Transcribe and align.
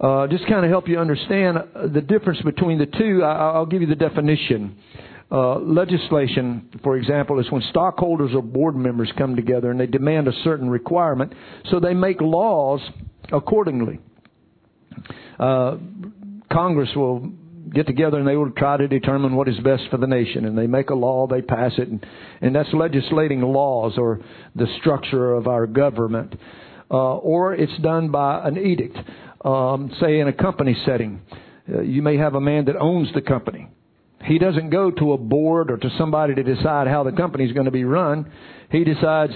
Uh, 0.00 0.26
just 0.28 0.46
kind 0.48 0.64
of 0.64 0.70
help 0.70 0.88
you 0.88 0.98
understand 0.98 1.58
the 1.92 2.00
difference 2.00 2.40
between 2.42 2.78
the 2.78 2.86
two, 2.86 3.22
I, 3.22 3.58
will 3.58 3.66
give 3.66 3.82
you 3.82 3.86
the 3.86 3.94
definition. 3.94 4.76
Uh, 5.30 5.58
legislation, 5.58 6.70
for 6.82 6.96
example, 6.96 7.38
is 7.38 7.50
when 7.50 7.62
stockholders 7.70 8.30
or 8.34 8.42
board 8.42 8.74
members 8.74 9.12
come 9.18 9.36
together 9.36 9.70
and 9.70 9.78
they 9.78 9.86
demand 9.86 10.26
a 10.26 10.32
certain 10.42 10.70
requirement, 10.70 11.34
so 11.70 11.78
they 11.78 11.92
make 11.92 12.20
laws 12.20 12.80
accordingly. 13.30 14.00
Uh, 15.38 15.76
Congress 16.50 16.88
will 16.96 17.30
get 17.72 17.86
together 17.86 18.18
and 18.18 18.26
they 18.26 18.36
will 18.36 18.50
try 18.50 18.76
to 18.76 18.88
determine 18.88 19.36
what 19.36 19.48
is 19.48 19.58
best 19.60 19.82
for 19.90 19.98
the 19.98 20.06
nation, 20.06 20.46
and 20.46 20.56
they 20.56 20.66
make 20.66 20.88
a 20.88 20.94
law, 20.94 21.26
they 21.26 21.42
pass 21.42 21.72
it, 21.76 21.88
and, 21.88 22.04
and 22.40 22.56
that's 22.56 22.72
legislating 22.72 23.42
laws 23.42 23.94
or 23.98 24.20
the 24.56 24.66
structure 24.80 25.34
of 25.34 25.46
our 25.46 25.66
government. 25.66 26.34
Uh, 26.92 27.18
or 27.18 27.54
it's 27.54 27.78
done 27.82 28.10
by 28.10 28.44
an 28.44 28.58
edict, 28.58 28.96
um, 29.44 29.90
say 30.00 30.20
in 30.20 30.28
a 30.28 30.32
company 30.32 30.76
setting. 30.84 31.22
Uh, 31.72 31.82
you 31.82 32.02
may 32.02 32.16
have 32.16 32.34
a 32.34 32.40
man 32.40 32.64
that 32.66 32.76
owns 32.76 33.12
the 33.14 33.20
company 33.20 33.68
he 34.24 34.38
doesn't 34.38 34.70
go 34.70 34.90
to 34.90 35.12
a 35.12 35.18
board 35.18 35.70
or 35.70 35.76
to 35.78 35.90
somebody 35.96 36.34
to 36.34 36.42
decide 36.42 36.86
how 36.86 37.02
the 37.02 37.12
company 37.12 37.44
is 37.44 37.52
going 37.52 37.64
to 37.64 37.70
be 37.70 37.84
run. 37.84 38.30
He 38.70 38.84
decides, 38.84 39.32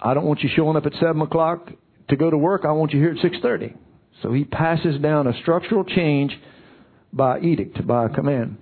I 0.00 0.14
don't 0.14 0.24
want 0.24 0.40
you 0.40 0.48
showing 0.54 0.76
up 0.76 0.86
at 0.86 0.92
seven 0.94 1.20
o'clock 1.20 1.70
to 2.08 2.16
go 2.16 2.30
to 2.30 2.38
work. 2.38 2.64
I 2.64 2.72
want 2.72 2.92
you 2.92 3.00
here 3.00 3.10
at 3.10 3.18
six 3.18 3.36
thirty. 3.42 3.74
So 4.22 4.32
he 4.32 4.44
passes 4.44 4.98
down 5.00 5.26
a 5.26 5.38
structural 5.42 5.84
change 5.84 6.32
by 7.12 7.40
edict, 7.40 7.86
by 7.86 8.06
a 8.06 8.08
command. 8.08 8.56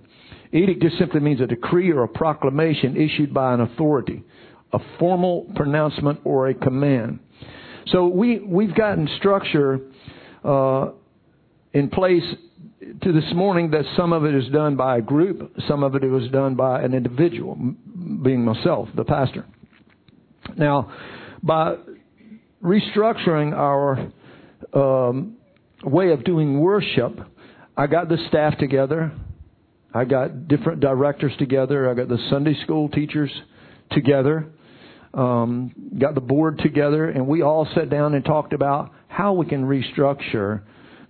Edict 0.52 0.82
just 0.82 0.98
simply 0.98 1.20
means 1.20 1.40
a 1.40 1.46
decree 1.46 1.90
or 1.92 2.02
a 2.02 2.08
proclamation 2.08 2.96
issued 2.96 3.32
by 3.32 3.54
an 3.54 3.60
authority, 3.60 4.24
a 4.72 4.78
formal 4.98 5.50
pronouncement 5.54 6.20
or 6.24 6.48
a 6.48 6.54
command. 6.54 7.20
So 7.86 8.08
we 8.08 8.40
we've 8.40 8.74
gotten 8.74 9.08
structure 9.18 9.80
uh, 10.44 10.90
in 11.72 11.88
place 11.88 12.22
to 13.02 13.12
this 13.12 13.32
morning 13.34 13.70
that 13.70 13.84
some 13.96 14.12
of 14.12 14.24
it 14.24 14.34
is 14.34 14.48
done 14.52 14.76
by 14.76 14.98
a 14.98 15.00
group, 15.00 15.52
some 15.68 15.82
of 15.82 15.94
it 15.94 16.04
was 16.04 16.30
done 16.30 16.54
by 16.54 16.82
an 16.82 16.94
individual, 16.94 17.56
being 18.22 18.44
myself, 18.44 18.88
the 18.94 19.04
pastor. 19.04 19.46
Now, 20.56 20.92
by 21.42 21.76
restructuring 22.62 23.52
our 23.52 24.12
um, 24.72 25.36
way 25.82 26.10
of 26.10 26.24
doing 26.24 26.60
worship, 26.60 27.18
I 27.76 27.86
got 27.86 28.08
the 28.08 28.18
staff 28.28 28.58
together. 28.58 29.12
I 29.92 30.04
got 30.04 30.48
different 30.48 30.80
directors 30.80 31.32
together. 31.38 31.90
I 31.90 31.94
got 31.94 32.08
the 32.08 32.18
Sunday 32.30 32.54
school 32.64 32.88
teachers 32.88 33.30
together. 33.92 34.46
Um, 35.12 35.72
got 35.98 36.14
the 36.14 36.20
board 36.20 36.58
together, 36.58 37.08
and 37.08 37.26
we 37.28 37.42
all 37.42 37.68
sat 37.74 37.88
down 37.88 38.14
and 38.14 38.24
talked 38.24 38.52
about 38.52 38.90
how 39.14 39.32
we 39.32 39.46
can 39.46 39.64
restructure 39.64 40.62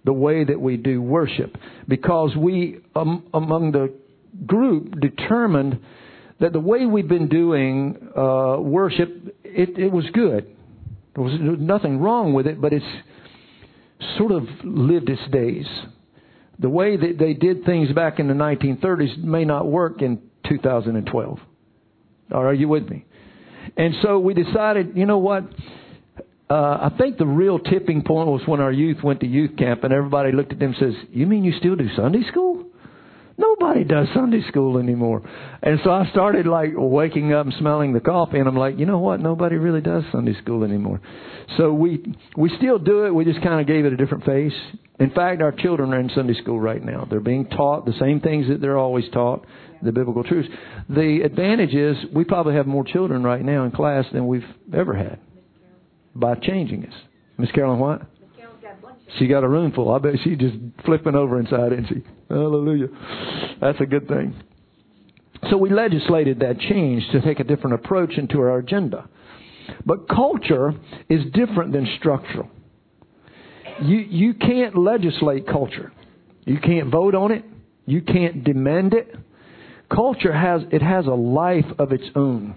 the 0.04 0.12
way 0.12 0.44
that 0.44 0.60
we 0.60 0.76
do 0.76 1.00
worship 1.00 1.56
because 1.88 2.36
we, 2.36 2.78
um, 2.94 3.26
among 3.32 3.72
the 3.72 3.94
group, 4.44 5.00
determined 5.00 5.80
that 6.40 6.52
the 6.52 6.60
way 6.60 6.84
we've 6.84 7.08
been 7.08 7.28
doing 7.28 7.96
uh, 8.14 8.58
worship, 8.60 9.08
it, 9.42 9.78
it 9.78 9.90
was 9.90 10.04
good. 10.12 10.54
There 11.14 11.24
was, 11.24 11.32
nothing 11.40 11.98
wrong 11.98 12.34
with 12.34 12.46
it, 12.46 12.60
but 12.60 12.74
it's 12.74 12.84
sort 14.18 14.32
of 14.32 14.42
lived 14.62 15.08
its 15.08 15.22
days. 15.32 15.66
The 16.58 16.68
way 16.68 16.98
that 16.98 17.16
they 17.18 17.32
did 17.32 17.64
things 17.64 17.90
back 17.92 18.18
in 18.18 18.28
the 18.28 18.34
1930s 18.34 19.16
may 19.16 19.46
not 19.46 19.66
work 19.66 20.02
in 20.02 20.20
2012. 20.46 21.38
Are 22.32 22.52
you 22.52 22.68
with 22.68 22.86
me? 22.88 23.06
And 23.78 23.94
so 24.02 24.18
we 24.18 24.34
decided, 24.34 24.94
you 24.94 25.06
know 25.06 25.18
what? 25.18 25.44
Uh, 26.54 26.88
I 26.92 26.96
think 26.96 27.18
the 27.18 27.26
real 27.26 27.58
tipping 27.58 28.02
point 28.02 28.28
was 28.28 28.42
when 28.46 28.60
our 28.60 28.70
youth 28.70 28.98
went 29.02 29.20
to 29.20 29.26
youth 29.26 29.56
camp 29.56 29.82
and 29.82 29.92
everybody 29.92 30.30
looked 30.30 30.52
at 30.52 30.60
them 30.60 30.72
and 30.72 30.76
says, 30.78 30.94
"You 31.10 31.26
mean 31.26 31.42
you 31.42 31.52
still 31.58 31.74
do 31.74 31.88
Sunday 31.96 32.22
school?" 32.28 32.64
Nobody 33.36 33.82
does 33.82 34.06
Sunday 34.14 34.42
school 34.46 34.78
anymore. 34.78 35.22
And 35.60 35.80
so 35.82 35.90
I 35.90 36.08
started 36.12 36.46
like 36.46 36.70
waking 36.76 37.32
up 37.32 37.46
and 37.46 37.54
smelling 37.58 37.92
the 37.92 37.98
coffee 37.98 38.38
and 38.38 38.46
I'm 38.46 38.56
like, 38.56 38.78
you 38.78 38.86
know 38.86 39.00
what? 39.00 39.18
Nobody 39.18 39.56
really 39.56 39.80
does 39.80 40.04
Sunday 40.12 40.34
school 40.40 40.62
anymore. 40.62 41.00
So 41.56 41.72
we 41.72 42.14
we 42.36 42.48
still 42.58 42.78
do 42.78 43.06
it, 43.06 43.10
we 43.12 43.24
just 43.24 43.42
kind 43.42 43.60
of 43.60 43.66
gave 43.66 43.86
it 43.86 43.92
a 43.92 43.96
different 43.96 44.24
face. 44.24 44.54
In 45.00 45.10
fact, 45.10 45.42
our 45.42 45.50
children 45.50 45.92
are 45.92 45.98
in 45.98 46.10
Sunday 46.14 46.34
school 46.34 46.60
right 46.60 46.82
now. 46.84 47.08
They're 47.10 47.18
being 47.18 47.46
taught 47.46 47.86
the 47.86 47.98
same 47.98 48.20
things 48.20 48.46
that 48.46 48.60
they're 48.60 48.78
always 48.78 49.06
taught, 49.12 49.44
the 49.82 49.90
biblical 49.90 50.22
truths. 50.22 50.48
The 50.88 51.22
advantage 51.24 51.74
is 51.74 51.96
we 52.14 52.22
probably 52.22 52.54
have 52.54 52.68
more 52.68 52.84
children 52.84 53.24
right 53.24 53.42
now 53.42 53.64
in 53.64 53.72
class 53.72 54.04
than 54.12 54.28
we've 54.28 54.46
ever 54.72 54.94
had 54.94 55.18
by 56.14 56.34
changing 56.36 56.86
us. 56.86 56.94
Miss 57.38 57.50
Carolyn 57.52 57.78
what? 57.78 58.02
She 59.18 59.26
got 59.26 59.44
a 59.44 59.48
room 59.48 59.72
full. 59.72 59.92
I 59.92 59.98
bet 59.98 60.14
she's 60.22 60.38
just 60.38 60.56
flipping 60.84 61.14
over 61.14 61.38
inside, 61.38 61.72
isn't 61.72 61.88
she? 61.88 62.02
Hallelujah. 62.28 62.88
That's 63.60 63.80
a 63.80 63.86
good 63.86 64.08
thing. 64.08 64.34
So 65.50 65.56
we 65.56 65.70
legislated 65.70 66.40
that 66.40 66.58
change 66.58 67.02
to 67.12 67.20
take 67.20 67.38
a 67.40 67.44
different 67.44 67.74
approach 67.74 68.16
into 68.16 68.40
our 68.40 68.58
agenda. 68.58 69.08
But 69.84 70.08
culture 70.08 70.74
is 71.08 71.22
different 71.32 71.72
than 71.72 71.88
structural. 71.98 72.48
You, 73.82 73.98
you 73.98 74.34
can't 74.34 74.76
legislate 74.76 75.46
culture. 75.46 75.92
You 76.44 76.58
can't 76.58 76.90
vote 76.90 77.14
on 77.14 77.32
it. 77.32 77.44
You 77.86 78.00
can't 78.00 78.44
demand 78.44 78.94
it. 78.94 79.14
Culture 79.90 80.32
has, 80.32 80.62
it 80.70 80.82
has 80.82 81.06
a 81.06 81.10
life 81.10 81.66
of 81.78 81.92
its 81.92 82.04
own. 82.14 82.54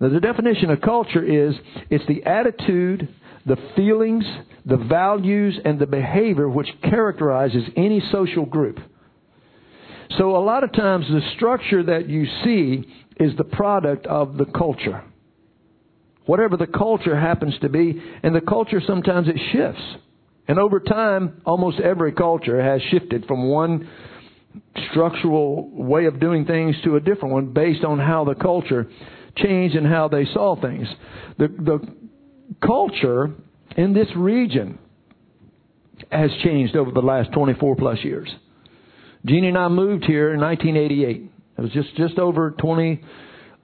Now, 0.00 0.08
the 0.10 0.20
definition 0.20 0.70
of 0.70 0.80
culture 0.80 1.24
is 1.24 1.54
it's 1.90 2.06
the 2.06 2.24
attitude, 2.24 3.08
the 3.46 3.56
feelings, 3.74 4.24
the 4.64 4.76
values, 4.76 5.58
and 5.64 5.78
the 5.78 5.86
behavior 5.86 6.48
which 6.48 6.68
characterizes 6.82 7.64
any 7.76 8.02
social 8.12 8.44
group. 8.44 8.78
So, 10.18 10.36
a 10.36 10.44
lot 10.44 10.64
of 10.64 10.72
times, 10.72 11.06
the 11.08 11.22
structure 11.36 11.82
that 11.84 12.08
you 12.08 12.26
see 12.44 12.84
is 13.18 13.36
the 13.36 13.44
product 13.44 14.06
of 14.06 14.36
the 14.36 14.44
culture. 14.44 15.02
Whatever 16.26 16.56
the 16.56 16.66
culture 16.66 17.18
happens 17.18 17.54
to 17.60 17.68
be, 17.68 18.02
and 18.22 18.34
the 18.34 18.40
culture 18.40 18.82
sometimes 18.86 19.28
it 19.28 19.40
shifts. 19.52 19.82
And 20.48 20.58
over 20.58 20.80
time, 20.80 21.40
almost 21.44 21.80
every 21.80 22.12
culture 22.12 22.62
has 22.62 22.80
shifted 22.90 23.26
from 23.26 23.48
one 23.48 23.88
structural 24.90 25.68
way 25.70 26.06
of 26.06 26.20
doing 26.20 26.44
things 26.44 26.76
to 26.84 26.96
a 26.96 27.00
different 27.00 27.34
one 27.34 27.52
based 27.52 27.84
on 27.84 27.98
how 27.98 28.24
the 28.24 28.34
culture 28.34 28.88
change 29.36 29.74
in 29.74 29.84
how 29.84 30.08
they 30.08 30.24
saw 30.32 30.60
things. 30.60 30.86
The, 31.38 31.48
the 31.48 31.78
culture 32.64 33.32
in 33.76 33.92
this 33.92 34.08
region 34.16 34.78
has 36.10 36.30
changed 36.44 36.76
over 36.76 36.90
the 36.90 37.00
last 37.00 37.32
24 37.32 37.76
plus 37.76 37.98
years. 38.02 38.28
Jeannie 39.24 39.48
and 39.48 39.58
I 39.58 39.68
moved 39.68 40.04
here 40.04 40.32
in 40.32 40.40
1988. 40.40 41.30
It 41.58 41.60
was 41.60 41.72
just, 41.72 41.96
just 41.96 42.18
over 42.18 42.52
24 42.52 43.04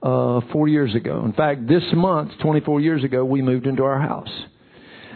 uh, 0.03 0.65
years 0.65 0.95
ago. 0.95 1.23
In 1.23 1.33
fact, 1.33 1.67
this 1.67 1.83
month, 1.93 2.31
24 2.41 2.81
years 2.81 3.03
ago, 3.03 3.23
we 3.23 3.41
moved 3.41 3.67
into 3.67 3.83
our 3.83 3.99
house. 3.99 4.31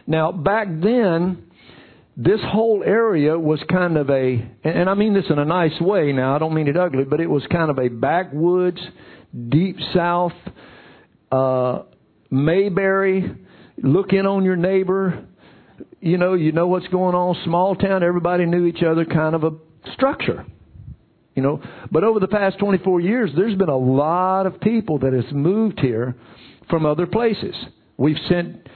Now, 0.06 0.31
back 0.31 0.68
then, 0.69 1.47
this 2.16 2.39
whole 2.44 2.84
area 2.85 3.38
was 3.38 3.59
kind 3.69 3.97
of 3.97 4.09
a, 4.09 4.50
and 4.63 4.89
I 4.89 4.94
mean 4.94 5.13
this 5.13 5.25
in 5.29 5.38
a 5.38 5.45
nice 5.45 5.79
way 5.81 6.13
now, 6.13 6.35
I 6.35 6.39
don't 6.39 6.53
mean 6.53 6.68
it 6.68 6.78
ugly, 6.78 7.03
but 7.03 7.19
it 7.19 7.28
was 7.28 7.44
kind 7.51 7.69
of 7.69 7.78
a 7.78 7.89
backwoods, 7.89 8.79
deep 9.50 9.78
south, 9.94 10.34
uh, 11.31 11.84
Mayberry, 12.30 13.36
look 13.78 14.14
in 14.14 14.25
on 14.25 14.44
your 14.44 14.56
neighbor. 14.56 15.25
You 16.00 16.18
know, 16.18 16.34
you 16.34 16.52
know 16.52 16.68
what's 16.68 16.88
going 16.88 17.16
on. 17.16 17.36
Small 17.46 17.75
town, 17.75 18.03
everybody 18.03 18.46
knew 18.46 18.66
each 18.66 18.84
other, 18.84 19.06
kind 19.06 19.36
of 19.36 19.44
a 19.44 19.52
structure. 19.94 20.46
You 21.36 21.44
know, 21.44 21.62
but 21.92 22.03
over 22.03 22.20
the 22.20 22.28
past 22.28 22.57
24 22.57 23.00
years, 23.00 23.30
there's 23.36 23.56
been 23.56 23.69
a 23.69 23.78
lot 23.78 24.48
of 24.48 24.60
people 24.60 25.00
that 25.00 25.13
has 25.13 25.25
moved 25.31 25.80
here 25.80 26.16
from 26.68 26.86
other 26.86 27.06
places. 27.06 27.56
We've 27.95 28.18
sent 28.28 28.68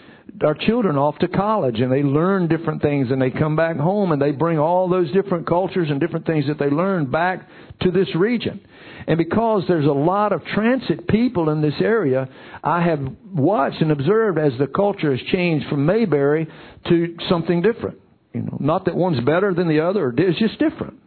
our 0.43 0.55
children 0.55 0.97
off 0.97 1.17
to 1.19 1.27
college 1.27 1.79
and 1.79 1.91
they 1.91 2.03
learn 2.03 2.47
different 2.47 2.81
things 2.81 3.11
and 3.11 3.21
they 3.21 3.29
come 3.29 3.55
back 3.55 3.77
home 3.77 4.11
and 4.11 4.21
they 4.21 4.31
bring 4.31 4.57
all 4.57 4.89
those 4.89 5.11
different 5.11 5.47
cultures 5.47 5.89
and 5.89 5.99
different 5.99 6.25
things 6.25 6.45
that 6.47 6.57
they 6.57 6.69
learned 6.69 7.11
back 7.11 7.47
to 7.81 7.91
this 7.91 8.07
region. 8.15 8.59
And 9.07 9.17
because 9.17 9.63
there's 9.67 9.85
a 9.85 9.91
lot 9.91 10.31
of 10.31 10.43
transit 10.45 11.07
people 11.07 11.49
in 11.49 11.61
this 11.61 11.73
area, 11.79 12.29
I 12.63 12.81
have 12.81 12.99
watched 13.33 13.81
and 13.81 13.91
observed 13.91 14.37
as 14.37 14.53
the 14.59 14.67
culture 14.67 15.15
has 15.15 15.25
changed 15.31 15.67
from 15.69 15.85
Mayberry 15.85 16.47
to 16.87 17.17
something 17.29 17.61
different. 17.61 17.99
You 18.33 18.41
know, 18.41 18.57
not 18.59 18.85
that 18.85 18.95
one's 18.95 19.23
better 19.25 19.53
than 19.53 19.67
the 19.67 19.81
other, 19.81 20.13
it's 20.17 20.39
just 20.39 20.57
different. 20.59 20.99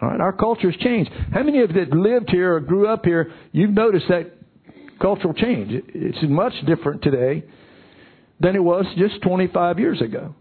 All 0.00 0.08
right, 0.08 0.20
our 0.20 0.32
culture 0.32 0.70
has 0.70 0.80
changed. 0.80 1.10
How 1.32 1.42
many 1.42 1.60
of 1.62 1.70
you 1.70 1.84
that 1.84 1.94
lived 1.94 2.30
here 2.30 2.54
or 2.54 2.60
grew 2.60 2.88
up 2.88 3.04
here, 3.04 3.32
you've 3.52 3.70
noticed 3.70 4.06
that 4.08 4.32
cultural 5.00 5.34
change? 5.34 5.70
It's 5.94 6.18
much 6.22 6.54
different 6.66 7.02
today 7.02 7.44
than 8.40 8.56
it 8.56 8.62
was 8.64 8.86
just 8.96 9.20
25 9.22 9.78
years 9.78 10.00
ago. 10.00 10.34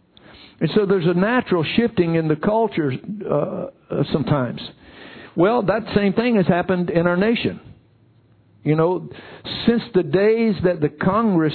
And 0.59 0.69
so 0.75 0.85
there's 0.85 1.05
a 1.05 1.13
natural 1.13 1.65
shifting 1.75 2.15
in 2.15 2.27
the 2.27 2.35
culture 2.35 2.91
uh, 3.29 3.35
uh, 3.89 4.03
sometimes. 4.11 4.61
Well, 5.35 5.63
that 5.63 5.83
same 5.95 6.13
thing 6.13 6.35
has 6.35 6.47
happened 6.47 6.89
in 6.89 7.07
our 7.07 7.15
nation. 7.15 7.61
You 8.63 8.75
know, 8.75 9.09
since 9.65 9.81
the 9.93 10.03
days 10.03 10.55
that 10.65 10.81
the 10.81 10.89
Congress 10.89 11.53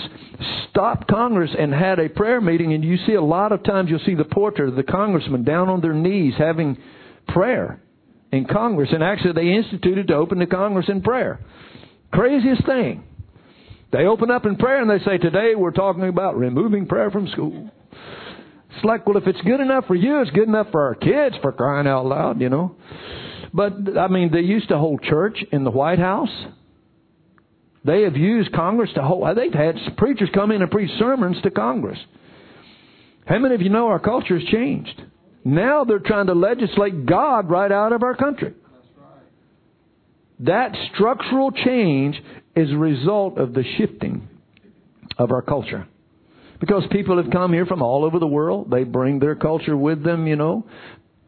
stopped 0.70 1.06
Congress 1.06 1.50
and 1.58 1.72
had 1.72 1.98
a 1.98 2.08
prayer 2.08 2.40
meeting, 2.40 2.72
and 2.72 2.82
you 2.82 2.96
see 3.06 3.12
a 3.12 3.22
lot 3.22 3.52
of 3.52 3.62
times 3.62 3.90
you'll 3.90 4.00
see 4.06 4.14
the 4.14 4.24
portrait 4.24 4.70
of 4.70 4.76
the 4.76 4.82
congressman 4.82 5.44
down 5.44 5.68
on 5.68 5.82
their 5.82 5.92
knees 5.92 6.32
having 6.38 6.78
prayer 7.28 7.82
in 8.32 8.46
Congress. 8.46 8.88
And 8.92 9.02
actually, 9.02 9.32
they 9.32 9.54
instituted 9.54 10.08
to 10.08 10.14
open 10.14 10.38
the 10.38 10.46
Congress 10.46 10.86
in 10.88 11.02
prayer. 11.02 11.40
Craziest 12.10 12.64
thing. 12.64 13.04
They 13.94 14.06
open 14.06 14.28
up 14.28 14.44
in 14.44 14.56
prayer 14.56 14.82
and 14.82 14.90
they 14.90 15.04
say, 15.04 15.18
Today 15.18 15.54
we're 15.54 15.70
talking 15.70 16.08
about 16.08 16.36
removing 16.36 16.86
prayer 16.86 17.12
from 17.12 17.28
school. 17.28 17.70
It's 18.74 18.84
like, 18.84 19.06
well, 19.06 19.16
if 19.16 19.28
it's 19.28 19.40
good 19.42 19.60
enough 19.60 19.86
for 19.86 19.94
you, 19.94 20.20
it's 20.20 20.32
good 20.32 20.48
enough 20.48 20.72
for 20.72 20.84
our 20.84 20.96
kids 20.96 21.36
for 21.40 21.52
crying 21.52 21.86
out 21.86 22.04
loud, 22.04 22.40
you 22.40 22.48
know. 22.48 22.74
But, 23.52 23.96
I 23.96 24.08
mean, 24.08 24.32
they 24.32 24.40
used 24.40 24.68
to 24.70 24.78
hold 24.78 25.04
church 25.04 25.38
in 25.52 25.62
the 25.62 25.70
White 25.70 26.00
House. 26.00 26.28
They 27.84 28.02
have 28.02 28.16
used 28.16 28.50
Congress 28.52 28.90
to 28.96 29.02
hold, 29.02 29.28
they've 29.36 29.54
had 29.54 29.76
preachers 29.96 30.30
come 30.34 30.50
in 30.50 30.60
and 30.60 30.72
preach 30.72 30.90
sermons 30.98 31.36
to 31.42 31.52
Congress. 31.52 31.98
How 33.26 33.38
many 33.38 33.54
of 33.54 33.62
you 33.62 33.68
know 33.68 33.86
our 33.86 34.00
culture 34.00 34.40
has 34.40 34.48
changed? 34.48 35.02
Now 35.44 35.84
they're 35.84 36.00
trying 36.00 36.26
to 36.26 36.34
legislate 36.34 37.06
God 37.06 37.48
right 37.48 37.70
out 37.70 37.92
of 37.92 38.02
our 38.02 38.16
country. 38.16 38.54
That 40.40 40.74
structural 40.92 41.52
change 41.52 42.20
is 42.56 42.70
a 42.70 42.76
result 42.76 43.38
of 43.38 43.54
the 43.54 43.64
shifting 43.76 44.28
of 45.18 45.30
our 45.32 45.42
culture. 45.42 45.86
Because 46.60 46.84
people 46.90 47.22
have 47.22 47.30
come 47.30 47.52
here 47.52 47.66
from 47.66 47.82
all 47.82 48.04
over 48.04 48.18
the 48.18 48.26
world. 48.26 48.70
They 48.70 48.84
bring 48.84 49.18
their 49.18 49.34
culture 49.34 49.76
with 49.76 50.02
them, 50.04 50.26
you 50.26 50.36
know. 50.36 50.66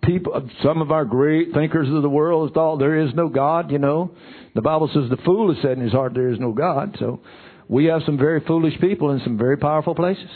People, 0.03 0.49
some 0.63 0.81
of 0.81 0.93
our 0.93 1.05
great 1.05 1.53
thinkers 1.53 1.89
of 1.93 2.03
the 2.03 2.09
world 2.09 2.55
thought 2.55 2.79
there 2.79 3.01
is 3.01 3.13
no 3.15 3.29
God, 3.29 3.71
you 3.73 3.79
know. 3.79 4.13
The 4.55 4.63
Bible 4.63 4.89
says 4.95 5.11
the 5.11 5.23
fool 5.25 5.53
has 5.53 5.61
said 5.63 5.73
in 5.73 5.81
his 5.81 5.93
heart 5.93 6.15
there 6.15 6.31
is 6.31 6.39
no 6.39 6.53
God. 6.53 6.97
So 7.01 7.21
we 7.69 7.87
have 7.87 8.03
some 8.07 8.17
very 8.17 8.41
foolish 8.47 8.81
people 8.81 9.11
in 9.11 9.21
some 9.25 9.37
very 9.37 9.57
powerful 9.57 9.95
places 9.95 10.29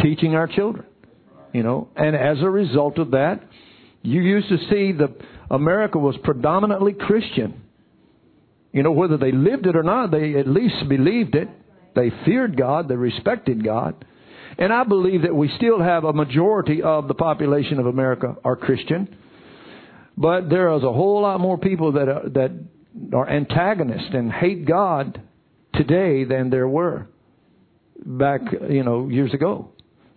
teaching 0.00 0.34
our 0.34 0.46
children, 0.46 0.86
you 1.52 1.62
know. 1.62 1.88
And 1.96 2.14
as 2.14 2.40
a 2.40 2.48
result 2.48 2.98
of 2.98 3.10
that, 3.10 3.42
you 4.02 4.22
used 4.22 4.48
to 4.48 4.58
see 4.70 4.92
the 4.92 5.14
America 5.50 5.98
was 5.98 6.16
predominantly 6.22 6.92
Christian. 6.92 7.62
You 8.72 8.82
know, 8.82 8.92
whether 8.92 9.16
they 9.16 9.32
lived 9.32 9.66
it 9.66 9.76
or 9.76 9.82
not, 9.82 10.10
they 10.10 10.34
at 10.34 10.46
least 10.46 10.88
believed 10.88 11.34
it. 11.34 11.48
They 11.94 12.10
feared 12.24 12.56
God. 12.56 12.88
They 12.88 12.96
respected 12.96 13.64
God. 13.64 14.04
And 14.58 14.72
I 14.72 14.84
believe 14.84 15.22
that 15.22 15.34
we 15.34 15.50
still 15.56 15.80
have 15.80 16.04
a 16.04 16.12
majority 16.12 16.82
of 16.82 17.08
the 17.08 17.14
population 17.14 17.78
of 17.78 17.86
America 17.86 18.36
are 18.44 18.56
Christian. 18.56 19.16
But 20.16 20.48
there 20.48 20.74
is 20.74 20.82
a 20.82 20.92
whole 20.92 21.22
lot 21.22 21.40
more 21.40 21.58
people 21.58 21.92
that 21.92 22.08
are, 22.08 22.28
that 22.30 22.50
are 23.12 23.28
antagonists 23.28 24.12
and 24.12 24.32
hate 24.32 24.66
God 24.66 25.20
today 25.74 26.24
than 26.24 26.48
there 26.48 26.68
were 26.68 27.08
back, 28.04 28.40
you 28.68 28.82
know, 28.82 29.08
years 29.08 29.34
ago. 29.34 29.70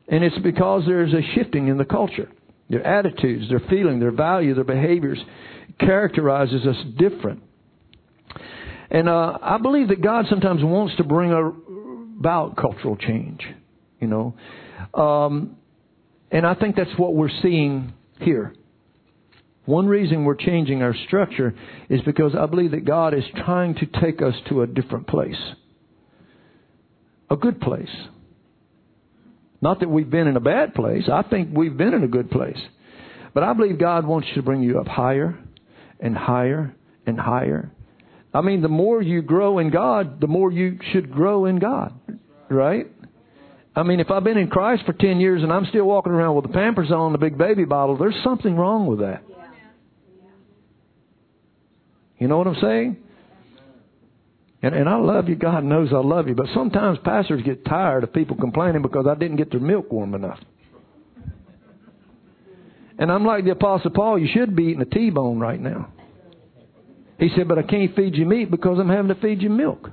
And 0.07 0.23
it's 0.23 0.37
because 0.39 0.83
there's 0.85 1.13
a 1.13 1.21
shifting 1.35 1.67
in 1.67 1.77
the 1.77 1.85
culture. 1.85 2.29
Their 2.69 2.85
attitudes, 2.85 3.49
their 3.49 3.61
feeling, 3.69 3.99
their 3.99 4.11
value, 4.11 4.53
their 4.53 4.63
behaviors 4.63 5.19
characterizes 5.79 6.65
us 6.65 6.77
different. 6.97 7.43
And 8.91 9.07
uh, 9.07 9.38
I 9.41 9.57
believe 9.57 9.89
that 9.89 10.01
God 10.01 10.25
sometimes 10.30 10.63
wants 10.63 10.95
to 10.97 11.03
bring 11.03 11.31
about 12.19 12.57
cultural 12.57 12.95
change 12.95 13.41
you 14.00 14.07
know. 14.07 14.36
Um, 14.94 15.57
and 16.31 16.45
I 16.45 16.56
think 16.56 16.75
that's 16.75 16.97
what 16.97 17.13
we're 17.15 17.30
seeing 17.41 17.94
here. 18.19 18.53
One 19.65 19.88
reason 19.88 20.25
we're 20.25 20.36
changing 20.36 20.81
our 20.81 20.95
structure 21.07 21.53
is 21.89 22.01
because 22.01 22.33
I 22.36 22.45
believe 22.47 22.71
that 22.71 22.86
God 22.86 23.13
is 23.13 23.24
trying 23.45 23.75
to 23.75 23.86
take 24.01 24.21
us 24.21 24.33
to 24.50 24.63
a 24.63 24.68
different 24.68 25.07
place. 25.07 25.38
A 27.30 27.35
good 27.35 27.62
place. 27.62 27.89
Not 29.62 29.81
that 29.81 29.89
we've 29.89 30.09
been 30.09 30.27
in 30.27 30.38
a 30.38 30.42
bad 30.42 30.74
place. 30.74 31.03
I 31.12 31.21
think 31.21 31.50
we've 31.53 31.75
been 31.75 31.94
in 31.94 32.03
a 32.03 32.07
good 32.07 32.31
place. 32.31 32.57
But 33.33 33.44
I 33.44 33.53
believe 33.53 33.77
God 33.77 34.07
wants 34.07 34.27
to 34.33 34.42
bring 34.42 34.63
you 34.63 34.80
up 34.80 34.88
higher 34.88 35.38
and 36.00 36.18
higher 36.18 36.74
and 37.06 37.19
higher. 37.19 37.71
I 38.33 38.41
mean, 38.41 38.61
the 38.61 38.67
more 38.67 39.01
you 39.01 39.21
grow 39.21 39.59
in 39.59 39.71
God, 39.71 40.21
the 40.21 40.27
more 40.27 40.51
you 40.51 40.79
should 40.91 41.11
grow 41.11 41.45
in 41.45 41.59
God. 41.59 41.93
Right? 42.49 42.87
I 43.75 43.83
mean, 43.83 43.99
if 43.99 44.11
I've 44.11 44.23
been 44.23 44.37
in 44.37 44.49
Christ 44.49 44.83
for 44.85 44.93
10 44.93 45.19
years 45.19 45.41
and 45.41 45.51
I'm 45.51 45.65
still 45.65 45.85
walking 45.85 46.11
around 46.11 46.35
with 46.35 46.45
the 46.45 46.51
Pampers 46.51 46.91
on, 46.91 47.11
the 47.11 47.17
big 47.17 47.37
baby 47.37 47.65
bottle, 47.65 47.97
there's 47.97 48.21
something 48.23 48.55
wrong 48.55 48.87
with 48.87 48.99
that. 48.99 49.23
You 52.19 52.27
know 52.27 52.37
what 52.37 52.47
I'm 52.47 52.61
saying? 52.61 52.97
And, 54.61 54.75
and 54.75 54.89
I 54.89 54.97
love 54.97 55.29
you. 55.29 55.35
God 55.35 55.63
knows 55.63 55.89
I 55.93 55.99
love 55.99 56.27
you. 56.27 56.35
But 56.35 56.47
sometimes 56.53 56.99
pastors 57.03 57.41
get 57.43 57.63
tired 57.65 58.03
of 58.03 58.11
people 58.11 58.35
complaining 58.35 58.81
because 58.81 59.05
I 59.07 59.15
didn't 59.15 59.37
get 59.37 59.51
their 59.51 59.61
milk 59.61 59.91
warm 59.91 60.13
enough. 60.13 60.39
And 62.97 63.09
I'm 63.09 63.25
like 63.25 63.45
the 63.45 63.51
Apostle 63.51 63.91
Paul, 63.91 64.19
you 64.19 64.27
should 64.33 64.57
be 64.57 64.65
eating 64.65 64.81
a 64.81 64.85
T-bone 64.85 65.39
right 65.39 65.59
now. 65.59 65.93
He 67.19 67.30
said, 67.36 67.48
but 67.48 67.57
I 67.57 67.63
can't 67.63 67.95
feed 67.95 68.16
you 68.16 68.25
meat 68.25 68.50
because 68.50 68.80
I'm 68.80 68.89
having 68.89 69.13
to 69.13 69.21
feed 69.21 69.42
you 69.42 69.50
milk. 69.50 69.89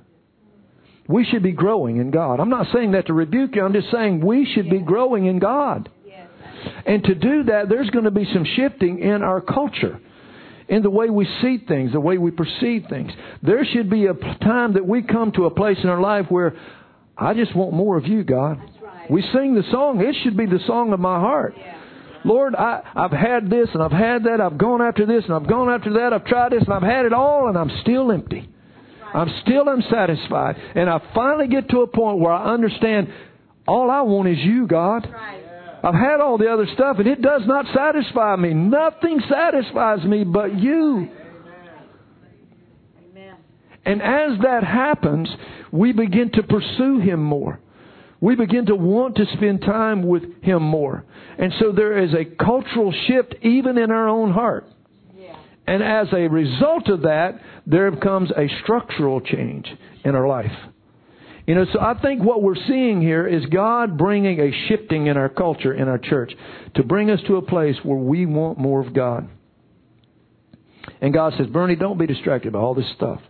We 1.09 1.25
should 1.25 1.43
be 1.43 1.53
growing 1.53 1.99
in 1.99 2.11
God. 2.11 2.41
I'm 2.41 2.49
not 2.49 2.67
saying 2.73 2.93
that 2.93 3.07
to 3.07 3.13
rebuke 3.13 3.55
you. 3.55 3.65
I'm 3.65 3.73
just 3.73 3.91
saying 3.91 4.25
we 4.25 4.51
should 4.55 4.71
be 4.71 4.79
growing 4.79 5.27
in 5.27 5.39
God. 5.39 5.91
And 6.85 7.03
to 7.05 7.15
do 7.15 7.45
that, 7.45 7.69
there's 7.69 7.91
going 7.91 8.07
to 8.07 8.11
be 8.11 8.27
some 8.33 8.45
shifting 8.57 9.01
in 9.01 9.23
our 9.23 9.41
culture, 9.41 10.01
in 10.69 10.83
the 10.83 10.91
way 10.91 11.11
we 11.11 11.27
see 11.43 11.59
things, 11.67 11.93
the 11.93 12.01
way 12.01 12.19
we 12.19 12.33
perceive 12.33 12.87
things. 12.89 13.13
There 13.43 13.65
should 13.73 13.89
be 13.89 14.07
a 14.07 14.15
time 14.15 14.75
that 14.75 14.87
we 14.87 15.03
come 15.03 15.31
to 15.33 15.45
a 15.45 15.51
place 15.51 15.79
in 15.83 15.89
our 15.89 16.01
life 16.01 16.27
where 16.29 16.57
I 17.17 17.35
just 17.35 17.55
want 17.55 17.73
more 17.73 17.97
of 17.97 18.07
you, 18.07 18.25
God. 18.25 18.59
We 19.09 19.23
sing 19.33 19.55
the 19.55 19.63
song. 19.71 20.01
It 20.01 20.17
should 20.25 20.37
be 20.37 20.47
the 20.47 20.59
song 20.67 20.93
of 20.93 20.99
my 20.99 21.21
heart. 21.21 21.55
Lord, 22.27 22.57
I, 22.57 22.83
I've 22.97 23.13
had 23.13 23.49
this 23.49 23.69
and 23.73 23.81
I've 23.81 23.93
had 23.93 24.25
that. 24.25 24.41
I've 24.41 24.59
gone 24.59 24.83
after 24.83 25.07
this 25.07 25.23
and 25.25 25.33
I've 25.33 25.49
gone 25.49 25.71
after 25.71 25.93
that. 25.93 26.13
I've 26.13 26.25
tried 26.25 26.51
this 26.51 26.63
and 26.65 26.73
I've 26.73 26.83
had 26.83 27.07
it 27.07 27.13
all 27.13 27.49
and 27.49 27.57
I'm 27.57 27.71
still 27.83 28.11
empty. 28.11 28.49
I'm 29.15 29.31
still 29.43 29.69
unsatisfied. 29.69 30.57
And 30.75 30.91
I 30.91 31.01
finally 31.15 31.47
get 31.47 31.71
to 31.71 31.83
a 31.83 31.87
point 31.87 32.19
where 32.19 32.33
I 32.33 32.53
understand 32.53 33.13
all 33.69 33.93
I 33.93 34.03
want 34.03 34.29
is 34.29 34.39
you, 34.41 34.67
God. 34.67 35.07
I've 35.85 35.95
had 35.95 36.21
all 36.21 36.37
the 36.37 36.49
other 36.49 36.67
stuff 36.75 36.97
and 36.99 37.07
it 37.07 37.23
does 37.23 37.43
not 37.47 37.65
satisfy 37.73 38.35
me. 38.35 38.55
Nothing 38.55 39.21
satisfies 39.31 40.05
me 40.05 40.25
but 40.25 40.59
you. 40.59 41.09
And 43.85 44.03
as 44.03 44.41
that 44.43 44.65
happens, 44.65 45.29
we 45.71 45.93
begin 45.93 46.33
to 46.33 46.43
pursue 46.43 46.99
Him 46.99 47.23
more. 47.23 47.61
We 48.21 48.35
begin 48.35 48.67
to 48.67 48.75
want 48.75 49.17
to 49.17 49.27
spend 49.37 49.61
time 49.61 50.07
with 50.07 50.23
Him 50.43 50.63
more. 50.63 51.05
And 51.39 51.53
so 51.61 51.73
there 51.73 52.03
is 52.03 52.13
a 52.15 52.25
cultural 52.25 52.93
shift 53.07 53.35
even 53.43 53.77
in 53.79 53.91
our 53.91 54.09
own 54.09 54.33
heart. 54.33 54.67
And 55.67 55.83
as 55.83 56.07
a 56.13 56.29
result 56.29 56.89
of 56.89 57.03
that, 57.03 57.41
there 57.67 57.95
comes 57.97 58.31
a 58.31 58.49
structural 58.63 59.21
change 59.21 59.67
in 60.05 60.15
our 60.15 60.27
life. 60.27 60.53
You 61.47 61.55
know, 61.55 61.65
so 61.73 61.81
I 61.81 61.95
think 62.01 62.23
what 62.23 62.43
we're 62.43 62.57
seeing 62.67 63.01
here 63.01 63.27
is 63.27 63.47
God 63.47 63.97
bringing 63.97 64.41
a 64.41 64.51
shifting 64.69 65.07
in 65.07 65.17
our 65.17 65.29
culture, 65.29 65.73
in 65.73 65.87
our 65.87 65.99
church, 65.99 66.33
to 66.75 66.83
bring 66.83 67.11
us 67.11 67.21
to 67.29 67.37
a 67.37 67.43
place 67.43 67.77
where 67.85 67.99
we 67.99 68.27
want 68.27 68.59
more 68.59 68.85
of 68.85 68.93
God. 68.93 69.29
And 71.01 71.13
God 71.13 71.35
says, 71.37 71.47
Bernie, 71.49 71.77
don't 71.77 71.99
be 71.99 72.07
distracted 72.07 72.53
by 72.53 72.59
all 72.59 72.75
this 72.75 72.91
stuff. 72.97 73.21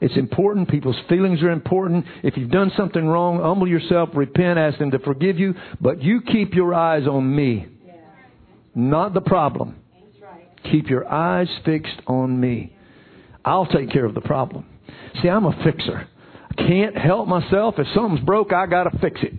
It's 0.00 0.16
important. 0.16 0.68
People's 0.68 0.98
feelings 1.08 1.42
are 1.42 1.50
important. 1.50 2.04
If 2.22 2.36
you've 2.36 2.50
done 2.50 2.70
something 2.76 3.04
wrong, 3.06 3.40
humble 3.40 3.66
yourself, 3.66 4.10
repent, 4.14 4.58
ask 4.58 4.78
them 4.78 4.92
to 4.92 4.98
forgive 5.00 5.38
you, 5.38 5.54
but 5.80 6.02
you 6.02 6.20
keep 6.20 6.54
your 6.54 6.72
eyes 6.74 7.06
on 7.06 7.34
me, 7.34 7.66
not 8.74 9.14
the 9.14 9.20
problem. 9.20 9.76
Keep 10.70 10.88
your 10.88 11.10
eyes 11.10 11.48
fixed 11.64 12.00
on 12.06 12.38
me. 12.40 12.76
I'll 13.44 13.66
take 13.66 13.90
care 13.90 14.04
of 14.04 14.14
the 14.14 14.20
problem. 14.20 14.66
See, 15.22 15.28
I'm 15.28 15.46
a 15.46 15.64
fixer. 15.64 16.06
I 16.50 16.54
can't 16.54 16.96
help 16.96 17.28
myself. 17.28 17.76
If 17.78 17.86
something's 17.94 18.24
broke, 18.24 18.52
I 18.52 18.66
got 18.66 18.84
to 18.84 18.98
fix 18.98 19.20
it. 19.22 19.32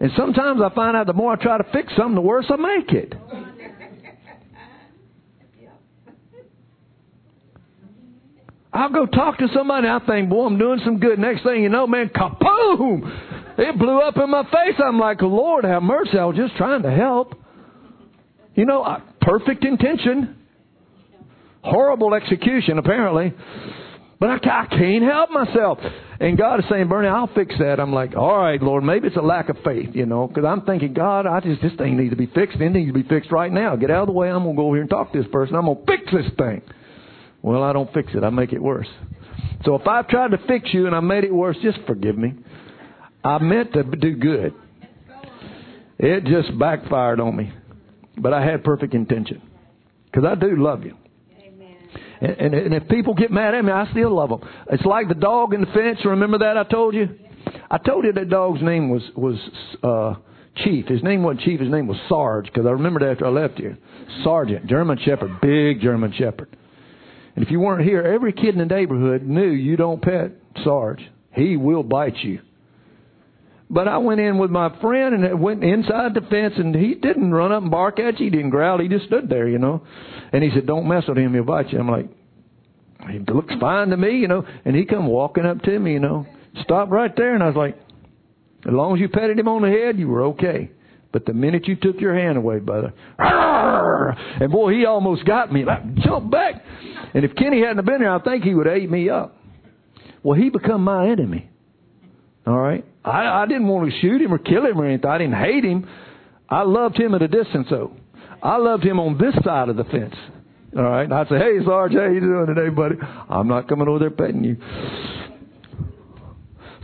And 0.00 0.10
sometimes 0.16 0.60
I 0.60 0.74
find 0.74 0.96
out 0.96 1.06
the 1.06 1.12
more 1.12 1.32
I 1.32 1.36
try 1.36 1.56
to 1.56 1.64
fix 1.72 1.94
something, 1.96 2.14
the 2.14 2.20
worse 2.20 2.46
I 2.50 2.56
make 2.56 2.92
it. 2.92 3.14
I'll 8.74 8.90
go 8.90 9.06
talk 9.06 9.38
to 9.38 9.46
somebody. 9.54 9.86
I 9.86 10.00
think, 10.04 10.28
boy, 10.28 10.46
I'm 10.46 10.58
doing 10.58 10.80
some 10.84 10.98
good. 10.98 11.18
Next 11.18 11.44
thing 11.44 11.62
you 11.62 11.68
know, 11.68 11.86
man, 11.86 12.08
kaboom! 12.08 13.56
It 13.56 13.78
blew 13.78 14.00
up 14.00 14.16
in 14.16 14.28
my 14.28 14.42
face. 14.42 14.80
I'm 14.84 14.98
like, 14.98 15.22
Lord, 15.22 15.64
have 15.64 15.82
mercy. 15.82 16.18
I 16.18 16.24
was 16.24 16.36
just 16.36 16.56
trying 16.56 16.82
to 16.82 16.90
help. 16.90 17.34
You 18.56 18.66
know, 18.66 19.00
perfect 19.20 19.64
intention. 19.64 20.36
Horrible 21.62 22.14
execution, 22.14 22.78
apparently. 22.78 23.32
But 24.18 24.30
I, 24.30 24.62
I 24.64 24.66
can't 24.66 25.04
help 25.04 25.30
myself. 25.30 25.78
And 26.18 26.36
God 26.36 26.60
is 26.60 26.66
saying, 26.68 26.88
Bernie, 26.88 27.08
I'll 27.08 27.30
fix 27.32 27.54
that. 27.58 27.78
I'm 27.78 27.92
like, 27.92 28.16
all 28.16 28.38
right, 28.38 28.60
Lord, 28.60 28.82
maybe 28.82 29.06
it's 29.06 29.16
a 29.16 29.22
lack 29.22 29.50
of 29.50 29.56
faith, 29.64 29.90
you 29.94 30.06
know, 30.06 30.26
because 30.26 30.44
I'm 30.44 30.62
thinking, 30.62 30.94
God, 30.94 31.26
I 31.26 31.40
just, 31.40 31.62
this 31.62 31.72
thing 31.74 31.96
needs 31.96 32.10
to 32.10 32.16
be 32.16 32.26
fixed. 32.26 32.58
It 32.60 32.70
needs 32.70 32.88
to 32.88 32.94
be 32.94 33.08
fixed 33.08 33.30
right 33.30 33.52
now. 33.52 33.76
Get 33.76 33.90
out 33.90 34.02
of 34.02 34.06
the 34.08 34.12
way. 34.12 34.30
I'm 34.30 34.42
going 34.42 34.56
to 34.56 34.60
go 34.60 34.66
over 34.66 34.76
here 34.76 34.82
and 34.82 34.90
talk 34.90 35.12
to 35.12 35.22
this 35.22 35.30
person. 35.30 35.54
I'm 35.54 35.66
going 35.66 35.78
to 35.78 35.86
fix 35.86 36.12
this 36.12 36.32
thing. 36.36 36.62
Well, 37.44 37.62
I 37.62 37.74
don't 37.74 37.92
fix 37.92 38.10
it. 38.14 38.24
I 38.24 38.30
make 38.30 38.54
it 38.54 38.62
worse. 38.62 38.88
So 39.66 39.74
if 39.74 39.86
I've 39.86 40.08
tried 40.08 40.30
to 40.30 40.38
fix 40.48 40.72
you 40.72 40.86
and 40.86 40.94
I 40.96 41.00
made 41.00 41.24
it 41.24 41.34
worse, 41.34 41.58
just 41.62 41.76
forgive 41.86 42.16
me. 42.16 42.32
I 43.22 43.36
meant 43.36 43.74
to 43.74 43.82
do 43.82 44.16
good. 44.16 44.54
It 45.98 46.24
just 46.24 46.58
backfired 46.58 47.20
on 47.20 47.36
me. 47.36 47.52
But 48.16 48.32
I 48.32 48.42
had 48.42 48.64
perfect 48.64 48.94
intention. 48.94 49.42
Because 50.06 50.24
I 50.24 50.36
do 50.36 50.56
love 50.56 50.84
you. 50.84 50.96
And, 52.22 52.30
and, 52.30 52.54
and 52.54 52.74
if 52.74 52.88
people 52.88 53.12
get 53.12 53.30
mad 53.30 53.54
at 53.54 53.62
me, 53.62 53.72
I 53.72 53.90
still 53.90 54.16
love 54.16 54.30
them. 54.30 54.40
It's 54.70 54.86
like 54.86 55.08
the 55.08 55.14
dog 55.14 55.52
in 55.52 55.60
the 55.60 55.66
fence. 55.66 55.98
Remember 56.06 56.38
that 56.38 56.56
I 56.56 56.64
told 56.64 56.94
you? 56.94 57.10
I 57.70 57.76
told 57.76 58.06
you 58.06 58.12
that 58.14 58.30
dog's 58.30 58.62
name 58.62 58.88
was 58.88 59.02
was 59.14 59.36
uh, 59.82 60.14
Chief. 60.64 60.86
His 60.86 61.02
name 61.02 61.22
wasn't 61.22 61.42
Chief. 61.42 61.60
His 61.60 61.70
name 61.70 61.88
was 61.88 61.98
Sarge 62.08 62.46
because 62.46 62.64
I 62.64 62.70
remembered 62.70 63.02
after 63.02 63.26
I 63.26 63.28
left 63.28 63.58
here. 63.58 63.76
Sergeant, 64.22 64.66
German 64.66 64.98
Shepherd, 65.04 65.42
big 65.42 65.82
German 65.82 66.14
Shepherd. 66.16 66.48
And 67.34 67.44
if 67.44 67.50
you 67.50 67.60
weren't 67.60 67.84
here, 67.84 68.02
every 68.02 68.32
kid 68.32 68.54
in 68.54 68.58
the 68.58 68.64
neighborhood 68.66 69.22
knew 69.22 69.48
you 69.48 69.76
don't 69.76 70.00
pet 70.00 70.32
Sarge. 70.62 71.02
He 71.32 71.56
will 71.56 71.82
bite 71.82 72.16
you. 72.18 72.40
But 73.68 73.88
I 73.88 73.98
went 73.98 74.20
in 74.20 74.38
with 74.38 74.50
my 74.50 74.78
friend 74.80 75.14
and 75.14 75.40
went 75.40 75.64
inside 75.64 76.14
the 76.14 76.20
fence, 76.20 76.54
and 76.58 76.74
he 76.74 76.94
didn't 76.94 77.32
run 77.32 77.50
up 77.50 77.62
and 77.62 77.70
bark 77.70 77.98
at 77.98 78.20
you. 78.20 78.26
He 78.26 78.30
didn't 78.30 78.50
growl. 78.50 78.78
He 78.78 78.88
just 78.88 79.06
stood 79.06 79.28
there, 79.28 79.48
you 79.48 79.58
know. 79.58 79.82
And 80.32 80.44
he 80.44 80.50
said, 80.50 80.66
"Don't 80.66 80.86
mess 80.86 81.08
with 81.08 81.18
him. 81.18 81.34
He'll 81.34 81.44
bite 81.44 81.72
you." 81.72 81.80
I'm 81.80 81.90
like, 81.90 82.08
"He 83.10 83.18
looks 83.18 83.54
fine 83.58 83.88
to 83.88 83.96
me, 83.96 84.18
you 84.18 84.28
know." 84.28 84.44
And 84.64 84.76
he 84.76 84.84
come 84.84 85.06
walking 85.06 85.44
up 85.44 85.62
to 85.62 85.78
me, 85.78 85.94
you 85.94 85.98
know, 85.98 86.26
stop 86.62 86.90
right 86.90 87.16
there, 87.16 87.34
and 87.34 87.42
I 87.42 87.46
was 87.46 87.56
like, 87.56 87.76
"As 88.64 88.72
long 88.72 88.94
as 88.94 89.00
you 89.00 89.08
patted 89.08 89.38
him 89.38 89.48
on 89.48 89.62
the 89.62 89.70
head, 89.70 89.98
you 89.98 90.08
were 90.08 90.22
okay." 90.24 90.70
But 91.10 91.26
the 91.26 91.32
minute 91.32 91.66
you 91.66 91.76
took 91.76 92.00
your 92.00 92.14
hand 92.14 92.36
away, 92.36 92.58
brother, 92.58 92.92
and 93.18 94.52
boy, 94.52 94.72
he 94.72 94.84
almost 94.84 95.24
got 95.24 95.52
me. 95.52 95.64
Like, 95.64 95.94
jump 95.96 96.30
back. 96.30 96.62
And 97.14 97.24
if 97.24 97.34
Kenny 97.36 97.62
hadn't 97.62 97.84
been 97.86 98.00
there, 98.00 98.14
I 98.14 98.20
think 98.20 98.44
he 98.44 98.54
would 98.54 98.66
have 98.66 98.76
ate 98.76 98.90
me 98.90 99.08
up. 99.08 99.36
Well, 100.22 100.38
he 100.38 100.50
become 100.50 100.82
my 100.82 101.08
enemy. 101.08 101.48
All 102.46 102.58
right? 102.58 102.84
I, 103.04 103.42
I 103.42 103.46
didn't 103.46 103.68
want 103.68 103.90
to 103.90 104.00
shoot 104.00 104.20
him 104.20 104.32
or 104.32 104.38
kill 104.38 104.66
him 104.66 104.80
or 104.80 104.86
anything. 104.86 105.08
I 105.08 105.18
didn't 105.18 105.34
hate 105.36 105.64
him. 105.64 105.88
I 106.48 106.62
loved 106.62 106.98
him 106.98 107.14
at 107.14 107.22
a 107.22 107.28
distance, 107.28 107.68
though. 107.70 107.92
I 108.42 108.56
loved 108.56 108.84
him 108.84 108.98
on 109.00 109.16
this 109.16 109.34
side 109.44 109.68
of 109.68 109.76
the 109.76 109.84
fence. 109.84 110.14
All 110.76 110.82
right? 110.82 111.04
And 111.04 111.14
I'd 111.14 111.28
say, 111.28 111.38
hey, 111.38 111.64
Sarge, 111.64 111.92
how 111.92 112.06
you 112.06 112.20
doing 112.20 112.46
today, 112.46 112.68
buddy? 112.68 112.96
I'm 113.30 113.48
not 113.48 113.68
coming 113.68 113.88
over 113.88 114.00
there 114.00 114.10
petting 114.10 114.44
you. 114.44 114.56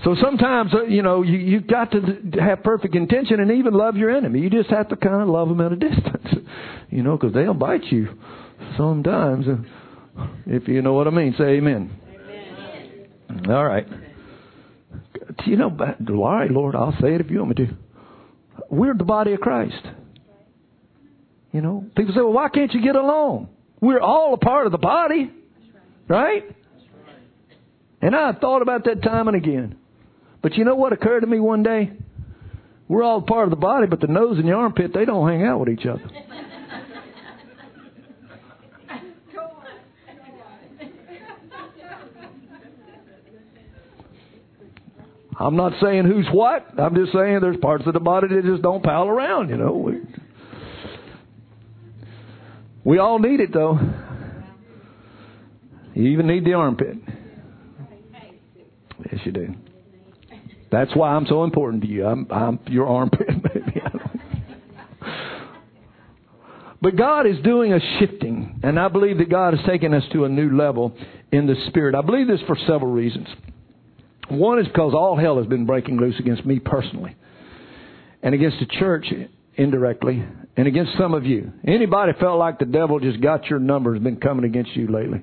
So 0.05 0.17
sometimes, 0.23 0.73
uh, 0.73 0.85
you 0.85 1.03
know, 1.03 1.23
you, 1.23 1.37
you've 1.39 1.67
got 1.67 1.91
to 1.93 2.01
have 2.41 2.63
perfect 2.63 2.95
intention 2.95 3.41
and 3.41 3.51
even 3.51 3.75
love 3.75 3.97
your 3.97 4.17
enemy. 4.17 4.41
You 4.41 4.49
just 4.49 4.71
have 4.71 4.89
to 4.89 4.97
kind 4.97 5.21
of 5.21 5.29
love 5.29 5.49
them 5.49 5.61
at 5.61 5.73
a 5.73 5.77
distance, 5.77 6.47
you 6.91 7.03
know, 7.03 7.19
because 7.19 7.35
they'll 7.35 7.53
bite 7.53 7.85
you 7.85 8.09
sometimes. 8.79 9.45
If 10.47 10.69
you 10.69 10.83
know 10.83 10.93
what 10.93 11.07
I 11.07 11.11
mean, 11.11 11.35
say 11.39 11.45
amen. 11.57 11.91
amen. 13.29 13.51
All 13.51 13.65
right 13.65 13.87
you 15.47 15.57
know, 15.57 15.77
all 15.79 16.33
right, 16.33 16.51
Lord, 16.51 16.75
I'll 16.75 16.97
say 17.01 17.15
it 17.15 17.21
if 17.21 17.31
you 17.31 17.39
want 17.39 17.59
me 17.59 17.67
to. 17.67 17.75
We're 18.71 18.95
the 18.95 19.05
body 19.05 19.33
of 19.33 19.41
Christ. 19.41 19.83
You 21.53 21.61
know, 21.61 21.85
people 21.97 22.15
say, 22.15 22.21
well, 22.21 22.33
why 22.33 22.49
can't 22.49 22.73
you 22.73 22.83
get 22.83 22.95
along? 22.95 23.49
We're 23.81 24.01
all 24.01 24.35
a 24.35 24.37
part 24.37 24.67
of 24.67 24.73
the 24.73 24.79
body, 24.79 25.31
right? 26.07 26.45
And 28.03 28.15
I 28.15 28.33
thought 28.33 28.63
about 28.63 28.85
that 28.85 29.03
time 29.03 29.29
and 29.29 29.37
again. 29.37 29.77
But 30.43 30.55
you 30.55 30.65
know 30.65 30.75
what 30.75 30.93
occurred 30.93 31.21
to 31.21 31.27
me 31.27 31.41
one 31.41 31.63
day? 31.63 31.93
We're 32.89 33.03
all 33.03 33.23
part 33.23 33.45
of 33.45 33.51
the 33.51 33.57
body, 33.57 33.87
but 33.87 34.01
the 34.01 34.07
nose 34.07 34.39
and 34.39 34.49
the 34.49 34.53
armpit, 34.53 34.93
they 34.95 35.05
don't 35.05 35.29
hang 35.29 35.45
out 35.45 35.61
with 35.61 35.69
each 35.69 35.87
other. 35.87 36.03
I'm 45.41 45.57
not 45.57 45.73
saying 45.83 46.05
who's 46.05 46.27
what. 46.31 46.79
I'm 46.79 46.95
just 46.95 47.13
saying 47.13 47.39
there's 47.41 47.57
parts 47.57 47.87
of 47.87 47.95
the 47.95 48.01
body 48.01 48.29
that 48.29 48.45
just 48.45 48.63
don't 48.63 48.85
pal 48.85 49.09
around, 49.09 49.49
you 49.49 49.57
know. 49.57 49.73
We, 49.73 50.01
we 52.85 52.99
all 52.99 53.19
need 53.19 53.41
it, 53.41 53.51
though. 53.51 53.79
You 55.95 56.09
even 56.09 56.27
need 56.27 56.45
the 56.45 56.53
armpit. 56.53 56.99
Yes, 59.11 59.21
you 59.25 59.33
do. 59.33 59.55
That's 60.71 60.95
why 60.95 61.15
I'm 61.15 61.27
so 61.27 61.43
important 61.43 61.83
to 61.85 61.89
you. 61.89 62.05
I'm, 62.07 62.27
I'm 62.31 62.59
your 62.67 62.87
armpit, 62.87 63.29
maybe. 63.55 63.81
But 66.83 66.97
God 66.97 67.27
is 67.27 67.37
doing 67.43 67.73
a 67.73 67.81
shifting, 67.99 68.61
and 68.63 68.79
I 68.79 68.89
believe 68.89 69.19
that 69.19 69.31
God 69.31 69.55
has 69.55 69.65
taken 69.67 69.95
us 69.95 70.05
to 70.13 70.25
a 70.25 70.29
new 70.29 70.55
level 70.55 70.97
in 71.33 71.47
the 71.47 71.55
Spirit. 71.69 71.95
I 71.95 72.03
believe 72.03 72.27
this 72.27 72.41
for 72.47 72.57
several 72.67 72.93
reasons. 72.93 73.27
One 74.31 74.59
is 74.61 74.67
because 74.67 74.95
all 74.95 75.17
hell 75.17 75.39
has 75.39 75.47
been 75.47 75.67
breaking 75.67 75.99
loose 75.99 76.19
against 76.19 76.47
me 76.47 76.59
personally, 76.59 77.17
and 78.23 78.35
against 78.35 78.59
the 78.61 78.67
church 78.67 79.07
indirectly, 79.57 80.25
and 80.57 80.69
against 80.69 80.93
some 80.99 81.15
of 81.15 81.27
you. 81.27 81.53
Anybody 81.67 82.13
felt 82.19 82.39
like 82.39 82.59
the 82.59 82.65
devil 82.65 83.01
just 83.01 83.21
got 83.21 83.47
your 83.47 83.59
number 83.59 83.95
has 83.95 84.03
been 84.03 84.21
coming 84.21 84.45
against 84.45 84.75
you 84.77 84.87
lately? 84.87 85.23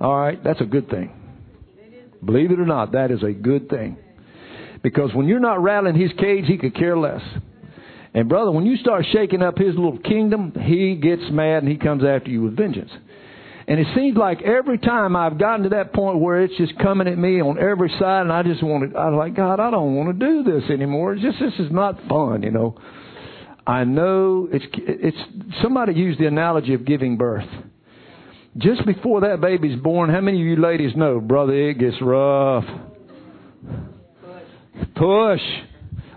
All 0.00 0.16
right, 0.16 0.42
that's 0.42 0.60
a 0.60 0.64
good 0.64 0.88
thing. 0.88 1.12
Believe 2.24 2.52
it 2.52 2.60
or 2.60 2.66
not, 2.66 2.92
that 2.92 3.10
is 3.10 3.22
a 3.22 3.32
good 3.32 3.68
thing. 3.68 3.96
Because 4.82 5.10
when 5.14 5.26
you're 5.26 5.40
not 5.40 5.62
rattling 5.62 6.00
his 6.00 6.10
cage, 6.18 6.44
he 6.46 6.58
could 6.58 6.74
care 6.74 6.96
less. 6.96 7.22
And 8.14 8.28
brother, 8.28 8.50
when 8.50 8.66
you 8.66 8.76
start 8.76 9.06
shaking 9.12 9.42
up 9.42 9.56
his 9.56 9.74
little 9.74 9.98
kingdom, 9.98 10.52
he 10.60 10.96
gets 10.96 11.22
mad 11.30 11.62
and 11.62 11.68
he 11.68 11.78
comes 11.78 12.04
after 12.04 12.30
you 12.30 12.42
with 12.42 12.56
vengeance. 12.56 12.90
And 13.66 13.78
it 13.78 13.86
seems 13.94 14.16
like 14.16 14.42
every 14.42 14.78
time 14.78 15.14
I've 15.14 15.38
gotten 15.38 15.64
to 15.64 15.68
that 15.70 15.92
point 15.92 16.18
where 16.18 16.42
it's 16.42 16.56
just 16.56 16.76
coming 16.78 17.06
at 17.06 17.16
me 17.16 17.40
on 17.40 17.58
every 17.58 17.88
side, 17.98 18.22
and 18.22 18.32
I 18.32 18.42
just 18.42 18.62
want 18.62 18.92
to, 18.92 18.98
I'm 18.98 19.16
like, 19.16 19.34
God, 19.34 19.60
I 19.60 19.70
don't 19.70 19.94
want 19.94 20.18
to 20.18 20.26
do 20.26 20.42
this 20.42 20.68
anymore. 20.70 21.14
It's 21.14 21.22
just, 21.22 21.38
this 21.38 21.66
is 21.66 21.72
not 21.72 21.98
fun, 22.08 22.42
you 22.42 22.50
know. 22.50 22.76
I 23.66 23.84
know 23.84 24.48
it's, 24.50 24.64
it's, 24.74 25.16
somebody 25.62 25.94
used 25.94 26.18
the 26.18 26.26
analogy 26.26 26.74
of 26.74 26.84
giving 26.84 27.16
birth. 27.16 27.48
Just 28.58 28.84
before 28.84 29.20
that 29.22 29.40
baby's 29.40 29.80
born, 29.80 30.10
how 30.10 30.20
many 30.20 30.40
of 30.40 30.46
you 30.46 30.56
ladies 30.56 30.94
know, 30.96 31.20
brother, 31.20 31.54
it 31.54 31.78
gets 31.78 31.96
rough. 32.02 32.64
Push. 34.96 35.40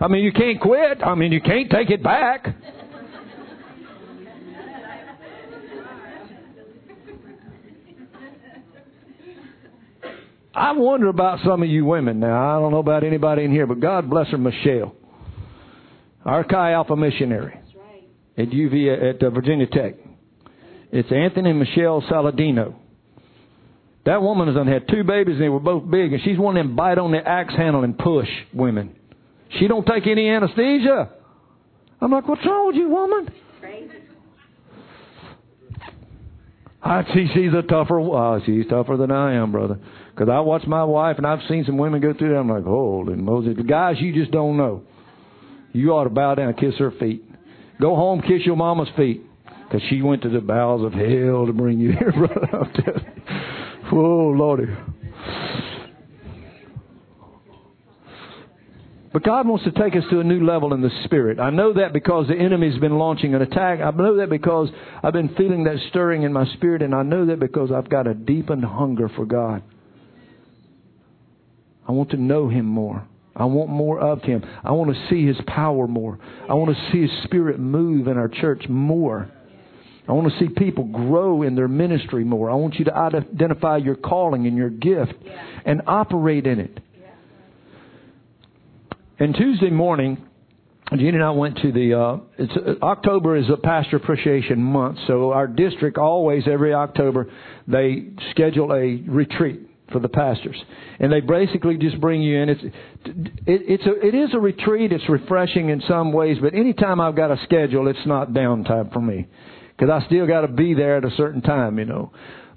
I 0.01 0.07
mean, 0.09 0.23
you 0.23 0.33
can't 0.33 0.59
quit. 0.59 1.01
I 1.03 1.15
mean, 1.15 1.31
you 1.31 1.39
can't 1.39 1.69
take 1.69 1.89
it 1.89 2.03
back. 2.03 2.47
I 10.55 10.71
wonder 10.71 11.09
about 11.09 11.39
some 11.45 11.63
of 11.63 11.69
you 11.69 11.83
women 11.83 12.21
now. 12.21 12.57
I 12.57 12.61
don't 12.61 12.71
know 12.71 12.79
about 12.79 13.03
anybody 13.03 13.43
in 13.43 13.51
here, 13.51 13.67
but 13.67 13.81
God 13.81 14.09
bless 14.09 14.29
her, 14.29 14.37
Michelle, 14.37 14.95
our 16.23 16.45
Chi 16.45 16.71
Alpha 16.71 16.95
missionary 16.95 17.59
at 18.37 18.49
UV 18.49 19.15
at 19.15 19.21
uh, 19.21 19.29
Virginia 19.31 19.67
Tech. 19.67 19.95
It's 20.93 21.11
Anthony 21.11 21.49
and 21.49 21.59
Michelle 21.59 22.01
Saladino. 22.09 22.75
That 24.05 24.21
woman 24.21 24.47
has 24.47 24.67
had 24.67 24.87
two 24.87 25.03
babies 25.03 25.33
and 25.33 25.43
they 25.43 25.49
were 25.49 25.59
both 25.59 25.89
big, 25.89 26.13
and 26.13 26.21
she's 26.23 26.37
one 26.37 26.55
of 26.55 26.65
them 26.65 26.75
bite 26.75 26.99
on 26.99 27.11
the 27.11 27.27
axe 27.27 27.53
handle 27.55 27.83
and 27.83 27.97
push 27.97 28.29
women. 28.53 28.95
She 29.59 29.67
don't 29.67 29.85
take 29.85 30.07
any 30.07 30.29
anesthesia. 30.29 31.09
I'm 31.99 32.11
like, 32.11 32.27
what's 32.27 32.45
wrong 32.45 32.67
with 32.67 32.75
you, 32.77 32.87
woman? 32.87 33.29
I 36.81 37.03
see 37.13 37.27
she's 37.33 37.51
a 37.51 37.63
tougher. 37.63 37.99
Uh, 37.99 38.39
she's 38.45 38.67
tougher 38.67 38.95
than 38.95 39.11
I 39.11 39.33
am, 39.33 39.51
brother. 39.51 39.79
Because 40.15 40.29
I 40.29 40.39
watch 40.39 40.65
my 40.65 40.85
wife 40.85 41.17
and 41.17 41.27
I've 41.27 41.41
seen 41.49 41.65
some 41.65 41.77
women 41.77 41.99
go 41.99 42.13
through 42.13 42.29
that. 42.29 42.39
I'm 42.39 42.49
like, 42.49 42.63
holy 42.63 43.15
Moses. 43.15 43.57
Guys 43.67 43.97
you 43.99 44.13
just 44.13 44.31
don't 44.31 44.55
know. 44.55 44.83
You 45.73 45.91
ought 45.91 46.05
to 46.05 46.09
bow 46.09 46.35
down 46.35 46.47
and 46.47 46.57
kiss 46.57 46.75
her 46.79 46.91
feet. 46.91 47.21
Go 47.81 47.97
home, 47.97 48.21
kiss 48.21 48.45
your 48.45 48.55
mama's 48.55 48.87
feet. 48.95 49.23
Because 49.65 49.81
she 49.89 50.01
went 50.01 50.21
to 50.21 50.29
the 50.29 50.39
bowels 50.39 50.85
of 50.85 50.93
hell 50.93 51.47
to 51.47 51.51
bring 51.51 51.79
you 51.79 51.91
here, 51.99 52.13
brother. 52.13 53.01
Oh, 53.91 54.33
Lordy. 54.35 54.67
But 59.11 59.23
God 59.23 59.47
wants 59.47 59.65
to 59.65 59.71
take 59.71 59.95
us 59.95 60.03
to 60.11 60.21
a 60.21 60.23
new 60.23 60.45
level 60.45 60.73
in 60.73 60.81
the 60.81 60.91
Spirit. 61.03 61.39
I 61.39 61.49
know 61.49 61.73
that 61.73 61.91
because 61.91 62.27
the 62.27 62.35
enemy's 62.35 62.79
been 62.79 62.97
launching 62.97 63.33
an 63.33 63.41
attack. 63.41 63.79
I 63.81 63.91
know 63.91 64.17
that 64.17 64.29
because 64.29 64.69
I've 65.03 65.13
been 65.13 65.35
feeling 65.35 65.65
that 65.65 65.77
stirring 65.89 66.23
in 66.23 66.31
my 66.31 66.45
spirit, 66.53 66.81
and 66.81 66.93
I 66.95 67.03
know 67.03 67.25
that 67.25 67.39
because 67.39 67.71
I've 67.71 67.89
got 67.89 68.07
a 68.07 68.13
deepened 68.13 68.65
hunger 68.65 69.09
for 69.09 69.25
God. 69.25 69.61
I 71.87 71.91
want 71.91 72.11
to 72.11 72.17
know 72.17 72.49
Him 72.49 72.65
more. 72.65 73.07
I 73.35 73.45
want 73.45 73.69
more 73.69 73.99
of 73.99 74.21
Him. 74.21 74.43
I 74.63 74.71
want 74.71 74.95
to 74.95 75.09
see 75.09 75.25
His 75.25 75.37
power 75.47 75.87
more. 75.87 76.19
I 76.49 76.53
want 76.53 76.75
to 76.75 76.91
see 76.91 77.01
His 77.01 77.23
Spirit 77.23 77.59
move 77.59 78.07
in 78.07 78.17
our 78.17 78.29
church 78.29 78.63
more. 78.69 79.29
I 80.07 80.11
want 80.11 80.31
to 80.31 80.39
see 80.39 80.49
people 80.49 80.85
grow 80.85 81.41
in 81.41 81.55
their 81.55 81.67
ministry 81.67 82.23
more. 82.23 82.49
I 82.49 82.53
want 82.55 82.75
you 82.75 82.85
to 82.85 82.95
identify 82.95 83.77
your 83.77 83.95
calling 83.95 84.45
and 84.45 84.55
your 84.55 84.69
gift 84.69 85.13
and 85.65 85.81
operate 85.87 86.45
in 86.45 86.59
it. 86.59 86.79
And 89.17 89.33
Tuesday 89.33 89.69
morning, 89.69 90.23
Gene 90.91 91.15
and 91.15 91.23
I 91.23 91.31
went 91.31 91.57
to 91.59 91.71
the. 91.71 91.99
Uh, 91.99 92.17
it's 92.37 92.53
uh, 92.55 92.85
October 92.85 93.37
is 93.37 93.49
a 93.49 93.57
pastor 93.57 93.95
appreciation 93.95 94.61
month, 94.61 94.99
so 95.07 95.31
our 95.31 95.47
district 95.47 95.97
always 95.97 96.43
every 96.47 96.73
October 96.73 97.31
they 97.67 98.09
schedule 98.31 98.71
a 98.71 99.01
retreat 99.09 99.61
for 99.91 99.99
the 99.99 100.09
pastors, 100.09 100.55
and 100.99 101.11
they 101.11 101.21
basically 101.21 101.77
just 101.77 101.99
bring 102.01 102.21
you 102.21 102.41
in. 102.41 102.49
It's 102.49 102.63
it, 102.63 102.73
it's 103.45 103.85
a 103.85 104.07
it 104.07 104.15
is 104.15 104.33
a 104.33 104.39
retreat. 104.39 104.91
It's 104.91 105.07
refreshing 105.07 105.69
in 105.69 105.81
some 105.87 106.11
ways, 106.11 106.37
but 106.41 106.53
anytime 106.53 106.99
I've 106.99 107.15
got 107.15 107.31
a 107.31 107.37
schedule, 107.43 107.87
it's 107.87 108.05
not 108.05 108.29
downtime 108.29 108.91
for 108.91 109.01
me 109.01 109.27
because 109.77 109.89
I 109.91 110.05
still 110.07 110.25
got 110.27 110.41
to 110.41 110.47
be 110.47 110.73
there 110.73 110.97
at 110.97 111.05
a 111.05 111.11
certain 111.15 111.41
time, 111.41 111.77
you 111.77 111.85
know. 111.85 112.11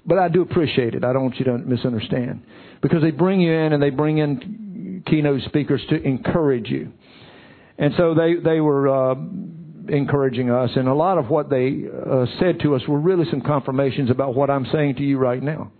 But 0.05 0.17
I 0.17 0.29
do 0.29 0.41
appreciate 0.41 0.95
it. 0.95 1.03
I 1.03 1.13
don't 1.13 1.23
want 1.23 1.35
you 1.35 1.45
to 1.45 1.57
misunderstand 1.57 2.41
because 2.81 3.01
they 3.01 3.11
bring 3.11 3.41
you 3.41 3.53
in 3.53 3.73
and 3.73 3.83
they 3.83 3.91
bring 3.91 4.17
in 4.17 5.03
keynote 5.05 5.41
speakers 5.43 5.81
to 5.89 6.01
encourage 6.01 6.67
you, 6.67 6.91
and 7.77 7.93
so 7.97 8.15
they 8.15 8.35
they 8.43 8.59
were. 8.59 8.87
Uh, 8.87 9.15
encouraging 9.91 10.51
us, 10.51 10.69
and 10.75 10.87
a 10.87 10.93
lot 10.93 11.17
of 11.17 11.31
what 11.31 11.49
they 11.49 11.81
uh, 11.89 12.23
said 12.39 12.59
to 12.59 12.75
us 12.75 12.81
were 12.87 12.99
really 12.99 13.25
some 13.31 13.41
confirmations 13.41 14.11
about 14.11 14.35
what 14.35 14.47
I'm 14.47 14.67
saying 14.71 14.97
to 14.97 15.01
you 15.01 15.17
right 15.17 15.41
now 15.41 15.71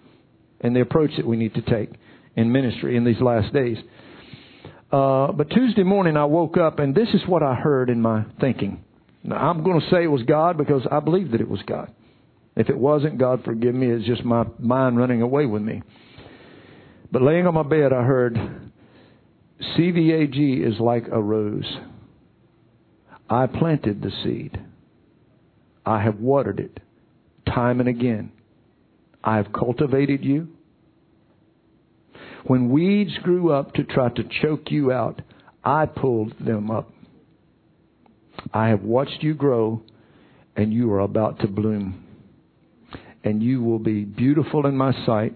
and 0.62 0.76
the 0.76 0.82
approach 0.82 1.12
that 1.18 1.26
we 1.26 1.38
need 1.38 1.54
to 1.56 1.62
take 1.62 1.90
in 2.36 2.52
ministry 2.52 2.96
in 2.96 3.04
these 3.04 3.20
last 3.22 3.54
days. 3.54 3.78
Uh, 4.92 5.32
but 5.32 5.50
Tuesday 5.50 5.84
morning 5.84 6.18
I 6.18 6.26
woke 6.26 6.58
up 6.58 6.80
and 6.80 6.96
this 6.96 7.10
is 7.14 7.22
what 7.28 7.44
I 7.44 7.56
heard 7.56 7.90
in 7.90 8.02
my 8.02 8.26
thinking. 8.40 8.84
Now, 9.24 9.38
I'm 9.38 9.64
going 9.64 9.80
to 9.80 9.90
say 9.90 10.04
it 10.04 10.08
was 10.08 10.24
God 10.24 10.58
because 10.58 10.82
I 10.92 11.00
believe 11.00 11.32
that 11.32 11.42
it 11.42 11.50
was 11.50 11.62
God. 11.68 11.94
If 12.56 12.70
it 12.70 12.78
wasn't, 12.78 13.18
God 13.20 13.44
forgive 13.44 13.76
me, 13.76 13.88
it's 13.88 14.06
just 14.06 14.24
my 14.24 14.46
mind 14.58 14.98
running 14.98 15.22
away 15.22 15.46
with 15.46 15.62
me. 15.62 15.82
But 17.12 17.22
laying 17.22 17.48
on 17.48 17.54
my 17.54 17.64
bed, 17.64 17.94
I 17.94 18.04
heard 18.04 18.38
CVAG 19.78 20.68
is 20.68 20.80
like 20.80 21.06
a 21.12 21.22
rose. 21.22 21.78
I 23.30 23.48
planted 23.48 24.02
the 24.02 24.12
seed. 24.24 24.60
I 25.86 26.02
have 26.02 26.20
watered 26.20 26.60
it 26.60 26.80
time 27.46 27.80
and 27.80 27.90
again. 27.90 28.32
I 29.24 29.38
have 29.38 29.52
cultivated 29.52 30.24
you. 30.24 30.48
When 32.46 32.70
weeds 32.70 33.18
grew 33.22 33.52
up 33.52 33.74
to 33.74 33.84
try 33.84 34.10
to 34.10 34.24
choke 34.42 34.72
you 34.72 34.92
out, 34.92 35.22
I 35.64 35.86
pulled 35.86 36.34
them 36.40 36.72
up. 36.72 36.90
I 38.54 38.70
have 38.70 38.82
watched 38.82 39.22
you 39.22 39.34
grow, 39.34 39.82
and 40.56 40.74
you 40.74 40.92
are 40.94 41.02
about 41.02 41.40
to 41.40 41.48
bloom. 41.48 42.06
And 43.24 43.44
you 43.44 43.62
will 43.62 43.80
be 43.80 44.06
beautiful 44.06 44.66
in 44.66 44.78
my 44.78 44.94
sight 45.06 45.36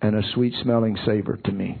and 0.00 0.14
a 0.14 0.22
sweet 0.32 0.54
smelling 0.62 0.96
savor 1.04 1.36
to 1.44 1.52
me. 1.52 1.80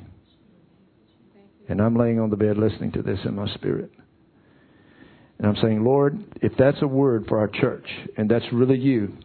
And 1.68 1.80
I'm 1.80 1.94
laying 1.96 2.18
on 2.18 2.30
the 2.30 2.36
bed 2.36 2.58
listening 2.58 2.90
to 2.92 3.02
this 3.02 3.20
in 3.24 3.36
my 3.36 3.46
spirit. 3.54 3.92
And 5.38 5.46
I'm 5.46 5.56
saying, 5.62 5.84
Lord, 5.84 6.18
if 6.42 6.52
that's 6.58 6.82
a 6.82 6.86
word 6.86 7.26
for 7.28 7.38
our 7.38 7.48
church, 7.48 7.86
and 8.16 8.28
that's 8.28 8.44
really 8.52 8.76
you, 8.76 9.16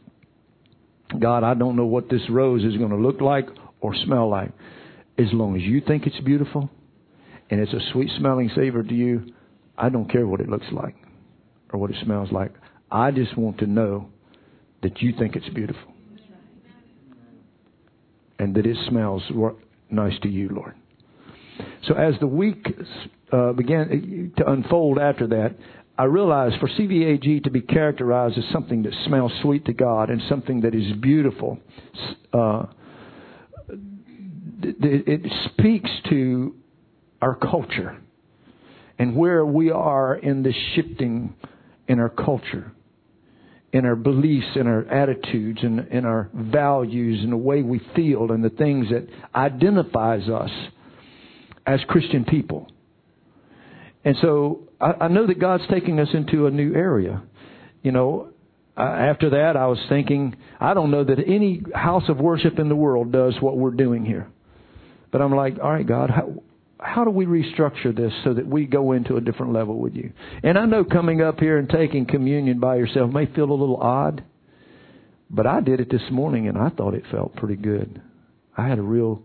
God, 1.19 1.43
I 1.43 1.53
don't 1.53 1.75
know 1.75 1.85
what 1.85 2.09
this 2.09 2.21
rose 2.29 2.63
is 2.63 2.77
going 2.77 2.91
to 2.91 2.97
look 2.97 3.21
like 3.21 3.47
or 3.81 3.93
smell 4.05 4.29
like. 4.29 4.51
As 5.17 5.27
long 5.31 5.55
as 5.55 5.61
you 5.61 5.81
think 5.81 6.05
it's 6.05 6.19
beautiful 6.21 6.69
and 7.49 7.59
it's 7.59 7.73
a 7.73 7.79
sweet 7.93 8.09
smelling 8.17 8.51
savor 8.55 8.83
to 8.83 8.93
you, 8.93 9.33
I 9.77 9.89
don't 9.89 10.11
care 10.11 10.27
what 10.27 10.41
it 10.41 10.49
looks 10.49 10.65
like 10.71 10.95
or 11.71 11.79
what 11.79 11.91
it 11.91 11.97
smells 12.03 12.31
like. 12.31 12.51
I 12.91 13.11
just 13.11 13.37
want 13.37 13.59
to 13.59 13.67
know 13.67 14.09
that 14.81 15.01
you 15.01 15.13
think 15.17 15.35
it's 15.35 15.49
beautiful 15.49 15.93
and 18.39 18.53
that 18.55 18.65
it 18.65 18.77
smells 18.89 19.23
nice 19.89 20.19
to 20.21 20.29
you, 20.29 20.49
Lord. 20.49 20.75
So 21.87 21.93
as 21.93 22.15
the 22.19 22.27
week 22.27 22.67
uh, 23.31 23.53
began 23.53 24.33
to 24.37 24.51
unfold 24.51 24.99
after 24.99 25.27
that, 25.27 25.55
I 25.97 26.03
realize 26.03 26.51
for 26.59 26.67
CVAG 26.67 27.43
to 27.45 27.49
be 27.49 27.61
characterized 27.61 28.37
as 28.37 28.43
something 28.51 28.83
that 28.83 28.93
smells 29.05 29.31
sweet 29.41 29.65
to 29.65 29.73
God 29.73 30.09
and 30.09 30.21
something 30.27 30.61
that 30.61 30.75
is 30.75 30.91
beautiful, 31.01 31.57
uh, 32.33 32.65
it 34.61 35.31
speaks 35.51 35.89
to 36.09 36.55
our 37.21 37.35
culture 37.35 37.97
and 38.99 39.15
where 39.15 39.45
we 39.45 39.71
are 39.71 40.15
in 40.15 40.43
this 40.43 40.55
shifting 40.75 41.33
in 41.87 41.99
our 41.99 42.09
culture, 42.09 42.71
in 43.71 43.85
our 43.85 43.95
beliefs, 43.95 44.47
in 44.55 44.67
our 44.67 44.85
attitudes, 44.85 45.59
in, 45.63 45.79
in 45.91 46.05
our 46.05 46.29
values, 46.33 47.23
in 47.23 47.29
the 47.29 47.37
way 47.37 47.61
we 47.61 47.79
feel, 47.95 48.31
and 48.31 48.43
the 48.43 48.49
things 48.49 48.87
that 48.89 49.07
identifies 49.33 50.27
us 50.29 50.51
as 51.65 51.79
Christian 51.87 52.25
people. 52.25 52.67
And 54.03 54.15
so 54.21 54.64
I, 54.79 54.93
I 55.01 55.07
know 55.07 55.27
that 55.27 55.39
God's 55.39 55.63
taking 55.69 55.99
us 55.99 56.09
into 56.13 56.47
a 56.47 56.51
new 56.51 56.73
area. 56.73 57.21
You 57.81 57.91
know, 57.91 58.29
after 58.77 59.29
that, 59.31 59.55
I 59.55 59.67
was 59.67 59.79
thinking, 59.89 60.35
I 60.59 60.73
don't 60.73 60.91
know 60.91 61.03
that 61.03 61.19
any 61.19 61.61
house 61.73 62.03
of 62.09 62.17
worship 62.17 62.59
in 62.59 62.69
the 62.69 62.75
world 62.75 63.11
does 63.11 63.35
what 63.39 63.57
we're 63.57 63.71
doing 63.71 64.05
here. 64.05 64.27
But 65.11 65.21
I'm 65.21 65.33
like, 65.33 65.57
all 65.61 65.71
right, 65.71 65.87
God, 65.87 66.09
how, 66.09 66.43
how 66.79 67.05
do 67.05 67.09
we 67.09 67.25
restructure 67.25 67.95
this 67.95 68.11
so 68.23 68.33
that 68.33 68.45
we 68.45 68.65
go 68.65 68.91
into 68.91 69.15
a 69.15 69.21
different 69.21 69.53
level 69.53 69.79
with 69.79 69.95
you? 69.95 70.11
And 70.43 70.57
I 70.57 70.65
know 70.65 70.83
coming 70.83 71.21
up 71.21 71.39
here 71.39 71.57
and 71.57 71.69
taking 71.69 72.05
communion 72.05 72.59
by 72.59 72.75
yourself 72.75 73.11
may 73.11 73.27
feel 73.27 73.49
a 73.49 73.53
little 73.53 73.77
odd, 73.77 74.23
but 75.29 75.47
I 75.47 75.61
did 75.61 75.79
it 75.79 75.89
this 75.89 76.01
morning 76.11 76.47
and 76.47 76.57
I 76.57 76.69
thought 76.69 76.93
it 76.93 77.03
felt 77.11 77.35
pretty 77.35 77.55
good. 77.55 78.01
I 78.57 78.67
had 78.67 78.77
a 78.77 78.83
real 78.83 79.21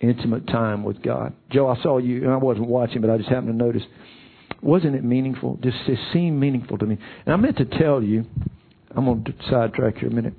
intimate 0.00 0.46
time 0.46 0.82
with 0.82 1.02
God. 1.02 1.34
Joe, 1.50 1.68
I 1.68 1.80
saw 1.82 1.98
you, 1.98 2.24
and 2.24 2.32
I 2.32 2.36
wasn't 2.36 2.68
watching, 2.68 3.00
but 3.00 3.10
I 3.10 3.16
just 3.16 3.28
happened 3.28 3.58
to 3.58 3.64
notice 3.64 3.82
wasn't 4.64 4.94
it 4.94 5.04
meaningful? 5.04 5.58
Just 5.62 5.76
it 5.86 5.98
seemed 6.12 6.40
meaningful 6.40 6.78
to 6.78 6.86
me. 6.86 6.98
And 7.26 7.34
I 7.34 7.36
meant 7.36 7.58
to 7.58 7.66
tell 7.66 8.02
you, 8.02 8.24
I'm 8.96 9.04
going 9.04 9.24
to 9.24 9.34
sidetrack 9.50 9.98
here 9.98 10.08
a 10.08 10.12
minute. 10.12 10.34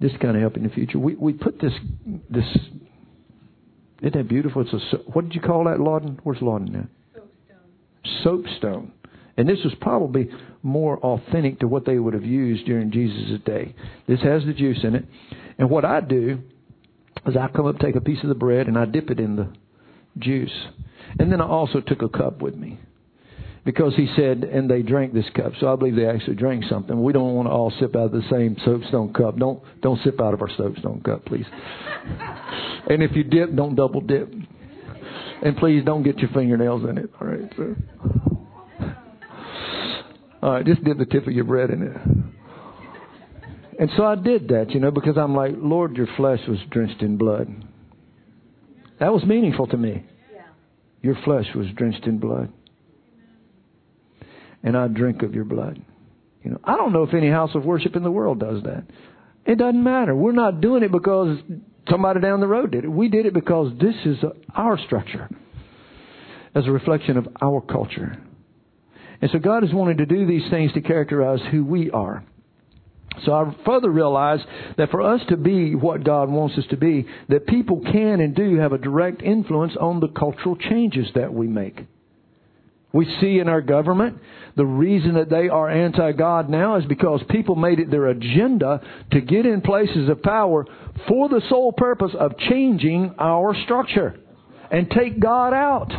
This 0.00 0.12
kind 0.20 0.36
of 0.36 0.42
help 0.42 0.56
in 0.56 0.64
the 0.64 0.68
future. 0.68 0.98
We 0.98 1.14
we 1.14 1.32
put 1.32 1.60
this 1.60 1.72
this. 2.28 2.44
Isn't 4.02 4.14
that 4.14 4.28
beautiful? 4.28 4.62
It's 4.62 4.72
a 4.72 4.96
what 5.12 5.24
did 5.24 5.34
you 5.34 5.40
call 5.40 5.64
that, 5.64 5.78
Lawden? 5.78 6.18
Where's 6.22 6.40
Lawden 6.40 6.72
now? 6.72 6.86
Soapstone. 7.14 8.22
Soapstone. 8.22 8.92
And 9.36 9.48
this 9.48 9.58
was 9.64 9.74
probably 9.80 10.28
more 10.62 10.98
authentic 10.98 11.60
to 11.60 11.68
what 11.68 11.86
they 11.86 11.98
would 11.98 12.12
have 12.12 12.24
used 12.24 12.66
during 12.66 12.90
Jesus' 12.90 13.40
day. 13.46 13.74
This 14.06 14.20
has 14.20 14.44
the 14.44 14.52
juice 14.52 14.80
in 14.82 14.94
it. 14.94 15.06
And 15.58 15.70
what 15.70 15.86
I 15.86 16.00
do 16.00 16.40
is 17.26 17.36
I 17.36 17.48
come 17.48 17.66
up, 17.66 17.78
take 17.78 17.96
a 17.96 18.00
piece 18.00 18.22
of 18.22 18.28
the 18.28 18.34
bread, 18.34 18.66
and 18.66 18.78
I 18.78 18.84
dip 18.84 19.10
it 19.10 19.20
in 19.20 19.36
the 19.36 19.52
juice. 20.18 20.66
And 21.18 21.32
then 21.32 21.40
I 21.40 21.46
also 21.46 21.80
took 21.80 22.02
a 22.02 22.08
cup 22.08 22.42
with 22.42 22.54
me 22.54 22.80
because 23.64 23.94
he 23.94 24.08
said, 24.16 24.44
and 24.44 24.70
they 24.70 24.82
drank 24.82 25.12
this 25.12 25.26
cup. 25.34 25.52
So 25.60 25.72
I 25.72 25.76
believe 25.76 25.96
they 25.96 26.06
actually 26.06 26.36
drank 26.36 26.64
something. 26.64 27.02
We 27.02 27.12
don't 27.12 27.34
want 27.34 27.46
to 27.46 27.52
all 27.52 27.72
sip 27.78 27.94
out 27.94 28.06
of 28.06 28.12
the 28.12 28.22
same 28.30 28.56
soapstone 28.64 29.12
cup. 29.12 29.36
Don't 29.36 29.62
don't 29.82 30.00
sip 30.02 30.20
out 30.20 30.34
of 30.34 30.40
our 30.40 30.50
soapstone 30.56 31.02
cup, 31.02 31.24
please. 31.26 31.46
and 32.88 33.02
if 33.02 33.14
you 33.14 33.24
dip, 33.24 33.54
don't 33.54 33.74
double 33.74 34.00
dip. 34.00 34.32
And 35.42 35.56
please 35.56 35.84
don't 35.84 36.02
get 36.02 36.18
your 36.18 36.30
fingernails 36.30 36.82
in 36.88 36.98
it. 36.98 37.10
All 37.20 37.26
right, 37.26 37.52
sir. 37.56 37.76
All 40.42 40.52
right, 40.52 40.64
just 40.64 40.82
dip 40.84 40.98
the 40.98 41.06
tip 41.06 41.26
of 41.26 41.32
your 41.32 41.44
bread 41.44 41.70
in 41.70 41.82
it. 41.82 41.96
And 43.78 43.90
so 43.96 44.04
I 44.04 44.14
did 44.14 44.48
that, 44.48 44.70
you 44.70 44.80
know, 44.80 44.90
because 44.90 45.16
I'm 45.16 45.34
like, 45.34 45.54
Lord, 45.56 45.96
your 45.96 46.08
flesh 46.18 46.40
was 46.46 46.58
drenched 46.70 47.00
in 47.00 47.16
blood. 47.16 47.48
That 48.98 49.12
was 49.12 49.24
meaningful 49.24 49.66
to 49.68 49.76
me. 49.76 50.04
Your 51.02 51.16
flesh 51.24 51.46
was 51.54 51.66
drenched 51.74 52.06
in 52.06 52.18
blood. 52.18 52.52
And 54.62 54.76
I 54.76 54.88
drink 54.88 55.22
of 55.22 55.34
your 55.34 55.44
blood. 55.44 55.80
You 56.42 56.52
know, 56.52 56.60
I 56.64 56.76
don't 56.76 56.92
know 56.92 57.02
if 57.02 57.14
any 57.14 57.30
house 57.30 57.50
of 57.54 57.64
worship 57.64 57.96
in 57.96 58.02
the 58.02 58.10
world 58.10 58.40
does 58.40 58.62
that. 58.64 58.84
It 59.46 59.56
doesn't 59.56 59.82
matter. 59.82 60.14
We're 60.14 60.32
not 60.32 60.60
doing 60.60 60.82
it 60.82 60.92
because 60.92 61.38
somebody 61.88 62.20
down 62.20 62.40
the 62.40 62.46
road 62.46 62.72
did 62.72 62.84
it. 62.84 62.88
We 62.88 63.08
did 63.08 63.26
it 63.26 63.34
because 63.34 63.72
this 63.80 63.94
is 64.04 64.18
our 64.54 64.78
structure 64.78 65.28
as 66.54 66.66
a 66.66 66.70
reflection 66.70 67.16
of 67.16 67.28
our 67.40 67.60
culture. 67.60 68.16
And 69.20 69.30
so 69.30 69.38
God 69.38 69.64
is 69.64 69.72
wanting 69.72 69.98
to 69.98 70.06
do 70.06 70.26
these 70.26 70.48
things 70.50 70.72
to 70.72 70.80
characterize 70.80 71.40
who 71.50 71.64
we 71.64 71.90
are. 71.90 72.24
So 73.24 73.32
I 73.32 73.54
further 73.66 73.90
realize 73.90 74.40
that 74.78 74.90
for 74.90 75.02
us 75.02 75.20
to 75.28 75.36
be 75.36 75.74
what 75.74 76.04
God 76.04 76.30
wants 76.30 76.56
us 76.56 76.64
to 76.70 76.76
be, 76.76 77.06
that 77.28 77.46
people 77.46 77.80
can 77.80 78.20
and 78.20 78.34
do 78.34 78.56
have 78.56 78.72
a 78.72 78.78
direct 78.78 79.20
influence 79.20 79.74
on 79.78 80.00
the 80.00 80.08
cultural 80.08 80.56
changes 80.56 81.08
that 81.14 81.32
we 81.32 81.46
make. 81.46 81.86
We 82.92 83.06
see 83.20 83.38
in 83.38 83.48
our 83.48 83.60
government 83.60 84.18
the 84.56 84.66
reason 84.66 85.14
that 85.14 85.30
they 85.30 85.48
are 85.48 85.70
anti 85.70 86.12
God 86.12 86.48
now 86.48 86.76
is 86.76 86.84
because 86.86 87.22
people 87.30 87.54
made 87.54 87.78
it 87.78 87.90
their 87.90 88.08
agenda 88.08 88.80
to 89.12 89.20
get 89.20 89.46
in 89.46 89.60
places 89.60 90.08
of 90.08 90.22
power 90.22 90.66
for 91.06 91.28
the 91.28 91.40
sole 91.48 91.72
purpose 91.72 92.12
of 92.18 92.36
changing 92.38 93.14
our 93.18 93.54
structure 93.64 94.18
and 94.70 94.90
take 94.90 95.20
God 95.20 95.52
out. 95.52 95.92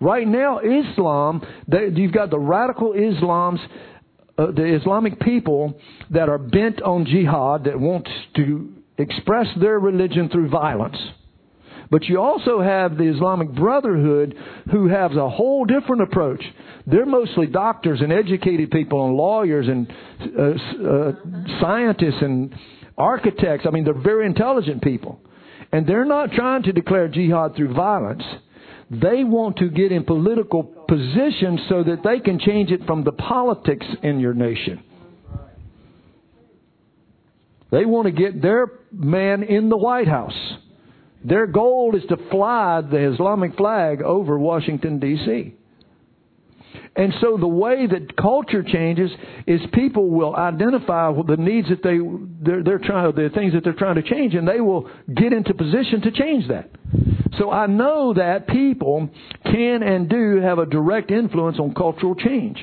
Right 0.00 0.26
now, 0.26 0.60
Islam, 0.60 1.42
you've 1.68 2.12
got 2.12 2.30
the 2.30 2.38
radical 2.38 2.92
Islams 2.92 3.60
uh, 4.36 4.46
the 4.50 4.74
Islamic 4.74 5.20
people 5.20 5.78
that 6.10 6.28
are 6.28 6.38
bent 6.38 6.82
on 6.82 7.06
jihad, 7.06 7.64
that 7.64 7.78
want 7.78 8.08
to 8.34 8.72
express 8.98 9.46
their 9.60 9.78
religion 9.78 10.28
through 10.28 10.48
violence. 10.48 10.96
But 11.94 12.08
you 12.08 12.20
also 12.20 12.60
have 12.60 12.96
the 12.96 13.04
Islamic 13.04 13.52
Brotherhood 13.52 14.34
who 14.72 14.88
has 14.88 15.12
a 15.12 15.30
whole 15.30 15.64
different 15.64 16.02
approach. 16.02 16.42
They're 16.88 17.06
mostly 17.06 17.46
doctors 17.46 18.00
and 18.00 18.12
educated 18.12 18.72
people 18.72 19.06
and 19.06 19.16
lawyers 19.16 19.68
and 19.68 19.86
uh, 20.36 20.42
uh, 20.42 21.12
scientists 21.60 22.20
and 22.20 22.52
architects. 22.98 23.64
I 23.64 23.70
mean, 23.70 23.84
they're 23.84 23.94
very 23.94 24.26
intelligent 24.26 24.82
people. 24.82 25.20
And 25.70 25.86
they're 25.86 26.04
not 26.04 26.32
trying 26.32 26.64
to 26.64 26.72
declare 26.72 27.06
jihad 27.06 27.54
through 27.54 27.74
violence. 27.74 28.24
They 28.90 29.22
want 29.22 29.58
to 29.58 29.68
get 29.68 29.92
in 29.92 30.02
political 30.02 30.64
positions 30.64 31.60
so 31.68 31.84
that 31.84 32.00
they 32.02 32.18
can 32.18 32.40
change 32.40 32.72
it 32.72 32.84
from 32.86 33.04
the 33.04 33.12
politics 33.12 33.86
in 34.02 34.18
your 34.18 34.34
nation. 34.34 34.82
They 37.70 37.84
want 37.84 38.06
to 38.06 38.10
get 38.10 38.42
their 38.42 38.66
man 38.90 39.44
in 39.44 39.68
the 39.68 39.76
White 39.76 40.08
House. 40.08 40.54
Their 41.24 41.46
goal 41.46 41.96
is 41.96 42.02
to 42.10 42.16
fly 42.30 42.82
the 42.82 43.12
Islamic 43.12 43.56
flag 43.56 44.02
over 44.02 44.38
Washington, 44.38 45.00
D.C. 45.00 45.54
And 46.96 47.12
so 47.20 47.36
the 47.36 47.48
way 47.48 47.86
that 47.86 48.16
culture 48.16 48.62
changes 48.62 49.10
is 49.46 49.60
people 49.72 50.10
will 50.10 50.36
identify 50.36 51.12
the 51.26 51.36
needs 51.36 51.68
that 51.68 51.82
they 51.82 51.98
they're, 52.44 52.62
they're 52.62 52.78
trying 52.78 53.14
the 53.16 53.30
things 53.34 53.52
that 53.54 53.64
they're 53.64 53.72
trying 53.72 53.96
to 53.96 54.02
change, 54.02 54.34
and 54.34 54.46
they 54.46 54.60
will 54.60 54.88
get 55.12 55.32
into 55.32 55.54
position 55.54 56.02
to 56.02 56.12
change 56.12 56.48
that. 56.48 56.70
So 57.38 57.50
I 57.50 57.66
know 57.66 58.14
that 58.14 58.46
people 58.46 59.08
can 59.44 59.82
and 59.82 60.08
do 60.08 60.40
have 60.40 60.58
a 60.58 60.66
direct 60.66 61.10
influence 61.10 61.58
on 61.58 61.74
cultural 61.74 62.14
change. 62.14 62.58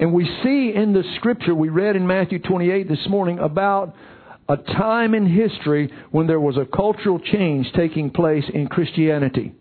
And 0.00 0.12
we 0.12 0.24
see 0.42 0.72
in 0.74 0.92
the 0.92 1.04
scripture 1.16 1.54
we 1.54 1.68
read 1.68 1.94
in 1.94 2.06
Matthew 2.06 2.40
28 2.40 2.88
this 2.88 3.06
morning 3.08 3.38
about 3.38 3.94
a 4.48 4.56
time 4.56 5.14
in 5.14 5.26
history 5.26 5.92
when 6.10 6.26
there 6.26 6.40
was 6.40 6.56
a 6.56 6.66
cultural 6.66 7.18
change 7.18 7.66
taking 7.74 8.10
place 8.10 8.44
in 8.52 8.68
Christianity. 8.68 9.52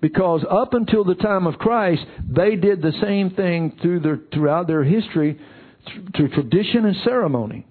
Because 0.00 0.44
up 0.50 0.74
until 0.74 1.04
the 1.04 1.14
time 1.14 1.46
of 1.46 1.58
Christ, 1.58 2.02
they 2.28 2.56
did 2.56 2.82
the 2.82 2.92
same 3.02 3.30
thing 3.30 3.76
through 3.80 4.00
their, 4.00 4.18
throughout 4.32 4.66
their 4.66 4.82
history 4.82 5.38
through 6.16 6.28
tradition 6.28 6.86
and 6.86 6.96
ceremony. 7.04 7.66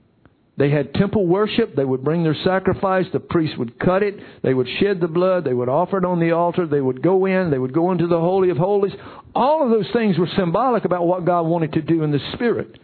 They 0.58 0.70
had 0.70 0.94
temple 0.94 1.26
worship. 1.26 1.76
They 1.76 1.86
would 1.86 2.04
bring 2.04 2.24
their 2.24 2.36
sacrifice. 2.44 3.06
The 3.12 3.20
priest 3.20 3.58
would 3.58 3.80
cut 3.80 4.04
it. 4.04 4.16
They 4.44 4.54
would 4.54 4.68
shed 4.80 5.00
the 5.00 5.08
blood. 5.08 5.44
They 5.44 5.54
would 5.54 5.70
offer 5.70 5.98
it 5.98 6.06
on 6.06 6.20
the 6.20 6.32
altar. 6.32 6.68
They 6.68 6.82
would 6.82 7.02
go 7.02 7.26
in. 7.26 7.50
They 7.50 7.58
would 7.58 7.74
go 7.74 7.92
into 7.92 8.08
the 8.08 8.20
Holy 8.20 8.50
of 8.50 8.58
Holies. 8.58 8.94
All 9.34 9.64
of 9.64 9.72
those 9.72 9.92
things 9.94 10.18
were 10.18 10.30
symbolic 10.38 10.86
about 10.86 11.08
what 11.08 11.26
God 11.26 11.44
wanted 11.44 11.74
to 11.74 11.82
do 11.82 12.04
in 12.04 12.12
the 12.12 12.20
Spirit. 12.34 12.78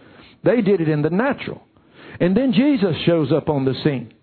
They 0.44 0.62
did 0.62 0.82
it 0.82 0.90
in 0.90 1.02
the 1.02 1.10
natural. 1.10 1.67
And 2.20 2.36
then 2.36 2.54
Jesus 2.54 2.96
shows 3.06 3.32
up 3.32 3.50
on 3.50 3.66
the 3.66 3.74
scene. 3.84 4.14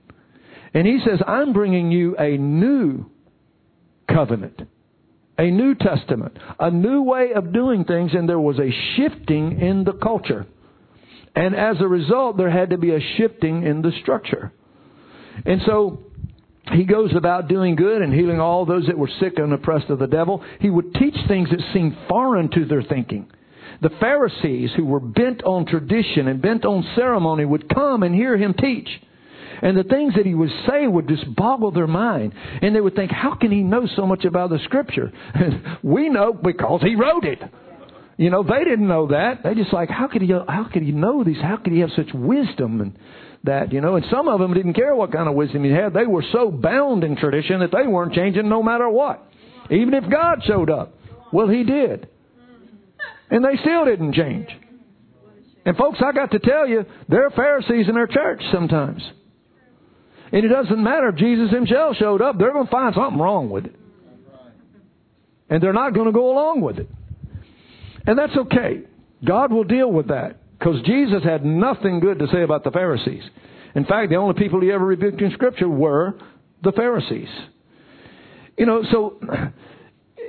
And 0.73 0.87
he 0.87 1.01
says, 1.05 1.21
I'm 1.27 1.53
bringing 1.53 1.93
you 1.93 2.17
a 2.19 2.37
new 2.37 3.07
covenant 4.09 4.63
a 5.39 5.51
New 5.51 5.75
Testament, 5.75 6.39
a 6.59 6.71
new 6.71 7.03
way 7.03 7.33
of 7.35 7.53
doing 7.53 7.85
things, 7.85 8.13
and 8.15 8.29
there 8.29 8.39
was 8.39 8.59
a 8.59 8.71
shifting 8.97 9.61
in 9.61 9.85
the 9.85 9.93
culture. 9.93 10.47
And 11.35 11.55
as 11.57 11.77
a 11.81 11.89
result, 11.89 12.37
there 12.37 12.51
had 12.51 12.71
to 12.71 12.79
be 12.79 12.95
a 12.95 13.01
shifting 13.17 13.65
in 13.65 13.83
the 13.83 13.91
structure. 14.03 14.53
And 15.45 15.61
so, 15.67 16.01
he 16.73 16.85
goes 16.85 17.15
about 17.15 17.49
doing 17.49 17.75
good 17.75 18.01
and 18.01 18.15
healing 18.15 18.41
all 18.41 18.65
those 18.65 18.87
that 18.87 18.97
were 18.97 19.11
sick 19.21 19.35
and 19.37 19.53
oppressed 19.53 19.91
of 19.91 19.99
the 19.99 20.07
devil. 20.07 20.43
He 20.61 20.71
would 20.71 20.95
teach 20.95 21.17
things 21.29 21.51
that 21.51 21.61
seemed 21.75 21.97
foreign 22.09 22.49
to 22.53 22.65
their 22.65 22.83
thinking. 22.83 23.31
The 23.83 23.91
Pharisees, 24.01 24.71
who 24.77 24.85
were 24.85 25.01
bent 25.01 25.43
on 25.45 25.67
tradition 25.67 26.29
and 26.29 26.41
bent 26.41 26.65
on 26.65 26.85
ceremony, 26.95 27.45
would 27.45 27.73
come 27.73 28.03
and 28.03 28.15
hear 28.15 28.37
him 28.37 28.55
teach. 28.55 28.89
And 29.63 29.77
the 29.77 29.85
things 29.85 30.15
that 30.17 30.27
he 30.27 30.35
would 30.35 30.51
say 30.69 30.87
would 30.87 31.09
just 31.09 31.35
boggle 31.35 31.71
their 31.71 31.87
mind. 31.87 32.35
And 32.61 32.75
they 32.75 32.81
would 32.81 32.95
think, 32.95 33.11
how 33.11 33.35
can 33.35 33.51
he 33.51 33.63
know 33.63 33.87
so 33.97 34.07
much 34.07 34.25
about 34.25 34.51
the 34.51 34.59
scripture? 34.65 35.13
we 35.83 36.09
know 36.09 36.33
because 36.33 36.83
he 36.83 36.97
wrote 36.97 37.25
it. 37.25 37.41
You 38.17 38.31
know, 38.31 38.43
they 38.43 38.63
didn't 38.63 38.87
know 38.87 39.09
that. 39.09 39.43
They 39.43 39.55
just 39.55 39.73
like, 39.73 39.91
how 39.91 40.07
could 40.07 40.23
he, 40.23 40.29
how 40.29 40.69
could 40.73 40.83
he 40.83 40.93
know 40.93 41.25
these? 41.25 41.41
How 41.41 41.57
could 41.57 41.73
he 41.73 41.81
have 41.81 41.91
such 41.97 42.13
wisdom 42.15 42.81
and 42.81 42.99
that, 43.43 43.73
you 43.73 43.81
know? 43.81 43.97
And 43.97 44.05
some 44.11 44.29
of 44.29 44.39
them 44.39 44.55
didn't 44.55 44.75
care 44.75 44.95
what 44.95 45.13
kind 45.13 45.29
of 45.29 45.35
wisdom 45.35 45.65
he 45.65 45.71
had. 45.71 45.95
They 45.95 46.07
were 46.07 46.25
so 46.33 46.51
bound 46.51 47.03
in 47.03 47.17
tradition 47.17 47.61
that 47.61 47.73
they 47.73 47.87
weren't 47.87 48.15
changing 48.15 48.49
no 48.49 48.63
matter 48.63 48.89
what. 48.89 49.27
Even 49.71 49.95
if 49.95 50.09
God 50.11 50.43
showed 50.47 50.71
up. 50.71 50.95
Well, 51.33 51.49
he 51.49 51.65
did. 51.65 52.09
And 53.31 53.45
they 53.45 53.57
still 53.61 53.85
didn't 53.85 54.15
change. 54.15 54.49
And 55.67 55.77
folks, 55.77 55.99
I 56.05 56.13
got 56.13 56.31
to 56.33 56.39
tell 56.39 56.69
you, 56.69 56.85
there 57.09 57.27
are 57.27 57.31
Pharisees 57.31 57.89
in 57.89 57.97
our 57.97 58.07
church 58.07 58.43
sometimes. 58.53 59.03
And 60.31 60.45
it 60.45 60.49
doesn't 60.49 60.83
matter 60.83 61.09
if 61.09 61.17
Jesus 61.17 61.51
himself 61.51 61.97
showed 61.97 62.21
up, 62.21 62.39
they're 62.39 62.53
going 62.53 62.67
to 62.67 62.71
find 62.71 62.95
something 62.95 63.19
wrong 63.19 63.51
with 63.51 63.67
it. 63.67 63.75
And 65.49 65.63
they're 65.63 65.73
not 65.73 65.95
going 65.95 66.07
to 66.07 66.13
go 66.13 66.33
along 66.33 66.61
with 66.61 66.79
it. 66.79 66.89
And 68.07 68.19
that's 68.19 68.37
okay. 68.37 68.83
God 69.25 69.53
will 69.53 69.65
deal 69.65 69.91
with 69.91 70.09
that. 70.09 70.41
Because 70.59 70.83
Jesus 70.87 71.23
had 71.23 71.45
nothing 71.45 72.01
good 72.01 72.19
to 72.19 72.27
say 72.33 72.43
about 72.43 72.65
the 72.65 72.71
Pharisees. 72.71 73.23
In 73.75 73.85
fact, 73.85 74.11
the 74.11 74.17
only 74.17 74.35
people 74.35 74.61
he 74.61 74.71
ever 74.71 74.85
rebuked 74.85 75.21
in 75.21 75.33
Scripture 75.33 75.69
were 75.69 76.15
the 76.63 76.73
Pharisees. 76.73 77.29
You 78.57 78.67
know, 78.67 78.83
so 78.91 79.19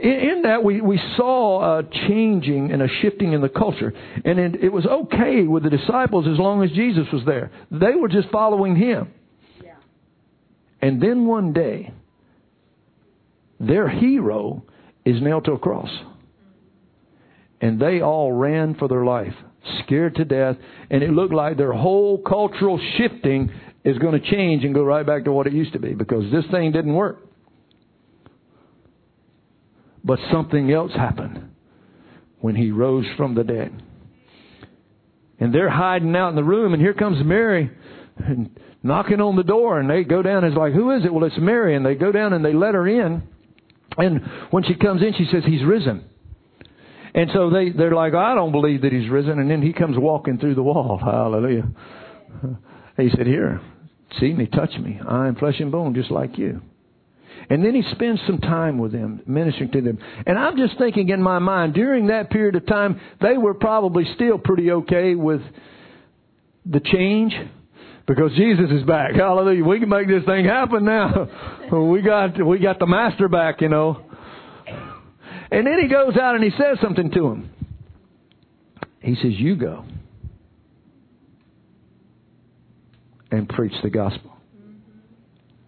in, 0.02 0.42
that 0.44 0.64
we, 0.64 0.82
we 0.82 1.00
saw 1.18 1.80
a 1.80 1.84
changing 1.84 2.72
and 2.72 2.82
a 2.82 2.88
shifting 3.02 3.34
in 3.34 3.42
the 3.42 3.50
culture. 3.50 3.94
And 4.24 4.40
it, 4.40 4.56
it 4.64 4.70
was 4.70 4.86
okay 4.86 5.44
with 5.44 5.64
the 5.64 5.70
disciples 5.70 6.28
as 6.28 6.38
long 6.38 6.64
as 6.64 6.72
Jesus 6.72 7.06
was 7.12 7.24
there. 7.26 7.52
They 7.72 7.96
were 7.96 8.08
just 8.08 8.30
following 8.30 8.76
him. 8.76 9.12
And 10.82 11.02
then 11.02 11.26
one 11.26 11.54
day, 11.54 11.94
their 13.60 13.88
hero 13.88 14.64
is 15.06 15.22
nailed 15.22 15.46
to 15.46 15.54
a 15.54 15.60
cross. 15.60 15.90
And 17.62 17.80
they 17.80 18.02
all 18.02 18.32
ran 18.32 18.76
for 18.76 18.88
their 18.88 19.06
life, 19.06 19.34
scared 19.84 20.16
to 20.16 20.26
death, 20.26 20.58
and 20.90 21.02
it 21.02 21.12
looked 21.12 21.34
like 21.34 21.58
their 21.58 21.74
whole 21.74 22.18
cultural 22.18 22.80
shifting 22.98 23.52
is 23.84 23.98
going 24.00 24.20
to 24.20 24.32
change 24.32 24.64
and 24.64 24.74
go 24.74 24.84
right 24.84 25.06
back 25.06 25.24
to 25.26 25.32
what 25.32 25.48
it 25.48 25.54
used 25.54 25.74
to 25.74 25.80
be 25.80 25.94
because 25.94 26.30
this 26.32 26.46
thing 26.52 26.72
didn't 26.72 26.94
work. 26.94 27.25
But 30.06 30.20
something 30.32 30.72
else 30.72 30.94
happened 30.94 31.50
when 32.40 32.56
he 32.56 32.72
rose 32.72 33.06
from 33.18 33.36
the 33.36 33.44
dead. 33.44 33.82
And 35.40 35.54
they're 35.54 35.70
hiding 35.70 36.16
out 36.16 36.30
in 36.30 36.36
the 36.36 36.44
room, 36.44 36.74
and 36.74 36.82
here 36.82 36.94
comes 36.94 37.18
Mary. 37.26 37.70
And 38.18 38.58
knocking 38.84 39.20
on 39.20 39.36
the 39.36 39.44
door 39.44 39.80
and 39.80 39.90
they 39.90 40.04
go 40.04 40.22
down 40.22 40.44
and 40.44 40.54
it's 40.54 40.58
like, 40.58 40.74
who 40.74 40.92
is 40.92 41.04
it? 41.04 41.14
Well, 41.14 41.26
it's 41.26 41.36
Mary. 41.38 41.76
And 41.76 41.86
they 41.86 41.96
go 41.96 42.12
down 42.12 42.34
and 42.34 42.46
they 42.46 42.54
let 42.54 42.76
her 42.76 42.88
in. 42.88 43.24
And 43.98 44.22
when 44.52 44.64
she 44.64 44.76
comes 44.76 45.02
in, 45.02 45.14
she 45.18 45.28
says, 45.32 45.44
he's 45.46 45.64
risen. 45.66 46.06
And 47.14 47.30
so 47.34 47.50
they, 47.50 47.72
they're 47.72 47.96
like, 47.96 48.14
I 48.14 48.36
don't 48.36 48.52
believe 48.52 48.84
that 48.84 48.94
he's 48.94 49.10
risen. 49.10 49.40
And 49.40 49.50
then 49.50 49.62
he 49.62 49.74
comes 49.74 49.98
walking 49.98 50.38
through 50.38 50.56
the 50.56 50.64
wall. 50.64 51.00
Hallelujah. 51.04 51.68
He 52.98 53.10
said, 53.10 53.26
here, 53.26 53.60
see 54.20 54.34
me, 54.34 54.46
touch 54.46 54.72
me. 54.80 55.00
I 55.06 55.28
am 55.28 55.36
flesh 55.36 55.56
and 55.60 55.72
bone 55.72 55.96
just 55.96 56.12
like 56.12 56.38
you. 56.38 56.62
And 57.50 57.64
then 57.64 57.76
he 57.76 57.84
spends 57.92 58.20
some 58.26 58.40
time 58.40 58.78
with 58.78 58.92
them, 58.92 59.22
ministering 59.26 59.72
to 59.72 59.82
them. 59.82 60.00
And 60.26 60.38
I'm 60.38 60.58
just 60.58 60.78
thinking 60.78 61.10
in 61.10 61.22
my 61.22 61.40
mind, 61.40 61.74
during 61.74 62.08
that 62.08 62.30
period 62.30 62.56
of 62.56 62.66
time, 62.66 63.00
they 63.22 63.38
were 63.38 63.54
probably 63.54 64.06
still 64.16 64.38
pretty 64.38 64.72
okay 64.72 65.16
with 65.16 65.42
the 66.66 66.80
change 66.80 67.34
because 68.08 68.32
Jesus 68.36 68.72
is 68.72 68.84
back. 68.84 69.14
Hallelujah. 69.16 69.64
We 69.64 69.80
can 69.80 69.90
make 69.90 70.08
this 70.08 70.26
thing 70.26 70.46
happen 70.46 70.86
now. 70.86 71.28
we 71.92 72.02
got 72.02 72.44
we 72.44 72.60
got 72.60 72.80
the 72.80 72.88
master 72.88 73.28
back, 73.28 73.62
you 73.62 73.70
know. 73.70 74.02
And 75.52 75.66
then 75.66 75.80
he 75.82 75.88
goes 75.88 76.18
out 76.18 76.36
and 76.36 76.44
he 76.44 76.50
says 76.52 76.80
something 76.82 77.12
to 77.12 77.28
him. 77.28 77.50
He 79.02 79.16
says, 79.16 79.34
"You 79.34 79.56
go 79.56 79.86
and 83.32 83.48
preach 83.48 83.74
the 83.84 83.90
gospel 83.90 84.32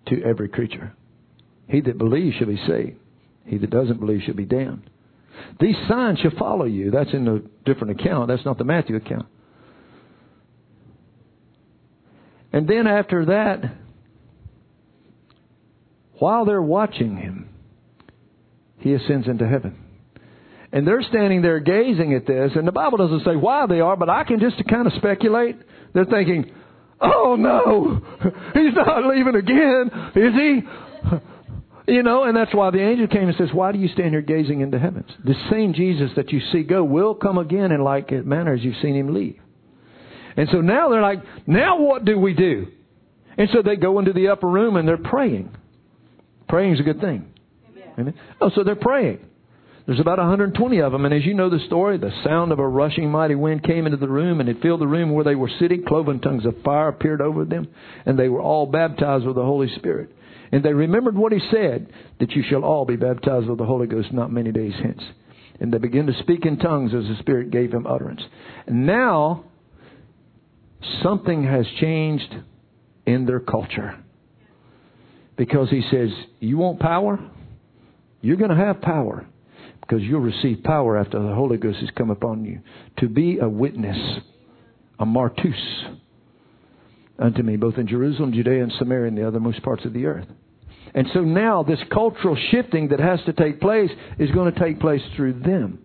to 0.08 0.24
every 0.24 0.50
creature. 0.50 0.94
He 1.68 1.82
that 1.82 1.98
believes 1.98 2.36
shall 2.38 2.48
be 2.48 2.58
saved. 2.68 2.98
He 3.46 3.58
that 3.58 3.70
doesn't 3.70 4.00
believe 4.00 4.22
shall 4.24 4.36
be 4.36 4.46
damned. 4.46 4.90
These 5.60 5.76
signs 5.88 6.20
shall 6.20 6.32
follow 6.32 6.66
you." 6.66 6.92
That's 6.92 7.14
in 7.14 7.28
a 7.28 7.40
different 7.66 8.00
account. 8.00 8.28
That's 8.30 8.46
not 8.46 8.58
the 8.58 8.64
Matthew 8.64 8.96
account. 8.96 9.28
And 12.54 12.68
then 12.68 12.88
after 12.88 13.26
that, 13.26 13.76
while 16.20 16.46
they're 16.46 16.62
watching 16.62 17.18
him, 17.18 17.50
he 18.80 18.94
ascends 18.94 19.28
into 19.28 19.48
heaven. 19.48 19.76
And 20.72 20.88
they're 20.88 21.04
standing 21.04 21.42
there 21.42 21.60
gazing 21.60 22.14
at 22.14 22.26
this, 22.26 22.52
and 22.56 22.68
the 22.68 22.72
Bible 22.72 22.98
doesn't 22.98 23.24
say 23.24 23.36
why 23.36 23.66
they 23.68 23.80
are, 23.80 23.96
but 23.96 24.10
I 24.10 24.24
can 24.24 24.40
just 24.40 24.62
kind 24.68 24.88
of 24.88 24.94
speculate. 24.94 25.56
They're 25.94 26.06
thinking, 26.06 26.52
oh 27.00 27.36
no, 27.38 28.02
he's 28.54 28.74
not 28.74 29.06
leaving 29.06 29.36
again, 29.36 29.92
is 30.16 30.34
he? 30.34 30.64
You 31.88 32.04
know, 32.04 32.24
and 32.24 32.36
that's 32.36 32.54
why 32.54 32.70
the 32.70 32.82
angel 32.82 33.08
came 33.08 33.30
and 33.30 33.38
says, 33.38 33.50
Why 33.54 33.72
do 33.72 33.80
you 33.80 33.88
stand 33.88 34.10
here 34.10 34.22
gazing 34.22 34.60
into 34.60 34.78
heavens? 34.78 35.10
The 35.24 35.36
same 35.50 35.74
Jesus 35.74 36.12
that 36.18 36.32
you 36.32 36.42
see 36.52 36.64
go 36.64 36.84
will 36.84 37.16
come 37.16 37.38
again 37.38 37.72
in 37.72 37.82
like 37.82 38.12
manner 38.12 38.54
as 38.54 38.62
you've 38.62 38.82
seen 38.82 38.96
him 38.96 39.14
leave. 39.14 39.40
And 40.38 40.48
so 40.52 40.62
now 40.62 40.90
they're 40.90 41.02
like, 41.02 41.24
now 41.48 41.82
what 41.82 42.06
do 42.06 42.18
we 42.18 42.34
do? 42.34 42.68
And 43.38 43.50
so 43.52 43.62
they 43.64 43.76
go 43.76 44.00
into 44.00 44.14
the 44.14 44.30
upper 44.30 44.48
room 44.48 44.78
and 44.78 44.88
they're 44.88 44.98
praying. 44.98 45.56
Praying 46.48 46.76
is 46.76 46.80
a 46.80 46.84
good 46.84 47.02
thing. 47.02 47.34
Amen. 47.98 48.14
Oh, 48.40 48.52
so 48.56 48.64
they're 48.64 48.76
praying. 48.76 49.20
There's 49.88 50.00
about 50.00 50.18
120 50.18 50.82
of 50.82 50.92
them, 50.92 51.06
and 51.06 51.14
as 51.14 51.26
you 51.26 51.34
know 51.34 51.50
the 51.50 51.66
story, 51.66 51.98
the 51.98 52.12
sound 52.26 52.52
of 52.52 52.60
a 52.60 52.68
rushing 52.68 53.10
mighty 53.10 53.36
wind 53.36 53.64
came 53.64 53.86
into 53.86 53.98
the 53.98 54.08
room, 54.08 54.42
and 54.42 54.50
it 54.50 54.62
filled 54.62 54.82
the 54.82 54.88
room 54.88 55.14
where 55.14 55.24
they 55.24 55.34
were 55.34 55.50
sitting. 55.60 55.86
Cloven 55.86 56.20
tongues 56.20 56.46
of 56.46 56.62
fire 56.62 56.90
appeared 56.90 57.22
over 57.22 57.46
them, 57.46 57.70
and 58.06 58.20
they 58.20 58.28
were 58.28 58.42
all 58.42 58.66
baptized 58.66 59.26
with 59.26 59.38
the 59.38 59.46
Holy 59.46 59.74
Spirit. 59.78 60.12
And 60.52 60.64
they 60.64 60.74
remembered 60.74 61.18
what 61.18 61.32
he 61.32 61.40
said, 61.52 61.92
that 62.20 62.32
you 62.32 62.44
shall 62.50 62.64
all 62.64 62.86
be 62.86 62.96
baptized 62.96 63.48
with 63.48 63.58
the 63.58 63.66
Holy 63.66 63.88
Ghost 63.88 64.14
not 64.14 64.32
many 64.32 64.52
days 64.52 64.74
hence. 64.82 65.02
And 65.60 65.74
they 65.74 65.78
began 65.78 66.06
to 66.08 66.14
speak 66.22 66.46
in 66.46 66.58
tongues 66.58 66.94
as 66.94 67.04
the 67.04 67.18
Spirit 67.20 67.52
gave 67.52 67.72
them 67.72 67.88
utterance. 67.88 68.22
And 68.66 68.86
now, 68.86 69.46
something 71.02 71.44
has 71.44 71.66
changed 71.80 72.34
in 73.06 73.26
their 73.26 73.40
culture. 73.40 73.98
Because 75.36 75.70
he 75.70 75.82
says, 75.92 76.10
You 76.40 76.58
want 76.58 76.80
power? 76.80 77.20
You're 78.22 78.38
going 78.38 78.52
to 78.52 78.56
have 78.56 78.82
power. 78.82 79.26
Because 79.82 80.02
you'll 80.02 80.20
receive 80.20 80.64
power 80.64 80.98
after 80.98 81.22
the 81.22 81.34
Holy 81.34 81.58
Ghost 81.58 81.80
has 81.80 81.90
come 81.98 82.10
upon 82.10 82.44
you. 82.44 82.60
To 83.00 83.08
be 83.08 83.40
a 83.40 83.48
witness, 83.48 83.98
a 85.00 85.06
martus 85.06 85.56
unto 87.20 87.44
me, 87.44 87.58
both 87.58 87.78
in 87.78 87.88
Jerusalem, 87.88 88.34
Judea, 88.34 88.64
and 88.64 88.74
Samaria, 88.78 89.08
and 89.08 89.18
the 89.18 89.22
othermost 89.22 89.64
parts 89.64 89.86
of 89.86 89.94
the 89.94 90.06
earth. 90.06 90.28
And 90.94 91.08
so 91.14 91.22
now 91.22 91.64
this 91.64 91.80
cultural 91.92 92.38
shifting 92.52 92.90
that 92.90 93.00
has 93.00 93.20
to 93.26 93.34
take 93.34 93.60
place 93.60 93.92
is 94.18 94.32
going 94.32 94.54
to 94.54 94.60
take 94.60 94.80
place 94.80 95.02
through 95.16 95.34
them. 95.42 95.80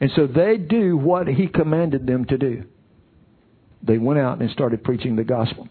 And 0.00 0.10
so 0.14 0.26
they 0.26 0.56
do 0.56 0.96
what 0.96 1.26
he 1.26 1.48
commanded 1.48 2.06
them 2.06 2.24
to 2.26 2.38
do. 2.38 2.64
They 3.82 3.98
went 3.98 4.20
out 4.20 4.40
and 4.40 4.50
started 4.50 4.84
preaching 4.84 5.16
the 5.16 5.24
gospel. 5.24 5.68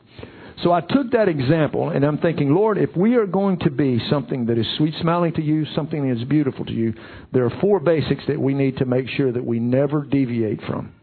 So 0.63 0.71
I 0.71 0.81
took 0.81 1.11
that 1.11 1.27
example 1.27 1.89
and 1.89 2.05
I'm 2.05 2.17
thinking, 2.17 2.53
Lord, 2.53 2.77
if 2.77 2.95
we 2.95 3.15
are 3.15 3.25
going 3.25 3.59
to 3.59 3.69
be 3.69 3.99
something 4.09 4.45
that 4.45 4.57
is 4.57 4.65
sweet 4.77 4.93
smelling 5.01 5.33
to 5.33 5.41
you, 5.41 5.65
something 5.75 6.07
that 6.07 6.21
is 6.21 6.27
beautiful 6.27 6.65
to 6.65 6.71
you, 6.71 6.93
there 7.33 7.45
are 7.45 7.59
four 7.61 7.79
basics 7.79 8.23
that 8.27 8.39
we 8.39 8.53
need 8.53 8.77
to 8.77 8.85
make 8.85 9.07
sure 9.09 9.31
that 9.31 9.45
we 9.45 9.59
never 9.59 10.03
deviate 10.03 10.61
from. 10.61 10.93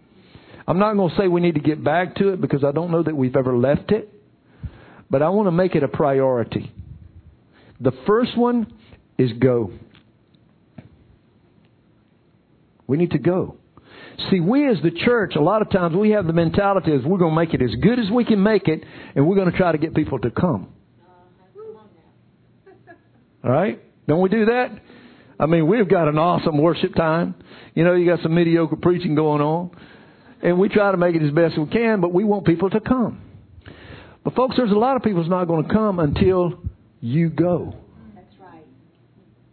I'm 0.67 0.79
not 0.79 0.95
going 0.95 1.11
to 1.11 1.17
say 1.17 1.29
we 1.29 1.41
need 1.41 1.55
to 1.55 1.61
get 1.61 1.83
back 1.83 2.17
to 2.17 2.29
it 2.29 2.41
because 2.41 2.65
I 2.65 2.73
don't 2.73 2.91
know 2.91 3.03
that 3.03 3.17
we've 3.17 3.37
ever 3.37 3.57
left 3.57 3.91
it, 3.91 4.13
but 5.11 5.23
I 5.23 5.29
want 5.31 5.47
to 5.49 5.53
make 5.53 5.75
it 5.75 5.83
a 5.83 5.89
priority. 5.89 6.73
The 7.81 7.93
first 8.07 8.37
one 8.37 8.73
is 9.19 9.33
go. 9.35 9.73
We 12.87 12.97
need 12.97 13.11
to 13.13 13.19
go. 13.19 13.57
See, 14.31 14.41
we 14.41 14.69
as 14.69 14.77
the 14.83 14.91
church, 14.91 15.35
a 15.37 15.41
lot 15.41 15.63
of 15.63 15.71
times 15.71 15.97
we 15.97 16.11
have 16.11 16.27
the 16.27 16.33
mentality 16.33 16.93
is 16.93 17.05
we're 17.05 17.19
going 17.19 17.35
to 17.35 17.41
make 17.41 17.55
it 17.55 17.63
as 17.63 17.75
good 17.81 17.99
as 17.99 18.11
we 18.11 18.25
can 18.25 18.43
make 18.43 18.69
it, 18.69 18.85
and 19.15 19.27
we're 19.27 19.37
going 19.37 19.51
to 19.51 19.57
try 19.57 19.73
to 19.73 19.79
get 19.79 19.95
people 19.95 20.19
to 20.21 20.31
come. 20.31 20.69
All 23.45 23.51
right? 23.51 23.83
Don't 24.07 24.21
we 24.21 24.29
do 24.29 24.45
that? 24.47 24.79
I 25.41 25.47
mean, 25.47 25.67
we've 25.67 25.89
got 25.89 26.09
an 26.09 26.19
awesome 26.19 26.59
worship 26.59 26.95
time. 26.95 27.35
You 27.75 27.85
know, 27.85 27.95
you 27.95 28.07
got 28.07 28.23
some 28.23 28.35
mediocre 28.35 28.77
preaching 28.77 29.15
going 29.15 29.41
on. 29.41 29.71
And 30.43 30.59
we 30.59 30.69
try 30.69 30.91
to 30.91 30.97
make 30.97 31.15
it 31.15 31.23
as 31.23 31.31
best 31.31 31.59
we 31.59 31.67
can, 31.67 32.01
but 32.01 32.13
we 32.13 32.25
want 32.25 32.45
people 32.45 32.69
to 32.71 32.81
come. 32.81 33.23
But 34.25 34.35
folks, 34.35 34.57
there's 34.57 34.71
a 34.71 34.75
lot 34.75 34.97
of 34.97 35.03
people 35.03 35.21
that's 35.21 35.31
not 35.31 35.47
going 35.47 35.67
to 35.67 35.73
come 35.73 35.99
until 35.99 36.61
you 37.01 37.31
go. 37.31 37.75
That's 38.15 38.27
right. 38.41 38.65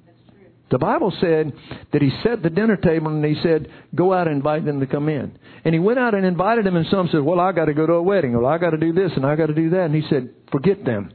That's 0.05 0.17
true. 0.29 0.47
The 0.71 0.77
Bible 0.77 1.13
said 1.19 1.53
that 1.93 2.01
he 2.01 2.11
set 2.23 2.43
the 2.43 2.49
dinner 2.49 2.75
table 2.75 3.07
and 3.07 3.23
he 3.23 3.41
said, 3.41 3.67
go 3.93 4.13
out 4.13 4.27
and 4.27 4.37
invite 4.37 4.65
them 4.65 4.79
to 4.79 4.87
come 4.87 5.09
in. 5.09 5.37
And 5.63 5.73
he 5.73 5.79
went 5.79 5.99
out 5.99 6.13
and 6.13 6.25
invited 6.25 6.65
them 6.65 6.75
and 6.75 6.87
some 6.89 7.09
said, 7.11 7.21
well, 7.21 7.39
I 7.39 7.51
got 7.51 7.65
to 7.65 7.73
go 7.73 7.85
to 7.85 7.93
a 7.93 8.01
wedding 8.01 8.35
or 8.35 8.45
I 8.45 8.57
got 8.57 8.71
to 8.71 8.77
do 8.77 8.93
this 8.93 9.11
and 9.15 9.25
I 9.25 9.35
got 9.35 9.47
to 9.47 9.55
do 9.55 9.71
that. 9.71 9.85
And 9.85 9.95
he 9.95 10.03
said, 10.09 10.29
forget 10.51 10.85
them. 10.85 11.11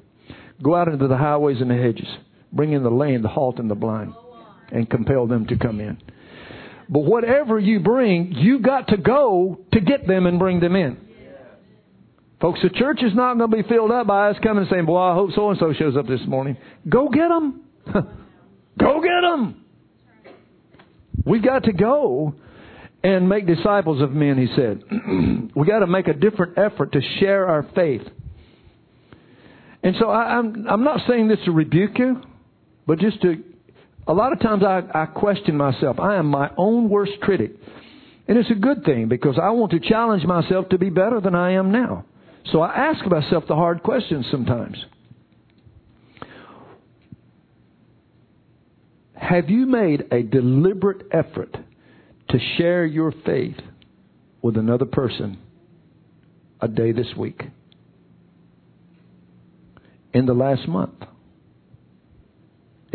Go 0.63 0.75
out 0.75 0.89
into 0.89 1.09
the 1.09 1.17
highways 1.17 1.61
and 1.61 1.71
the 1.71 1.77
hedges. 1.77 2.09
Bring 2.53 2.73
in 2.73 2.85
the 2.85 2.91
lame, 2.91 3.23
the 3.23 3.29
halt, 3.29 3.59
and 3.59 3.71
the 3.71 3.75
blind 3.75 4.15
and 4.71 4.89
compel 4.89 5.27
them 5.27 5.47
to 5.47 5.57
come 5.57 5.81
in. 5.81 5.99
But 6.89 7.01
whatever 7.01 7.59
you 7.59 7.81
bring, 7.81 8.33
you 8.33 8.61
got 8.61 8.89
to 8.89 8.97
go 8.97 9.61
to 9.73 9.81
get 9.81 10.07
them 10.07 10.27
and 10.27 10.39
bring 10.39 10.61
them 10.61 10.77
in. 10.77 10.99
Folks, 12.41 12.61
the 12.63 12.69
church 12.69 13.01
is 13.03 13.15
not 13.15 13.39
going 13.39 13.51
to 13.51 13.57
be 13.57 13.69
filled 13.69 13.91
up 13.91 14.07
by 14.07 14.31
us 14.31 14.37
coming 14.43 14.63
and 14.63 14.71
saying, 14.71 14.85
Boy, 14.85 14.99
I 14.99 15.15
hope 15.15 15.31
so 15.35 15.51
and 15.51 15.59
so 15.59 15.73
shows 15.73 15.97
up 15.97 16.07
this 16.07 16.21
morning. 16.27 16.57
Go 16.89 17.09
get 17.09 17.29
them. 17.29 17.63
go 18.79 19.01
get 19.01 19.21
them. 19.23 19.65
We've 21.25 21.43
got 21.43 21.65
to 21.65 21.73
go 21.73 22.35
and 23.03 23.29
make 23.29 23.47
disciples 23.47 24.03
of 24.03 24.13
men, 24.13 24.37
he 24.37 24.55
said. 24.55 24.83
we 25.57 25.67
got 25.67 25.79
to 25.79 25.87
make 25.87 26.09
a 26.09 26.13
different 26.13 26.59
effort 26.59 26.93
to 26.93 27.01
share 27.21 27.47
our 27.47 27.67
faith. 27.75 28.03
And 29.83 29.95
so 29.99 30.09
I, 30.09 30.39
I'm, 30.39 30.67
I'm 30.69 30.85
not 30.85 31.01
saying 31.09 31.29
this 31.29 31.39
to 31.45 31.53
rebuke 31.53 31.99
you, 31.99 32.23
but 32.87 32.99
just 32.99 33.21
to 33.23 33.43
a 34.07 34.13
lot 34.13 34.33
of 34.33 34.41
times 34.41 34.63
I, 34.63 34.83
I 34.93 35.07
question 35.07 35.57
myself. 35.57 35.99
I 35.99 36.17
am 36.17 36.27
my 36.27 36.51
own 36.57 36.89
worst 36.89 37.13
critic. 37.21 37.53
And 38.27 38.39
it's 38.39 38.51
a 38.51 38.55
good 38.55 38.85
thing 38.85 39.09
because 39.09 39.39
I 39.43 39.51
want 39.51 39.73
to 39.73 39.81
challenge 39.81 40.25
myself 40.25 40.69
to 40.71 40.79
be 40.79 40.91
better 40.91 41.21
than 41.21 41.35
I 41.35 41.53
am 41.53 41.71
now. 41.71 42.05
So 42.53 42.61
I 42.61 42.75
ask 42.75 43.05
myself 43.07 43.45
the 43.49 43.55
hard 43.55 43.83
questions 43.83 44.27
sometimes. 44.31 44.77
Have 49.15 49.49
you 49.49 49.67
made 49.67 50.05
a 50.13 50.23
deliberate 50.23 51.07
effort 51.11 51.57
to 52.29 52.39
share 52.59 52.85
your 52.85 53.13
faith 53.25 53.57
with 54.43 54.57
another 54.57 54.85
person 54.85 55.39
a 56.61 56.69
day 56.69 56.93
this 56.93 57.07
week? 57.17 57.43
In 60.13 60.27
the 60.27 60.35
last 60.35 60.69
month? 60.69 60.95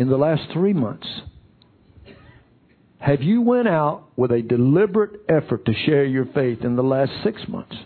In 0.00 0.08
the 0.08 0.16
last 0.16 0.50
three 0.54 0.72
months, 0.72 1.06
have 3.00 3.20
you 3.20 3.42
went 3.42 3.68
out 3.68 4.04
with 4.16 4.30
a 4.32 4.40
deliberate 4.40 5.20
effort 5.28 5.66
to 5.66 5.74
share 5.84 6.06
your 6.06 6.24
faith 6.24 6.64
in 6.64 6.74
the 6.74 6.82
last 6.82 7.12
six 7.22 7.42
months 7.46 7.76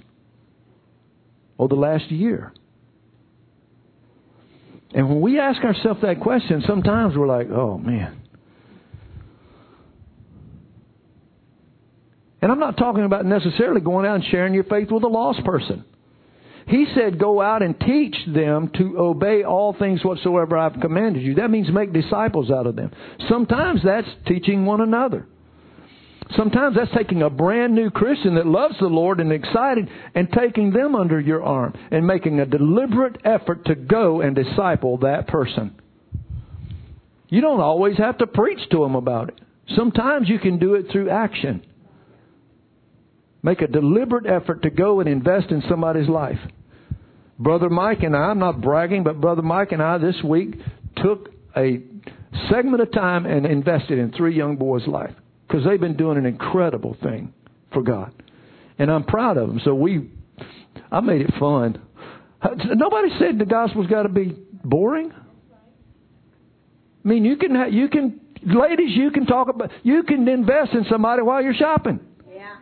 or 1.59 1.67
the 1.67 1.75
last 1.75 2.09
year? 2.13 2.53
And 4.95 5.09
when 5.09 5.21
we 5.21 5.41
ask 5.41 5.61
ourselves 5.65 6.03
that 6.03 6.21
question, 6.21 6.63
sometimes 6.65 7.17
we're 7.17 7.27
like, 7.27 7.51
oh 7.51 7.79
man. 7.79 8.23
And 12.41 12.53
I'm 12.53 12.61
not 12.61 12.77
talking 12.77 13.03
about 13.03 13.27
necessarily 13.27 13.81
going 13.81 14.07
out 14.07 14.15
and 14.15 14.25
sharing 14.31 14.55
your 14.55 14.63
faith 14.63 14.89
with 14.93 15.03
a 15.03 15.09
lost 15.09 15.45
person. 15.45 15.85
He 16.67 16.87
said, 16.95 17.19
Go 17.19 17.41
out 17.41 17.63
and 17.63 17.79
teach 17.79 18.17
them 18.27 18.71
to 18.77 18.99
obey 18.99 19.43
all 19.45 19.75
things 19.79 20.05
whatsoever 20.05 20.57
I've 20.57 20.81
commanded 20.81 21.23
you. 21.23 21.35
That 21.35 21.51
means 21.51 21.69
make 21.71 21.93
disciples 21.93 22.51
out 22.51 22.67
of 22.67 22.77
them. 22.77 22.91
Sometimes 23.29 23.81
that's 23.85 24.09
teaching 24.27 24.65
one 24.65 24.81
another. 24.81 25.27
Sometimes 26.37 26.77
that's 26.77 26.91
taking 26.97 27.23
a 27.23 27.29
brand 27.29 27.75
new 27.75 27.91
Christian 27.91 28.37
that 28.37 28.47
loves 28.47 28.77
the 28.81 28.87
Lord 28.87 29.21
and 29.21 29.31
excited 29.31 29.89
and 30.15 30.29
taking 30.33 30.73
them 30.73 30.95
under 30.95 31.21
your 31.21 31.45
arm 31.45 31.75
and 31.91 32.07
making 32.07 32.41
a 32.41 32.47
deliberate 32.47 33.21
effort 33.25 33.67
to 33.67 33.75
go 33.75 34.23
and 34.23 34.35
disciple 34.35 34.99
that 34.99 35.29
person. 35.29 35.79
You 37.29 37.41
don't 37.41 37.61
always 37.61 37.99
have 37.99 38.19
to 38.19 38.27
preach 38.27 38.61
to 38.71 38.79
them 38.79 38.95
about 38.95 39.29
it. 39.29 39.41
Sometimes 39.77 40.29
you 40.29 40.39
can 40.39 40.59
do 40.59 40.75
it 40.75 40.87
through 40.91 41.11
action. 41.11 41.65
Make 43.43 43.61
a 43.61 43.67
deliberate 43.67 44.27
effort 44.27 44.63
to 44.63 44.71
go 44.71 45.01
and 45.01 45.09
invest 45.09 45.51
in 45.51 45.63
somebody's 45.69 46.09
life. 46.09 46.39
Brother 47.45 47.69
Mike 47.69 48.03
and 48.03 48.17
I, 48.17 48.31
I'm 48.31 48.39
not 48.39 48.63
bragging, 48.63 49.05
but 49.05 49.21
Brother 49.21 49.43
Mike 49.43 49.73
and 49.73 49.83
I 49.83 49.99
this 49.99 50.17
week 50.25 50.55
took 50.97 51.29
a 51.55 51.79
segment 52.51 52.81
of 52.81 52.91
time 52.91 53.27
and 53.27 53.45
invested 53.45 53.99
in 53.99 54.13
three 54.13 54.35
young 54.35 54.57
boys' 54.57 54.87
life 54.87 55.15
because 55.47 55.63
they've 55.63 55.81
been 55.81 55.97
doing 55.97 56.17
an 56.17 56.25
incredible 56.25 56.97
thing 57.03 57.35
for 57.71 57.83
God. 57.83 58.13
And 58.79 58.91
I'm 58.91 59.05
proud 59.05 59.37
of 59.37 59.49
them. 59.49 59.61
So 59.63 59.75
we, 59.75 60.09
I 60.91 61.01
made 61.01 61.21
it 61.21 61.35
fun. 61.39 61.83
Nobody 62.65 63.11
said 63.19 63.39
the 63.39 63.45
gospel's 63.45 63.89
got 63.89 64.05
to 64.05 64.09
be 64.09 64.35
boring. 64.65 65.13
I 67.05 67.09
mean, 67.09 67.27
you 67.27 67.37
can, 67.37 67.73
you 67.73 67.89
can, 67.89 68.21
ladies, 68.43 68.97
you 68.97 69.11
can 69.11 69.27
talk 69.27 69.51
about, 69.51 69.71
you 69.83 70.03
can 70.03 70.27
invest 70.27 70.73
in 70.73 70.87
somebody 70.91 71.21
while 71.21 71.43
you're 71.43 71.53
shopping. 71.53 72.01
Yeah. 72.27 72.57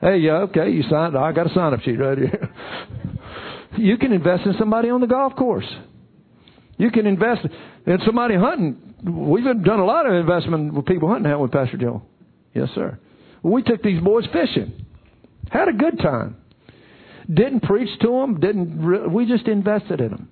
Hey, 0.00 0.16
yeah, 0.18 0.38
okay, 0.48 0.70
you 0.70 0.82
signed. 0.90 1.16
I 1.16 1.30
got 1.30 1.48
a 1.48 1.54
sign 1.54 1.72
up 1.72 1.82
sheet 1.82 2.00
right 2.00 2.18
here. 2.18 2.50
you 3.76 3.96
can 3.98 4.12
invest 4.12 4.46
in 4.46 4.54
somebody 4.58 4.90
on 4.90 5.00
the 5.00 5.06
golf 5.06 5.34
course. 5.36 5.68
You 6.78 6.90
can 6.90 7.06
invest 7.06 7.46
in 7.86 7.98
somebody 8.06 8.36
hunting. 8.36 8.94
We've 9.04 9.44
done 9.44 9.80
a 9.80 9.84
lot 9.84 10.06
of 10.06 10.14
investment 10.14 10.74
with 10.74 10.86
people 10.86 11.08
hunting 11.08 11.30
out 11.30 11.40
with 11.40 11.52
Pastor 11.52 11.76
Joe. 11.76 12.02
Yes, 12.54 12.68
sir. 12.74 12.98
We 13.42 13.62
took 13.62 13.82
these 13.82 14.02
boys 14.02 14.24
fishing. 14.32 14.86
Had 15.50 15.68
a 15.68 15.72
good 15.72 15.98
time. 15.98 16.36
Didn't 17.32 17.60
preach 17.60 17.88
to 18.00 18.08
them. 18.08 18.40
Didn't. 18.40 18.84
Re- 18.84 19.06
we 19.06 19.26
just 19.26 19.46
invested 19.46 20.00
in 20.00 20.10
them. 20.10 20.28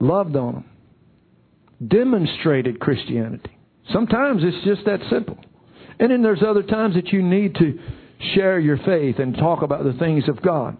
Loved 0.00 0.36
on 0.36 0.54
them. 0.54 1.88
Demonstrated 1.88 2.80
Christianity. 2.80 3.56
Sometimes 3.92 4.42
it's 4.42 4.64
just 4.64 4.84
that 4.86 5.00
simple. 5.10 5.38
And 5.98 6.10
then 6.10 6.22
there's 6.22 6.42
other 6.46 6.62
times 6.62 6.94
that 6.94 7.08
you 7.08 7.22
need 7.22 7.54
to 7.56 7.78
share 8.34 8.58
your 8.58 8.78
faith 8.78 9.18
and 9.18 9.34
talk 9.36 9.62
about 9.62 9.84
the 9.84 9.92
things 9.94 10.24
of 10.28 10.42
God. 10.42 10.76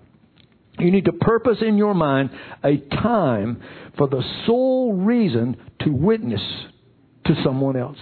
You 0.78 0.90
need 0.90 1.06
to 1.06 1.12
purpose 1.12 1.58
in 1.60 1.76
your 1.76 1.94
mind 1.94 2.30
a 2.62 2.76
time 2.76 3.62
for 3.96 4.08
the 4.08 4.22
sole 4.46 4.94
reason 4.94 5.56
to 5.80 5.90
witness 5.90 6.42
to 7.24 7.34
someone 7.42 7.76
else. 7.76 7.98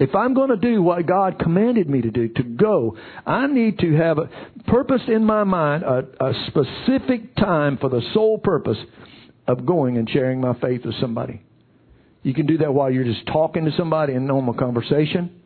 If 0.00 0.14
I'm 0.14 0.32
going 0.32 0.48
to 0.48 0.56
do 0.56 0.82
what 0.82 1.06
God 1.06 1.38
commanded 1.38 1.88
me 1.88 2.00
to 2.00 2.10
do, 2.10 2.28
to 2.28 2.42
go, 2.42 2.96
I 3.26 3.46
need 3.46 3.78
to 3.80 3.94
have 3.96 4.16
a 4.16 4.30
purpose 4.66 5.02
in 5.08 5.24
my 5.24 5.44
mind, 5.44 5.82
a, 5.82 6.04
a 6.18 6.32
specific 6.46 7.36
time 7.36 7.76
for 7.76 7.90
the 7.90 8.00
sole 8.14 8.38
purpose 8.38 8.78
of 9.46 9.66
going 9.66 9.98
and 9.98 10.08
sharing 10.08 10.40
my 10.40 10.54
faith 10.54 10.86
with 10.86 10.98
somebody. 11.00 11.42
You 12.22 12.32
can 12.32 12.46
do 12.46 12.58
that 12.58 12.72
while 12.72 12.90
you're 12.90 13.04
just 13.04 13.26
talking 13.26 13.66
to 13.66 13.72
somebody 13.76 14.14
in 14.14 14.26
normal 14.26 14.54
conversation. 14.54 15.42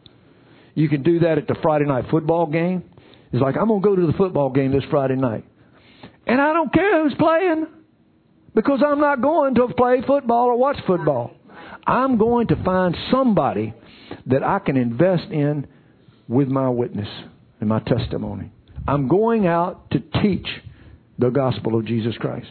You 0.75 0.89
can 0.89 1.03
do 1.03 1.21
that 1.21 1.39
at 1.39 1.49
the 1.49 1.57
Friday 1.61 1.87
night 1.87 2.05
football 2.11 2.47
game. 2.47 2.85
It's 3.33 3.43
like, 3.43 3.57
I'm 3.57 3.67
going 3.67 3.83
to 3.83 3.89
go 3.89 3.97
to 3.97 4.07
the 4.07 4.13
football 4.13 4.51
game 4.51 4.71
this 4.71 4.85
Friday 4.89 5.17
night. 5.17 5.45
And 6.27 6.41
I 6.41 6.53
don't 6.53 6.73
care 6.73 7.03
who's 7.03 7.17
playing 7.19 7.67
because 8.55 8.83
I'm 8.87 9.01
not 9.01 9.21
going 9.21 9.55
to 9.57 9.69
play 9.77 10.03
football 10.07 10.47
or 10.47 10.57
watch 10.57 10.79
football. 10.87 11.33
I'm 11.87 12.17
going 12.17 12.49
to 12.49 12.57
find 12.65 12.97
somebody 13.11 13.75
that 14.27 14.43
I 14.43 14.59
can 14.59 14.77
invest 14.77 15.31
in 15.31 15.67
with 16.29 16.49
my 16.49 16.69
witness 16.69 17.09
and 17.61 17.69
my 17.69 17.81
testimony. 17.81 18.51
I'm 18.87 19.09
going 19.09 19.47
out 19.47 19.91
to 19.91 20.01
teach 20.23 20.47
the 21.19 21.31
gospel 21.31 21.79
of 21.79 21.87
Jesus 21.87 22.17
Christ. 22.19 22.51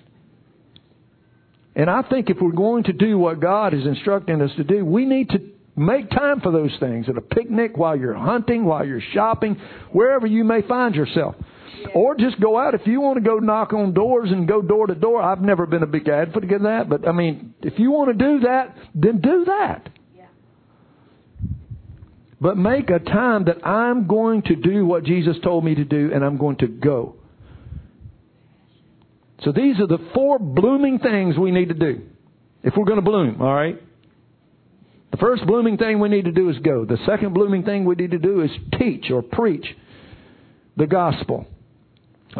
And 1.75 1.89
I 1.89 2.03
think 2.03 2.29
if 2.29 2.37
we're 2.39 2.51
going 2.51 2.83
to 2.83 2.93
do 2.93 3.17
what 3.17 3.39
God 3.39 3.73
is 3.73 3.85
instructing 3.85 4.41
us 4.41 4.51
to 4.57 4.63
do, 4.63 4.85
we 4.85 5.05
need 5.05 5.29
to 5.29 5.39
make 5.75 6.09
time 6.11 6.39
for 6.39 6.51
those 6.51 6.71
things 6.79 7.09
at 7.09 7.17
a 7.17 7.21
picnic 7.21 7.75
while 7.75 7.97
you're 7.97 8.13
hunting, 8.13 8.65
while 8.65 8.85
you're 8.85 9.01
shopping, 9.13 9.59
wherever 9.91 10.27
you 10.27 10.43
may 10.43 10.61
find 10.61 10.93
yourself. 10.93 11.35
Or 11.93 12.15
just 12.15 12.39
go 12.39 12.57
out 12.57 12.73
if 12.73 12.81
you 12.85 13.01
want 13.01 13.17
to 13.17 13.23
go 13.23 13.37
knock 13.37 13.73
on 13.73 13.93
doors 13.93 14.31
and 14.31 14.47
go 14.47 14.61
door 14.61 14.87
to 14.87 14.95
door. 14.95 15.21
I've 15.21 15.41
never 15.41 15.65
been 15.65 15.83
a 15.83 15.87
big 15.87 16.07
advocate 16.07 16.53
of 16.53 16.61
that, 16.63 16.89
but 16.89 17.07
I 17.07 17.11
mean, 17.11 17.53
if 17.61 17.77
you 17.77 17.91
want 17.91 18.17
to 18.17 18.25
do 18.25 18.39
that, 18.41 18.75
then 18.95 19.21
do 19.21 19.45
that. 19.45 19.89
But 22.43 22.57
make 22.57 22.89
a 22.89 22.99
time 22.99 23.45
that 23.45 23.65
I'm 23.65 24.05
going 24.05 24.41
to 24.43 24.55
do 24.57 24.85
what 24.85 25.05
Jesus 25.05 25.37
told 25.43 25.63
me 25.63 25.75
to 25.75 25.85
do 25.85 26.11
and 26.13 26.25
I'm 26.25 26.37
going 26.37 26.57
to 26.57 26.67
go. 26.67 27.15
So 29.45 29.53
these 29.53 29.79
are 29.79 29.87
the 29.87 30.09
four 30.13 30.39
blooming 30.39 30.99
things 30.99 31.37
we 31.37 31.51
need 31.51 31.69
to 31.69 31.73
do 31.73 32.01
if 32.63 32.73
we're 32.75 32.85
going 32.85 32.97
to 32.97 33.01
bloom, 33.01 33.41
all 33.41 33.53
right? 33.53 33.81
The 35.11 35.17
first 35.17 35.45
blooming 35.45 35.77
thing 35.77 35.99
we 35.99 36.09
need 36.09 36.25
to 36.25 36.31
do 36.31 36.49
is 36.49 36.57
go. 36.59 36.85
The 36.85 36.97
second 37.05 37.33
blooming 37.33 37.63
thing 37.63 37.85
we 37.85 37.95
need 37.95 38.11
to 38.11 38.19
do 38.19 38.41
is 38.41 38.51
teach 38.79 39.11
or 39.11 39.21
preach 39.21 39.65
the 40.75 40.87
gospel. 40.87 41.45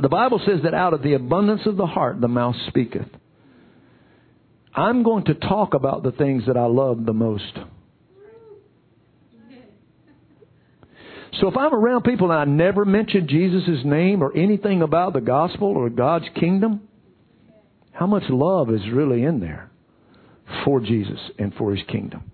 The 0.02 0.10
Bible 0.10 0.42
says 0.46 0.62
that 0.64 0.74
out 0.74 0.94
of 0.94 1.04
the 1.04 1.14
abundance 1.14 1.62
of 1.66 1.78
the 1.78 1.86
heart 1.86 2.20
the 2.20 2.28
mouth 2.28 2.56
speaketh. 2.68 3.08
I'm 4.76 5.04
going 5.04 5.26
to 5.26 5.36
talk 5.36 5.76
about 5.76 6.02
the 6.02 6.12
things 6.12 6.44
that 6.48 6.58
I 6.58 6.66
love 6.66 7.06
the 7.06 7.14
most. 7.14 7.58
So 11.40 11.48
if 11.48 11.58
I'm 11.58 11.74
around 11.74 12.04
people 12.04 12.32
and 12.32 12.40
I 12.40 12.46
never 12.46 12.86
mention 12.86 13.28
Jesus' 13.28 13.84
name 13.84 14.24
or 14.24 14.36
anything 14.36 14.82
about 14.82 15.14
the 15.14 15.22
gospel 15.22 15.68
or 15.68 15.90
God's 15.90 16.26
kingdom, 16.40 16.82
how 17.92 18.08
much 18.08 18.24
love 18.30 18.70
is 18.72 18.82
really 18.92 19.24
in 19.24 19.40
there 19.40 19.70
for 20.64 20.80
Jesus 20.80 21.20
and 21.38 21.54
for 21.56 21.76
His 21.76 21.86
kingdom? 21.88 22.32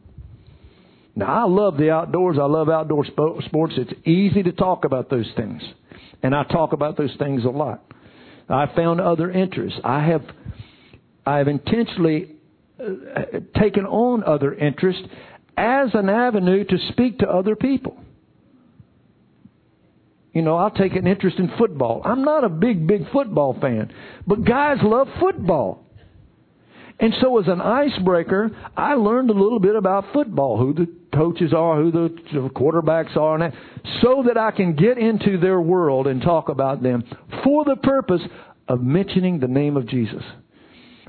Now, 1.15 1.45
I 1.45 1.49
love 1.49 1.77
the 1.77 1.91
outdoors. 1.91 2.37
I 2.39 2.45
love 2.45 2.69
outdoor 2.69 3.05
sports. 3.05 3.73
It's 3.77 4.07
easy 4.07 4.43
to 4.43 4.51
talk 4.51 4.85
about 4.85 5.09
those 5.09 5.29
things. 5.35 5.61
And 6.23 6.35
I 6.35 6.43
talk 6.43 6.73
about 6.73 6.97
those 6.97 7.15
things 7.17 7.45
a 7.45 7.49
lot. 7.49 7.83
I 8.49 8.65
found 8.75 8.99
other 8.99 9.29
interests. 9.29 9.79
I 9.83 10.05
have, 10.07 10.23
I 11.25 11.37
have 11.37 11.47
intentionally 11.47 12.35
uh, 12.79 13.39
taken 13.59 13.85
on 13.85 14.23
other 14.23 14.53
interests 14.53 15.03
as 15.55 15.89
an 15.93 16.09
avenue 16.09 16.63
to 16.63 16.77
speak 16.91 17.19
to 17.19 17.29
other 17.29 17.55
people. 17.55 17.97
You 20.33 20.41
know, 20.43 20.55
I'll 20.55 20.71
take 20.71 20.95
an 20.95 21.07
interest 21.07 21.37
in 21.37 21.51
football. 21.57 22.01
I'm 22.05 22.23
not 22.23 22.43
a 22.43 22.49
big, 22.49 22.87
big 22.87 23.01
football 23.11 23.57
fan, 23.59 23.91
but 24.27 24.45
guys 24.45 24.77
love 24.83 25.07
football. 25.19 25.85
And 26.99 27.13
so, 27.21 27.39
as 27.39 27.47
an 27.47 27.61
icebreaker, 27.61 28.51
I 28.75 28.93
learned 28.95 29.29
a 29.29 29.33
little 29.33 29.59
bit 29.59 29.75
about 29.75 30.05
football, 30.13 30.57
who 30.57 30.73
the 30.73 30.87
coaches 31.19 31.53
are, 31.53 31.81
who 31.81 31.91
the 31.91 32.09
quarterbacks 32.55 33.17
are, 33.17 33.35
and 33.35 33.43
that, 33.43 33.59
so 34.01 34.23
that 34.25 34.37
I 34.37 34.51
can 34.51 34.73
get 34.73 34.97
into 34.97 35.37
their 35.37 35.59
world 35.59 36.07
and 36.07 36.21
talk 36.21 36.47
about 36.47 36.81
them 36.81 37.03
for 37.43 37.65
the 37.65 37.75
purpose 37.75 38.21
of 38.69 38.81
mentioning 38.81 39.39
the 39.39 39.47
name 39.47 39.75
of 39.75 39.85
Jesus 39.87 40.23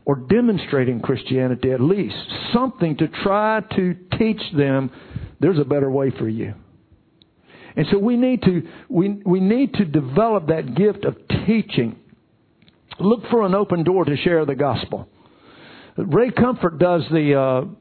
or 0.05 0.17
demonstrating 0.17 1.01
Christianity 1.01 1.71
at 1.71 1.81
least. 1.81 2.17
Something 2.53 2.97
to 2.97 3.07
try 3.23 3.61
to 3.77 3.95
teach 4.19 4.43
them 4.57 4.91
there's 5.39 5.59
a 5.59 5.65
better 5.65 5.91
way 5.91 6.11
for 6.11 6.29
you. 6.29 6.55
And 7.77 7.87
so 7.91 7.99
we 7.99 8.17
need 8.17 8.43
to 8.43 8.63
we 8.89 9.23
we 9.25 9.39
need 9.39 9.75
to 9.75 9.85
develop 9.85 10.49
that 10.49 10.75
gift 10.75 11.05
of 11.05 11.17
teaching. 11.47 11.97
Look 12.99 13.21
for 13.31 13.47
an 13.47 13.55
open 13.55 13.85
door 13.85 14.05
to 14.05 14.17
share 14.17 14.45
the 14.45 14.57
gospel. 14.57 15.09
Ray 15.97 16.31
Comfort 16.33 16.79
does 16.79 17.03
the 17.11 17.35
uh, 17.41 17.80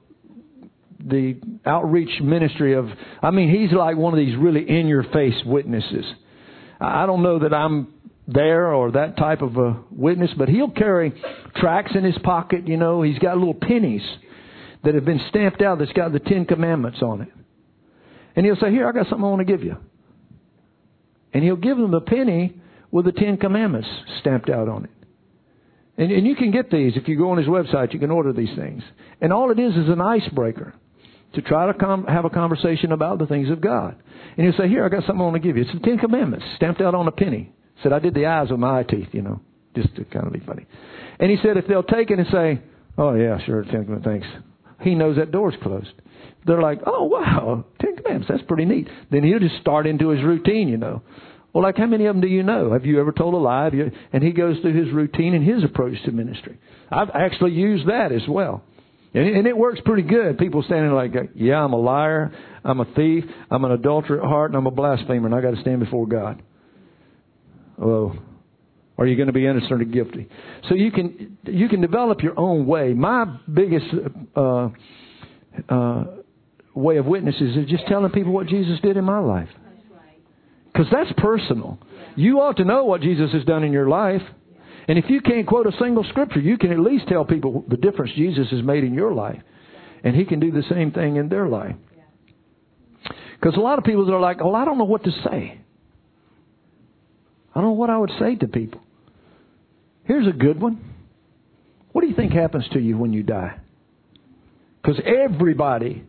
the 0.99 1.37
outreach 1.65 2.21
ministry 2.21 2.73
of. 2.73 2.87
I 3.21 3.31
mean, 3.31 3.49
he's 3.49 3.71
like 3.75 3.97
one 3.97 4.13
of 4.13 4.17
these 4.17 4.35
really 4.37 4.69
in 4.69 4.87
your 4.87 5.03
face 5.03 5.35
witnesses. 5.45 6.05
I 6.79 7.05
don't 7.05 7.23
know 7.23 7.39
that 7.39 7.53
I'm 7.53 7.93
there 8.27 8.73
or 8.73 8.91
that 8.91 9.17
type 9.17 9.41
of 9.41 9.57
a 9.57 9.81
witness, 9.91 10.31
but 10.37 10.49
he'll 10.49 10.69
carry 10.69 11.13
tracts 11.55 11.93
in 11.95 12.03
his 12.03 12.17
pocket. 12.23 12.67
You 12.67 12.77
know, 12.77 13.01
he's 13.01 13.19
got 13.19 13.37
little 13.37 13.55
pennies 13.55 14.03
that 14.83 14.95
have 14.95 15.05
been 15.05 15.21
stamped 15.29 15.61
out 15.61 15.79
that's 15.79 15.91
got 15.93 16.13
the 16.13 16.19
Ten 16.19 16.45
Commandments 16.45 16.99
on 17.01 17.21
it. 17.21 17.29
And 18.35 18.45
he'll 18.45 18.55
say, 18.55 18.71
Here, 18.71 18.87
I 18.87 18.91
got 18.91 19.07
something 19.07 19.25
I 19.25 19.29
want 19.29 19.45
to 19.45 19.51
give 19.51 19.63
you. 19.63 19.77
And 21.33 21.43
he'll 21.43 21.55
give 21.55 21.77
them 21.77 21.93
a 21.93 22.01
penny 22.01 22.55
with 22.91 23.05
the 23.05 23.11
Ten 23.11 23.37
Commandments 23.37 23.87
stamped 24.19 24.49
out 24.49 24.67
on 24.69 24.85
it. 24.85 24.91
And, 25.97 26.11
and 26.11 26.25
you 26.25 26.35
can 26.35 26.51
get 26.51 26.71
these 26.71 26.93
if 26.95 27.07
you 27.07 27.17
go 27.17 27.31
on 27.31 27.37
his 27.37 27.47
website. 27.47 27.93
You 27.93 27.99
can 27.99 28.11
order 28.11 28.31
these 28.31 28.55
things. 28.55 28.81
And 29.21 29.33
all 29.33 29.51
it 29.51 29.59
is 29.59 29.75
is 29.75 29.89
an 29.89 30.01
icebreaker 30.01 30.73
to 31.33 31.41
try 31.41 31.67
to 31.67 31.73
com- 31.73 32.05
have 32.05 32.25
a 32.25 32.29
conversation 32.29 32.91
about 32.91 33.19
the 33.19 33.27
things 33.27 33.49
of 33.49 33.61
God. 33.61 33.95
And 34.37 34.45
he'll 34.45 34.57
say, 34.57 34.67
"Here, 34.67 34.83
I 34.85 34.89
got 34.89 35.03
something 35.03 35.21
I 35.21 35.23
want 35.25 35.35
to 35.35 35.47
give 35.47 35.57
you. 35.57 35.63
It's 35.63 35.73
the 35.73 35.79
Ten 35.79 35.97
Commandments 35.97 36.45
stamped 36.55 36.81
out 36.81 36.95
on 36.95 37.07
a 37.07 37.11
penny." 37.11 37.51
Said, 37.83 37.93
"I 37.93 37.99
did 37.99 38.13
the 38.13 38.25
eyes 38.25 38.49
with 38.49 38.59
my 38.59 38.79
eye 38.79 38.83
teeth, 38.83 39.09
you 39.11 39.21
know, 39.21 39.39
just 39.75 39.95
to 39.95 40.05
kind 40.05 40.27
of 40.27 40.33
be 40.33 40.39
funny." 40.39 40.65
And 41.19 41.29
he 41.29 41.37
said, 41.37 41.57
if 41.57 41.67
they'll 41.67 41.83
take 41.83 42.11
it 42.11 42.19
and 42.19 42.27
say, 42.29 42.59
"Oh 42.97 43.13
yeah, 43.13 43.37
sure, 43.45 43.63
Ten 43.63 43.85
Commandments, 43.85 44.05
thanks," 44.05 44.27
he 44.81 44.95
knows 44.95 45.17
that 45.17 45.31
door's 45.31 45.55
closed. 45.61 45.93
They're 46.45 46.61
like, 46.61 46.79
"Oh 46.85 47.05
wow, 47.05 47.65
Ten 47.79 47.95
Commandments, 47.95 48.27
that's 48.29 48.43
pretty 48.43 48.65
neat." 48.65 48.87
Then 49.11 49.23
he'll 49.23 49.39
just 49.39 49.59
start 49.61 49.85
into 49.85 50.09
his 50.09 50.23
routine, 50.23 50.67
you 50.67 50.77
know. 50.77 51.01
Well, 51.53 51.63
like 51.63 51.77
how 51.77 51.87
many 51.87 52.05
of 52.05 52.15
them 52.15 52.21
do 52.21 52.27
you 52.27 52.43
know? 52.43 52.73
Have 52.73 52.85
you 52.85 52.99
ever 52.99 53.11
told 53.11 53.33
a 53.33 53.37
lie? 53.37 53.69
You, 53.73 53.91
and 54.13 54.23
he 54.23 54.31
goes 54.31 54.59
through 54.59 54.73
his 54.73 54.93
routine 54.93 55.33
and 55.33 55.43
his 55.43 55.63
approach 55.63 55.95
to 56.05 56.11
ministry. 56.11 56.57
I've 56.91 57.09
actually 57.13 57.51
used 57.51 57.87
that 57.87 58.11
as 58.11 58.27
well. 58.27 58.63
And, 59.13 59.37
and 59.37 59.47
it 59.47 59.57
works 59.57 59.79
pretty 59.83 60.07
good. 60.07 60.37
People 60.37 60.63
standing 60.63 60.91
like, 60.91 61.13
yeah, 61.35 61.63
I'm 61.63 61.73
a 61.73 61.79
liar, 61.79 62.31
I'm 62.63 62.79
a 62.79 62.85
thief, 62.93 63.23
I'm 63.49 63.63
an 63.63 63.71
adulterer 63.71 64.21
at 64.21 64.27
heart, 64.27 64.51
and 64.51 64.57
I'm 64.57 64.67
a 64.67 64.71
blasphemer, 64.71 65.25
and 65.25 65.35
I 65.35 65.41
got 65.41 65.55
to 65.55 65.61
stand 65.61 65.79
before 65.79 66.07
God. 66.07 66.41
Well, 67.77 68.15
are 68.97 69.07
you 69.07 69.15
going 69.15 69.27
to 69.27 69.33
be 69.33 69.45
innocent 69.45 69.81
or 69.81 69.85
guilty? 69.85 70.27
So 70.67 70.75
you 70.75 70.91
can 70.91 71.37
you 71.45 71.69
can 71.69 71.79
develop 71.79 72.21
your 72.21 72.37
own 72.37 72.67
way. 72.67 72.93
My 72.93 73.37
biggest 73.51 73.85
uh, 74.35 74.69
uh, 75.69 76.03
way 76.75 76.97
of 76.97 77.05
witnesses 77.05 77.55
is 77.55 77.65
just 77.69 77.87
telling 77.87 78.11
people 78.11 78.33
what 78.33 78.47
Jesus 78.47 78.77
did 78.81 78.97
in 78.97 79.05
my 79.05 79.19
life. 79.19 79.47
Because 80.65 80.87
that's 80.91 81.11
personal. 81.17 81.79
You 82.15 82.41
ought 82.41 82.57
to 82.57 82.65
know 82.65 82.83
what 82.83 83.01
Jesus 83.01 83.31
has 83.31 83.45
done 83.45 83.63
in 83.63 83.71
your 83.71 83.87
life. 83.87 84.21
And 84.89 84.97
if 84.97 85.05
you 85.07 85.21
can't 85.21 85.45
quote 85.45 85.67
a 85.67 85.71
single 85.79 86.03
scripture, 86.03 86.39
you 86.39 86.57
can 86.57 86.71
at 86.71 86.79
least 86.79 87.07
tell 87.07 87.23
people 87.23 87.63
the 87.67 87.77
difference 87.77 88.11
Jesus 88.15 88.49
has 88.49 88.63
made 88.63 88.83
in 88.83 88.95
your 88.95 89.13
life. 89.13 89.39
And 90.03 90.15
He 90.15 90.25
can 90.25 90.39
do 90.39 90.51
the 90.51 90.63
same 90.67 90.91
thing 90.91 91.17
in 91.17 91.29
their 91.29 91.47
life. 91.47 91.75
Because 93.39 93.55
a 93.55 93.59
lot 93.61 93.77
of 93.77 93.85
people 93.85 94.11
are 94.11 94.19
like, 94.19 94.39
oh, 94.41 94.55
I 94.55 94.65
don't 94.65 94.79
know 94.79 94.85
what 94.85 95.03
to 95.03 95.11
say. 95.11 95.61
I 97.53 97.61
don't 97.61 97.69
know 97.69 97.71
what 97.73 97.91
I 97.91 97.99
would 97.99 98.11
say 98.19 98.35
to 98.35 98.47
people. 98.47 98.81
Here's 100.05 100.27
a 100.27 100.31
good 100.31 100.59
one. 100.59 100.83
What 101.91 102.01
do 102.01 102.07
you 102.07 102.15
think 102.15 102.33
happens 102.33 102.67
to 102.73 102.79
you 102.79 102.97
when 102.97 103.13
you 103.13 103.21
die? 103.23 103.59
Because 104.81 104.99
everybody 105.05 106.03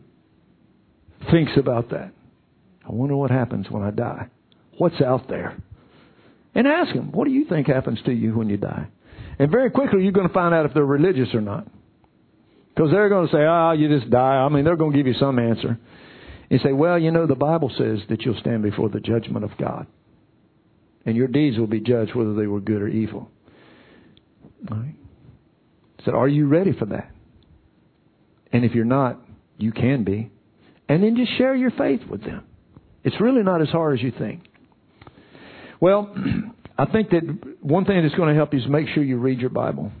thinks 1.29 1.51
about 1.55 1.91
that. 1.91 2.11
I 2.83 2.91
wonder 2.91 3.15
what 3.15 3.29
happens 3.29 3.69
when 3.69 3.83
I 3.83 3.91
die 3.91 4.27
what's 4.81 4.99
out 4.99 5.29
there. 5.29 5.55
And 6.53 6.67
ask 6.67 6.93
them, 6.93 7.11
what 7.11 7.25
do 7.25 7.31
you 7.31 7.45
think 7.45 7.67
happens 7.67 7.99
to 8.05 8.11
you 8.11 8.37
when 8.37 8.49
you 8.49 8.57
die? 8.57 8.87
And 9.39 9.49
very 9.49 9.71
quickly 9.71 10.03
you're 10.03 10.11
going 10.11 10.27
to 10.27 10.33
find 10.33 10.53
out 10.53 10.65
if 10.65 10.73
they're 10.73 10.85
religious 10.85 11.33
or 11.33 11.41
not. 11.41 11.67
Because 12.75 12.91
they're 12.91 13.09
going 13.09 13.27
to 13.27 13.33
say, 13.33 13.43
ah, 13.43 13.69
oh, 13.69 13.71
you 13.73 13.87
just 13.87 14.09
die. 14.09 14.35
I 14.35 14.49
mean, 14.49 14.63
they're 14.63 14.75
going 14.75 14.91
to 14.91 14.97
give 14.97 15.07
you 15.07 15.13
some 15.19 15.39
answer. 15.39 15.79
You 16.49 16.59
say, 16.59 16.73
well, 16.73 16.99
you 16.99 17.11
know, 17.11 17.27
the 17.27 17.35
Bible 17.35 17.71
says 17.77 17.99
that 18.09 18.23
you'll 18.23 18.39
stand 18.39 18.63
before 18.63 18.89
the 18.89 18.99
judgment 18.99 19.45
of 19.45 19.51
God. 19.57 19.87
And 21.05 21.15
your 21.15 21.27
deeds 21.27 21.57
will 21.57 21.67
be 21.67 21.79
judged 21.79 22.15
whether 22.15 22.33
they 22.33 22.47
were 22.47 22.59
good 22.59 22.81
or 22.81 22.87
evil. 22.87 23.29
All 24.69 24.77
right. 24.77 24.95
So 26.05 26.11
are 26.11 26.27
you 26.27 26.47
ready 26.47 26.73
for 26.73 26.85
that? 26.87 27.11
And 28.51 28.65
if 28.65 28.73
you're 28.73 28.85
not, 28.85 29.19
you 29.57 29.71
can 29.71 30.03
be. 30.03 30.31
And 30.89 31.03
then 31.03 31.15
just 31.15 31.37
share 31.37 31.55
your 31.55 31.71
faith 31.71 32.01
with 32.09 32.23
them. 32.23 32.43
It's 33.03 33.19
really 33.19 33.43
not 33.43 33.61
as 33.61 33.69
hard 33.69 33.97
as 33.97 34.03
you 34.03 34.11
think. 34.11 34.43
Well, 35.81 36.15
I 36.77 36.85
think 36.85 37.09
that 37.09 37.57
one 37.59 37.83
thing 37.83 38.01
that's 38.01 38.15
going 38.15 38.29
to 38.29 38.35
help 38.35 38.53
you 38.53 38.59
is 38.59 38.67
make 38.69 38.87
sure 38.89 39.03
you 39.03 39.17
read 39.17 39.39
your 39.39 39.49
Bible. 39.49 39.91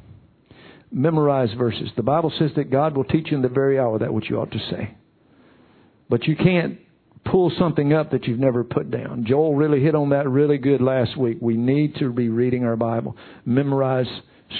Memorize 0.89 1.49
verses. 1.57 1.89
The 1.97 2.03
Bible 2.03 2.31
says 2.39 2.51
that 2.55 2.71
God 2.71 2.95
will 2.95 3.03
teach 3.03 3.27
you 3.31 3.35
in 3.37 3.43
the 3.43 3.49
very 3.49 3.77
hour 3.77 3.99
that 3.99 4.13
which 4.13 4.29
you 4.29 4.39
ought 4.39 4.51
to 4.51 4.59
say. 4.69 4.95
But 6.09 6.25
you 6.25 6.35
can't 6.35 6.79
pull 7.25 7.51
something 7.57 7.93
up 7.93 8.11
that 8.11 8.25
you've 8.25 8.39
never 8.39 8.63
put 8.63 8.91
down. 8.91 9.25
Joel 9.27 9.55
really 9.55 9.81
hit 9.81 9.95
on 9.95 10.09
that 10.09 10.27
really 10.27 10.57
good 10.57 10.81
last 10.81 11.17
week. 11.17 11.37
We 11.41 11.55
need 11.55 11.95
to 11.97 12.11
be 12.11 12.29
reading 12.29 12.65
our 12.65 12.75
Bible, 12.75 13.15
memorize 13.45 14.07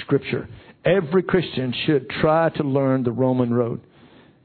Scripture. 0.02 0.48
Every 0.84 1.22
Christian 1.22 1.74
should 1.86 2.08
try 2.08 2.48
to 2.50 2.62
learn 2.62 3.04
the 3.04 3.12
Roman 3.12 3.52
road. 3.52 3.80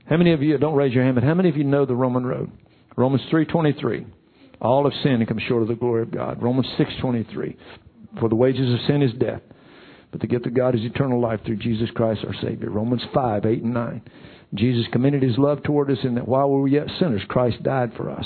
How 0.06 0.18
many 0.18 0.34
of 0.34 0.42
you, 0.42 0.58
don't 0.58 0.76
raise 0.76 0.94
your 0.94 1.04
hand, 1.04 1.16
but 1.16 1.24
how 1.24 1.34
many 1.34 1.50
of 1.50 1.58
you 1.58 1.64
know 1.64 1.86
the 1.86 1.96
Roman 1.96 2.26
road? 2.26 2.52
Romans 2.96 3.22
3.23. 3.32 4.06
All 4.62 4.84
have 4.89 4.99
sinned 5.03 5.20
and 5.20 5.28
come 5.28 5.39
short 5.47 5.62
of 5.62 5.68
the 5.68 5.76
glory 5.76 6.01
of 6.01 6.12
God. 6.12 6.41
Romans 6.41 6.68
6.23. 6.80 7.55
For 8.20 8.30
the 8.30 8.36
wages 8.36 8.74
of 8.74 8.80
sin 8.88 9.01
is 9.01 9.14
death, 9.14 9.41
but 10.12 10.22
the 10.22 10.28
gift 10.28 10.47
of 10.47 10.55
God 10.55 10.74
is 10.74 10.82
eternal 10.82 11.22
life 11.22 11.41
through 11.45 11.58
Jesus 11.58 11.89
Christ 11.93 12.22
our 12.26 12.34
Savior. 12.41 12.70
Romans 12.70 13.03
5, 13.14 13.45
8 13.45 13.64
and 13.64 13.74
9. 13.74 14.01
Jesus 14.55 14.86
commended 14.91 15.22
his 15.22 15.38
love 15.38 15.62
toward 15.64 15.91
us 15.91 15.97
in 16.03 16.16
that 16.16 16.28
while 16.28 16.49
we 16.49 16.60
were 16.60 16.68
yet 16.68 16.88
sinners, 16.99 17.22
Christ 17.28 17.62
died 17.64 17.91
for 17.95 18.10
us. 18.10 18.26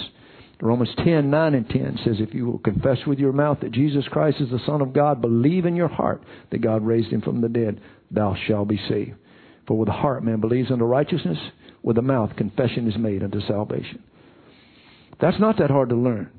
Romans 0.62 0.90
10, 1.04 1.32
9 1.32 1.56
and 1.56 1.68
10 1.68 2.00
says, 2.06 2.18
If 2.20 2.36
you 2.36 2.46
will 2.46 2.60
confess 2.60 3.00
with 3.08 3.18
your 3.18 3.34
mouth 3.34 3.60
that 3.62 3.72
Jesus 3.72 4.08
Christ 4.10 4.38
is 4.40 4.52
the 4.52 4.64
Son 4.66 4.82
of 4.82 4.94
God, 4.94 5.20
believe 5.20 5.66
in 5.66 5.76
your 5.76 5.88
heart 5.88 6.22
that 6.52 6.62
God 6.62 6.86
raised 6.86 7.12
him 7.12 7.22
from 7.22 7.42
the 7.42 7.50
dead, 7.50 7.82
thou 8.12 8.36
shalt 8.48 8.68
be 8.68 8.80
saved. 8.88 9.16
For 9.68 9.78
with 9.78 9.88
the 9.88 9.94
heart 9.94 10.24
man 10.24 10.40
believes 10.40 10.70
unto 10.70 10.86
righteousness, 10.86 11.40
with 11.82 11.96
the 11.96 12.04
mouth 12.04 12.36
confession 12.36 12.88
is 12.88 12.98
made 12.98 13.24
unto 13.24 13.42
salvation. 13.42 14.04
That's 15.22 15.40
not 15.40 15.60
that 15.60 15.70
hard 15.70 15.90
to 15.90 15.96
learn. 15.96 16.32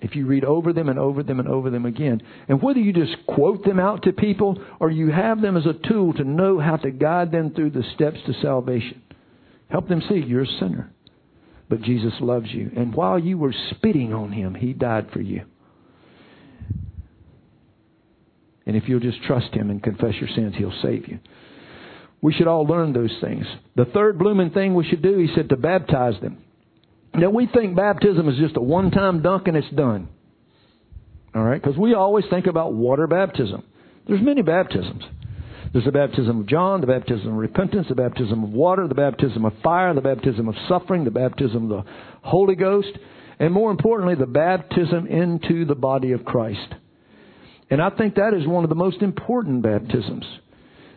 If 0.00 0.14
you 0.14 0.26
read 0.26 0.44
over 0.44 0.74
them 0.74 0.90
and 0.90 0.98
over 0.98 1.22
them 1.22 1.40
and 1.40 1.48
over 1.48 1.70
them 1.70 1.86
again, 1.86 2.22
and 2.48 2.60
whether 2.60 2.78
you 2.78 2.92
just 2.92 3.26
quote 3.26 3.64
them 3.64 3.80
out 3.80 4.02
to 4.02 4.12
people 4.12 4.62
or 4.78 4.90
you 4.90 5.10
have 5.10 5.40
them 5.40 5.56
as 5.56 5.64
a 5.64 5.88
tool 5.88 6.12
to 6.14 6.24
know 6.24 6.60
how 6.60 6.76
to 6.76 6.90
guide 6.90 7.32
them 7.32 7.54
through 7.54 7.70
the 7.70 7.82
steps 7.94 8.18
to 8.26 8.34
salvation, 8.42 9.02
help 9.70 9.88
them 9.88 10.02
see 10.06 10.16
you're 10.16 10.42
a 10.42 10.58
sinner. 10.60 10.92
But 11.68 11.80
Jesus 11.82 12.12
loves 12.20 12.48
you. 12.50 12.70
And 12.76 12.94
while 12.94 13.18
you 13.18 13.38
were 13.38 13.54
spitting 13.70 14.12
on 14.12 14.32
him, 14.32 14.54
he 14.54 14.74
died 14.74 15.08
for 15.12 15.20
you. 15.20 15.44
And 18.66 18.76
if 18.76 18.88
you'll 18.88 19.00
just 19.00 19.22
trust 19.22 19.54
him 19.54 19.70
and 19.70 19.82
confess 19.82 20.14
your 20.20 20.28
sins, 20.34 20.54
he'll 20.58 20.78
save 20.82 21.08
you. 21.08 21.20
We 22.20 22.34
should 22.34 22.48
all 22.48 22.66
learn 22.66 22.92
those 22.92 23.16
things. 23.20 23.46
The 23.76 23.84
third 23.86 24.18
blooming 24.18 24.50
thing 24.50 24.74
we 24.74 24.86
should 24.86 25.02
do, 25.02 25.18
he 25.18 25.34
said, 25.34 25.48
to 25.48 25.56
baptize 25.56 26.20
them. 26.20 26.38
Now, 27.16 27.30
we 27.30 27.46
think 27.46 27.76
baptism 27.76 28.28
is 28.28 28.36
just 28.38 28.56
a 28.56 28.60
one 28.60 28.90
time 28.90 29.22
dunk 29.22 29.48
and 29.48 29.56
it's 29.56 29.70
done. 29.70 30.08
All 31.34 31.42
right? 31.42 31.60
Because 31.60 31.78
we 31.78 31.94
always 31.94 32.24
think 32.30 32.46
about 32.46 32.74
water 32.74 33.06
baptism. 33.06 33.62
There's 34.06 34.22
many 34.22 34.42
baptisms. 34.42 35.02
There's 35.72 35.84
the 35.84 35.92
baptism 35.92 36.40
of 36.40 36.46
John, 36.46 36.80
the 36.80 36.86
baptism 36.86 37.28
of 37.28 37.34
repentance, 37.34 37.86
the 37.88 37.94
baptism 37.94 38.44
of 38.44 38.50
water, 38.50 38.86
the 38.88 38.94
baptism 38.94 39.44
of 39.44 39.52
fire, 39.62 39.92
the 39.94 40.00
baptism 40.00 40.48
of 40.48 40.54
suffering, 40.68 41.04
the 41.04 41.10
baptism 41.10 41.64
of 41.64 41.84
the 41.84 41.90
Holy 42.22 42.54
Ghost, 42.54 42.88
and 43.38 43.52
more 43.52 43.70
importantly, 43.70 44.14
the 44.14 44.26
baptism 44.26 45.06
into 45.06 45.64
the 45.64 45.74
body 45.74 46.12
of 46.12 46.24
Christ. 46.24 46.74
And 47.68 47.82
I 47.82 47.90
think 47.90 48.14
that 48.14 48.32
is 48.32 48.46
one 48.46 48.64
of 48.64 48.70
the 48.70 48.76
most 48.76 49.02
important 49.02 49.62
baptisms. 49.62 50.24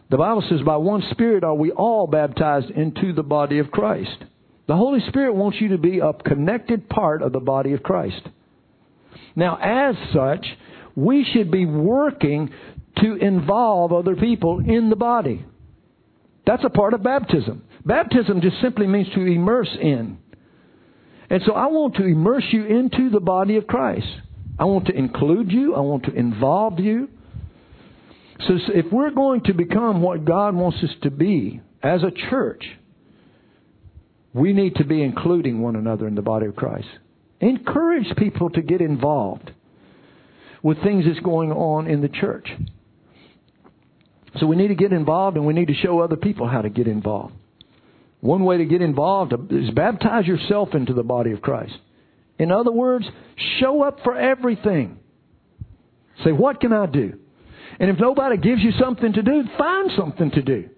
The 0.10 0.18
Bible 0.18 0.44
says, 0.50 0.62
by 0.66 0.78
one 0.78 1.04
Spirit 1.12 1.44
are 1.44 1.56
we 1.56 1.72
all 1.72 2.08
baptized 2.08 2.70
into 2.70 3.12
the 3.14 3.24
body 3.24 3.60
of 3.60 3.72
Christ. 3.72 4.24
The 4.70 4.76
Holy 4.76 5.00
Spirit 5.08 5.34
wants 5.34 5.58
you 5.60 5.70
to 5.70 5.80
be 5.80 5.98
a 5.98 6.14
connected 6.14 6.88
part 6.90 7.24
of 7.24 7.34
the 7.34 7.40
body 7.40 7.74
of 7.74 7.82
Christ. 7.82 8.22
Now, 9.36 9.58
as 9.60 9.96
such, 10.14 10.46
we 10.96 11.26
should 11.34 11.50
be 11.50 11.66
working 11.66 12.52
to 12.98 13.16
involve 13.16 13.92
other 13.92 14.16
people 14.16 14.60
in 14.60 14.92
the 14.92 14.96
body. 14.96 15.44
That's 16.46 16.64
a 16.64 16.70
part 16.70 16.94
of 16.94 17.02
baptism. 17.02 17.64
Baptism 17.84 18.42
just 18.42 18.62
simply 18.62 18.86
means 18.86 19.08
to 19.16 19.22
immerse 19.22 19.76
in. 19.82 20.20
And 21.32 21.42
so 21.48 21.54
I 21.54 21.66
want 21.66 21.96
to 21.96 22.06
immerse 22.06 22.46
you 22.52 22.66
into 22.66 23.10
the 23.10 23.20
body 23.20 23.58
of 23.58 23.66
Christ. 23.66 24.06
I 24.60 24.66
want 24.66 24.86
to 24.86 24.94
include 24.94 25.52
you. 25.52 25.74
I 25.74 25.80
want 25.80 26.04
to 26.04 26.14
involve 26.14 26.80
you. 26.80 27.10
So 28.48 28.54
if 28.76 28.86
we're 28.92 29.10
going 29.10 29.42
to 29.46 29.54
become 29.56 30.04
what 30.04 30.26
God 30.26 30.54
wants 30.54 30.78
us 30.84 30.96
to 31.02 31.10
be 31.10 31.60
as 31.82 32.04
a 32.04 32.12
church, 32.30 32.64
we 34.34 34.54
need 34.54 34.76
to 34.76 34.84
be 34.84 35.02
including 35.02 35.62
one 35.62 35.76
another 35.76 36.08
in 36.08 36.16
the 36.16 36.22
body 36.22 36.46
of 36.46 36.56
Christ. 36.56 36.88
Encourage 37.40 38.16
people 38.18 38.50
to 38.52 38.62
get 38.62 38.82
involved 38.82 39.52
with 40.62 40.82
things 40.84 41.06
that's 41.06 41.20
going 41.22 41.52
on 41.52 41.88
in 41.88 42.02
the 42.02 42.10
church. 42.10 42.48
So 44.40 44.46
we 44.46 44.56
need 44.56 44.68
to 44.68 44.76
get 44.76 44.94
involved 44.94 45.38
and 45.38 45.46
we 45.46 45.54
need 45.54 45.70
to 45.70 45.74
show 45.74 46.00
other 46.00 46.16
people 46.16 46.48
how 46.48 46.62
to 46.62 46.70
get 46.70 46.88
involved. 46.88 47.34
One 48.22 48.44
way 48.44 48.58
to 48.58 48.66
get 48.66 48.82
involved 48.82 49.34
is 49.52 49.72
baptize 49.72 50.26
yourself 50.28 50.70
into 50.74 50.94
the 50.94 51.04
body 51.04 51.32
of 51.32 51.42
Christ. 51.42 51.74
In 52.38 52.52
other 52.52 52.72
words, 52.72 53.06
show 53.60 53.82
up 53.82 54.00
for 54.04 54.16
everything. 54.16 55.00
Say, 56.24 56.32
what 56.32 56.60
can 56.60 56.74
I 56.74 56.86
do? 56.86 57.18
And 57.80 57.90
if 57.90 57.98
nobody 58.00 58.38
gives 58.38 58.62
you 58.62 58.72
something 58.80 59.14
to 59.14 59.22
do, 59.22 59.44
find 59.58 59.92
something 59.98 60.32
to 60.32 60.42
do. 60.42 60.70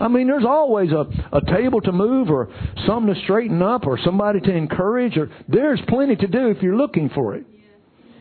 I 0.00 0.08
mean, 0.08 0.26
there's 0.26 0.44
always 0.44 0.90
a, 0.90 1.06
a 1.32 1.40
table 1.44 1.80
to 1.82 1.92
move 1.92 2.30
or 2.30 2.48
something 2.86 3.14
to 3.14 3.20
straighten 3.22 3.62
up 3.62 3.86
or 3.86 3.98
somebody 4.04 4.40
to 4.40 4.50
encourage 4.50 5.16
or 5.16 5.30
there's 5.48 5.80
plenty 5.88 6.16
to 6.16 6.26
do 6.26 6.48
if 6.48 6.62
you're 6.62 6.76
looking 6.76 7.10
for 7.10 7.34
it. 7.34 7.46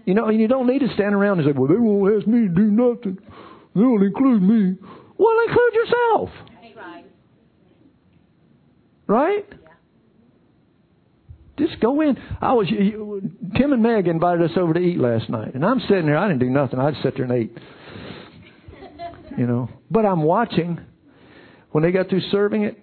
You 0.05 0.13
know, 0.13 0.27
and 0.27 0.39
you 0.39 0.47
don't 0.47 0.67
need 0.67 0.79
to 0.79 0.93
stand 0.95 1.13
around 1.13 1.39
and 1.39 1.47
say, 1.47 1.57
well, 1.57 1.67
they 1.67 1.77
won't 1.77 2.15
ask 2.15 2.27
me 2.27 2.47
to 2.47 2.53
do 2.53 2.71
nothing. 2.71 3.17
They 3.75 3.81
won't 3.81 4.03
include 4.03 4.41
me. 4.41 4.75
Well, 5.17 5.35
include 5.47 5.73
yourself. 5.73 6.29
Right. 6.75 7.05
Right? 9.07 9.45
Just 11.57 11.79
go 11.79 12.01
in. 12.01 12.17
I 12.41 12.53
was 12.53 12.67
Tim 13.55 13.73
and 13.73 13.83
Meg 13.83 14.07
invited 14.07 14.49
us 14.49 14.57
over 14.57 14.73
to 14.73 14.79
eat 14.79 14.97
last 14.97 15.29
night, 15.29 15.53
and 15.53 15.63
I'm 15.63 15.79
sitting 15.81 16.07
there. 16.07 16.17
I 16.17 16.27
didn't 16.27 16.39
do 16.39 16.49
nothing. 16.49 16.79
I 16.79 16.91
just 16.91 17.03
sat 17.03 17.13
there 17.15 17.25
and 17.25 17.33
ate. 17.33 17.57
You 19.37 19.45
know, 19.45 19.69
but 19.91 20.05
I'm 20.05 20.23
watching. 20.23 20.79
When 21.71 21.83
they 21.83 21.91
got 21.91 22.09
through 22.09 22.21
serving 22.31 22.63
it, 22.63 22.77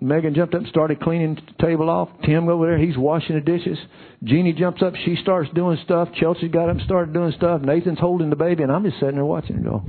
Megan 0.00 0.34
jumped 0.34 0.54
up 0.54 0.60
and 0.60 0.68
started 0.68 1.00
cleaning 1.00 1.34
the 1.34 1.64
table 1.64 1.88
off. 1.88 2.08
Tim 2.24 2.48
over 2.48 2.66
there, 2.66 2.78
he's 2.78 2.96
washing 2.96 3.34
the 3.34 3.40
dishes. 3.40 3.78
Jeannie 4.22 4.52
jumps 4.52 4.82
up, 4.82 4.94
she 5.04 5.16
starts 5.16 5.50
doing 5.54 5.78
stuff. 5.84 6.08
Chelsea 6.20 6.48
got 6.48 6.68
up 6.68 6.76
and 6.76 6.84
started 6.84 7.14
doing 7.14 7.32
stuff. 7.32 7.62
Nathan's 7.62 7.98
holding 7.98 8.30
the 8.30 8.36
baby, 8.36 8.62
and 8.62 8.70
I'm 8.70 8.84
just 8.84 9.00
sitting 9.00 9.16
there 9.16 9.24
watching 9.24 9.56
it 9.56 9.64
go. 9.64 9.82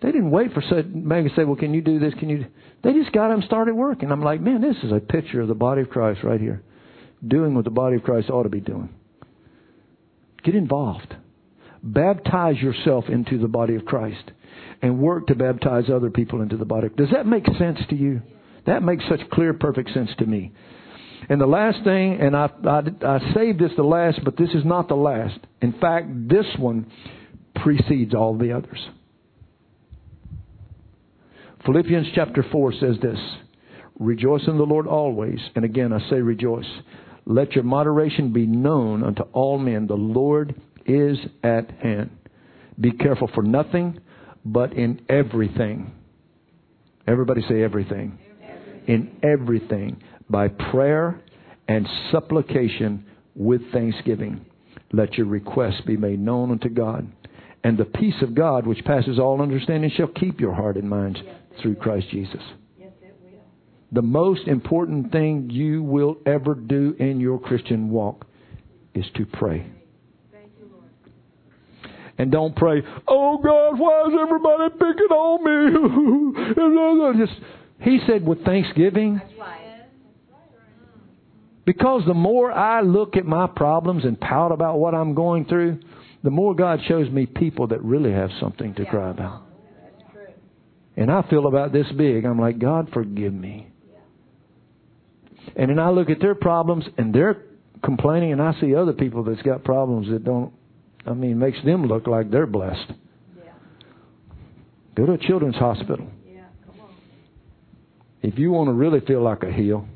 They 0.00 0.10
didn't 0.10 0.32
wait 0.32 0.52
for 0.52 0.62
Megan 0.84 1.30
to 1.30 1.36
say, 1.36 1.44
"Well, 1.44 1.54
can 1.54 1.72
you 1.72 1.80
do 1.80 2.00
this? 2.00 2.12
Can 2.14 2.28
you?" 2.28 2.46
They 2.82 2.92
just 2.92 3.12
got 3.12 3.30
up 3.30 3.36
and 3.36 3.44
started 3.44 3.74
working. 3.74 4.10
I'm 4.10 4.20
like, 4.20 4.40
man, 4.40 4.60
this 4.60 4.76
is 4.82 4.90
a 4.90 4.98
picture 4.98 5.40
of 5.40 5.46
the 5.46 5.54
body 5.54 5.82
of 5.82 5.90
Christ 5.90 6.24
right 6.24 6.40
here, 6.40 6.62
doing 7.24 7.54
what 7.54 7.62
the 7.64 7.70
body 7.70 7.96
of 7.96 8.02
Christ 8.02 8.28
ought 8.28 8.42
to 8.42 8.48
be 8.48 8.58
doing. 8.58 8.88
Get 10.42 10.56
involved. 10.56 11.14
Baptize 11.82 12.56
yourself 12.56 13.06
into 13.08 13.38
the 13.38 13.48
body 13.48 13.74
of 13.74 13.84
Christ 13.84 14.30
and 14.80 14.98
work 14.98 15.26
to 15.28 15.34
baptize 15.34 15.84
other 15.92 16.10
people 16.10 16.42
into 16.42 16.56
the 16.56 16.64
body. 16.64 16.88
Does 16.96 17.10
that 17.12 17.26
make 17.26 17.46
sense 17.58 17.78
to 17.90 17.96
you? 17.96 18.22
That 18.66 18.82
makes 18.82 19.04
such 19.08 19.20
clear, 19.30 19.52
perfect 19.54 19.92
sense 19.92 20.10
to 20.18 20.26
me. 20.26 20.52
And 21.28 21.40
the 21.40 21.46
last 21.46 21.84
thing, 21.84 22.20
and 22.20 22.36
I, 22.36 22.50
I, 22.64 22.80
I 23.06 23.34
saved 23.34 23.60
this 23.60 23.70
the 23.76 23.82
last, 23.82 24.20
but 24.24 24.36
this 24.36 24.50
is 24.50 24.64
not 24.64 24.88
the 24.88 24.94
last. 24.94 25.38
In 25.60 25.72
fact, 25.72 26.06
this 26.28 26.46
one 26.58 26.90
precedes 27.54 28.14
all 28.14 28.36
the 28.36 28.52
others. 28.52 28.78
Philippians 31.64 32.08
chapter 32.14 32.44
4 32.50 32.72
says 32.72 32.96
this 33.00 33.18
Rejoice 33.98 34.42
in 34.48 34.56
the 34.56 34.64
Lord 34.64 34.86
always. 34.86 35.38
And 35.54 35.64
again, 35.64 35.92
I 35.92 35.98
say 36.10 36.16
rejoice. 36.16 36.66
Let 37.24 37.52
your 37.52 37.64
moderation 37.64 38.32
be 38.32 38.46
known 38.46 39.04
unto 39.04 39.22
all 39.32 39.58
men. 39.58 39.86
The 39.86 39.94
Lord 39.94 40.60
is 40.86 41.18
at 41.42 41.70
hand. 41.82 42.10
Be 42.80 42.92
careful 42.92 43.30
for 43.34 43.42
nothing, 43.42 44.00
but 44.44 44.72
in 44.72 45.02
everything. 45.08 45.92
Everybody 47.06 47.42
say 47.48 47.62
everything. 47.62 48.18
everything. 48.42 48.82
In 48.86 49.16
everything. 49.22 50.02
By 50.30 50.48
prayer 50.48 51.20
and 51.68 51.86
supplication 52.10 53.04
with 53.34 53.60
thanksgiving. 53.72 54.44
Let 54.92 55.14
your 55.14 55.26
requests 55.26 55.80
be 55.86 55.96
made 55.96 56.20
known 56.20 56.50
unto 56.50 56.68
God. 56.68 57.10
And 57.64 57.78
the 57.78 57.84
peace 57.84 58.20
of 58.22 58.34
God, 58.34 58.66
which 58.66 58.84
passes 58.84 59.18
all 59.18 59.40
understanding, 59.40 59.90
shall 59.96 60.08
keep 60.08 60.40
your 60.40 60.54
heart 60.54 60.76
and 60.76 60.88
minds 60.88 61.18
through 61.60 61.76
Christ 61.76 62.08
Jesus. 62.10 62.42
Yes, 62.78 62.90
The 63.92 64.02
most 64.02 64.48
important 64.48 65.12
thing 65.12 65.48
you 65.50 65.82
will 65.82 66.16
ever 66.26 66.54
do 66.54 66.96
in 66.98 67.20
your 67.20 67.38
Christian 67.38 67.90
walk 67.90 68.26
is 68.94 69.06
to 69.14 69.24
pray. 69.26 69.66
And 72.22 72.30
don't 72.30 72.54
pray, 72.54 72.84
oh 73.08 73.38
God, 73.38 73.80
why 73.80 74.02
is 74.06 74.14
everybody 74.16 74.70
picking 74.74 75.10
on 75.10 75.42
me? 77.16 77.26
Just, 77.26 77.40
he 77.80 77.98
said 78.06 78.24
with 78.24 78.44
thanksgiving. 78.44 79.20
Because 81.64 82.02
the 82.06 82.14
more 82.14 82.52
I 82.52 82.82
look 82.82 83.16
at 83.16 83.26
my 83.26 83.48
problems 83.48 84.04
and 84.04 84.20
pout 84.20 84.52
about 84.52 84.78
what 84.78 84.94
I'm 84.94 85.14
going 85.14 85.46
through, 85.46 85.80
the 86.22 86.30
more 86.30 86.54
God 86.54 86.78
shows 86.86 87.10
me 87.10 87.26
people 87.26 87.66
that 87.66 87.82
really 87.82 88.12
have 88.12 88.30
something 88.38 88.72
to 88.74 88.84
cry 88.84 89.10
about. 89.10 89.42
And 90.96 91.10
I 91.10 91.28
feel 91.28 91.48
about 91.48 91.72
this 91.72 91.86
big. 91.98 92.24
I'm 92.24 92.38
like, 92.38 92.60
God, 92.60 92.90
forgive 92.92 93.34
me. 93.34 93.66
And 95.56 95.70
then 95.70 95.80
I 95.80 95.90
look 95.90 96.08
at 96.08 96.20
their 96.20 96.36
problems 96.36 96.84
and 96.96 97.12
they're 97.12 97.42
complaining, 97.82 98.30
and 98.30 98.40
I 98.40 98.54
see 98.60 98.76
other 98.76 98.92
people 98.92 99.24
that's 99.24 99.42
got 99.42 99.64
problems 99.64 100.08
that 100.08 100.22
don't, 100.22 100.52
I 101.06 101.14
mean, 101.14 101.38
makes 101.38 101.58
them 101.64 101.86
look 101.86 102.06
like 102.06 102.30
they're 102.30 102.46
blessed. 102.46 102.92
Yeah. 103.36 103.52
Go 104.94 105.06
to 105.06 105.12
a 105.12 105.18
children's 105.18 105.56
hospital. 105.56 106.06
Yeah. 106.26 106.44
Come 106.66 106.80
on. 106.80 106.94
If 108.22 108.38
you 108.38 108.52
want 108.52 108.68
to 108.68 108.72
really 108.72 109.00
feel 109.00 109.22
like 109.22 109.42
a 109.42 109.52
heel, 109.52 109.86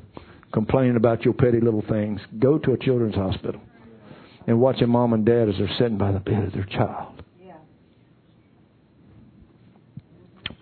complaining 0.51 0.97
about 0.97 1.23
your 1.23 1.33
petty 1.33 1.61
little 1.61 1.83
things, 1.89 2.19
go 2.39 2.57
to 2.57 2.73
a 2.73 2.77
children's 2.77 3.15
hospital 3.15 3.61
and 4.47 4.59
watch 4.59 4.81
a 4.81 4.87
mom 4.87 5.13
and 5.13 5.25
dad 5.25 5.49
as 5.49 5.55
they're 5.57 5.69
sitting 5.77 5.97
by 5.97 6.11
the 6.11 6.19
bed 6.19 6.43
of 6.43 6.53
their 6.53 6.65
child. 6.65 7.21
Yeah. 7.43 7.53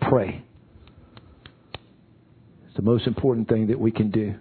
Pray. 0.08 0.42
It's 2.66 2.76
the 2.76 2.82
most 2.82 3.06
important 3.06 3.48
thing 3.48 3.68
that 3.68 3.78
we 3.78 3.90
can 3.90 4.10
do. 4.10 4.34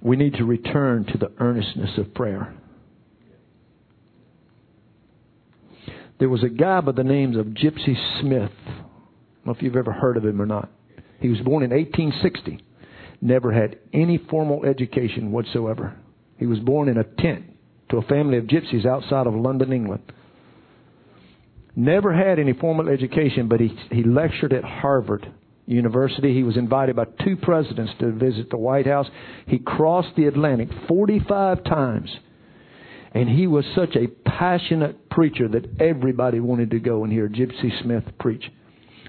We 0.00 0.16
need 0.16 0.34
to 0.34 0.44
return 0.44 1.04
to 1.06 1.18
the 1.18 1.32
earnestness 1.38 1.98
of 1.98 2.14
prayer. 2.14 2.54
There 6.18 6.28
was 6.28 6.42
a 6.42 6.48
guy 6.48 6.80
by 6.80 6.92
the 6.92 7.04
name 7.04 7.36
of 7.36 7.46
Gypsy 7.46 7.96
Smith. 8.20 8.50
I 8.66 8.70
don't 8.70 9.46
know 9.46 9.52
if 9.52 9.62
you've 9.62 9.76
ever 9.76 9.92
heard 9.92 10.16
of 10.16 10.24
him 10.24 10.42
or 10.42 10.46
not. 10.46 10.68
He 11.20 11.28
was 11.28 11.40
born 11.40 11.62
in 11.62 11.70
1860. 11.70 12.62
Never 13.20 13.52
had 13.52 13.78
any 13.92 14.18
formal 14.18 14.64
education 14.64 15.32
whatsoever. 15.32 15.96
He 16.38 16.46
was 16.46 16.60
born 16.60 16.88
in 16.88 16.98
a 16.98 17.04
tent 17.04 17.44
to 17.90 17.98
a 17.98 18.02
family 18.02 18.38
of 18.38 18.44
gypsies 18.44 18.86
outside 18.86 19.26
of 19.26 19.34
London, 19.34 19.72
England. 19.72 20.12
Never 21.74 22.12
had 22.12 22.38
any 22.38 22.52
formal 22.52 22.88
education, 22.88 23.48
but 23.48 23.60
he, 23.60 23.68
he 23.90 24.02
lectured 24.02 24.52
at 24.52 24.64
Harvard 24.64 25.32
University. 25.68 26.34
He 26.34 26.42
was 26.42 26.56
invited 26.56 26.96
by 26.96 27.04
two 27.24 27.36
presidents 27.36 27.92
to 28.00 28.10
visit 28.10 28.50
the 28.50 28.56
White 28.56 28.86
House. 28.86 29.06
He 29.46 29.58
crossed 29.58 30.16
the 30.16 30.26
Atlantic 30.26 30.68
45 30.88 31.62
times. 31.64 32.10
And 33.12 33.28
he 33.28 33.46
was 33.46 33.64
such 33.74 33.94
a 33.96 34.08
passionate 34.28 35.08
preacher 35.10 35.48
that 35.48 35.80
everybody 35.80 36.40
wanted 36.40 36.70
to 36.70 36.78
go 36.78 37.04
and 37.04 37.12
hear 37.12 37.28
Gypsy 37.28 37.82
Smith 37.82 38.04
preach. 38.18 38.44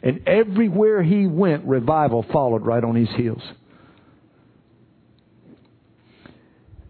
And 0.01 0.27
everywhere 0.27 1.03
he 1.03 1.27
went, 1.27 1.65
revival 1.65 2.25
followed 2.31 2.65
right 2.65 2.83
on 2.83 2.95
his 2.95 3.09
heels. 3.15 3.41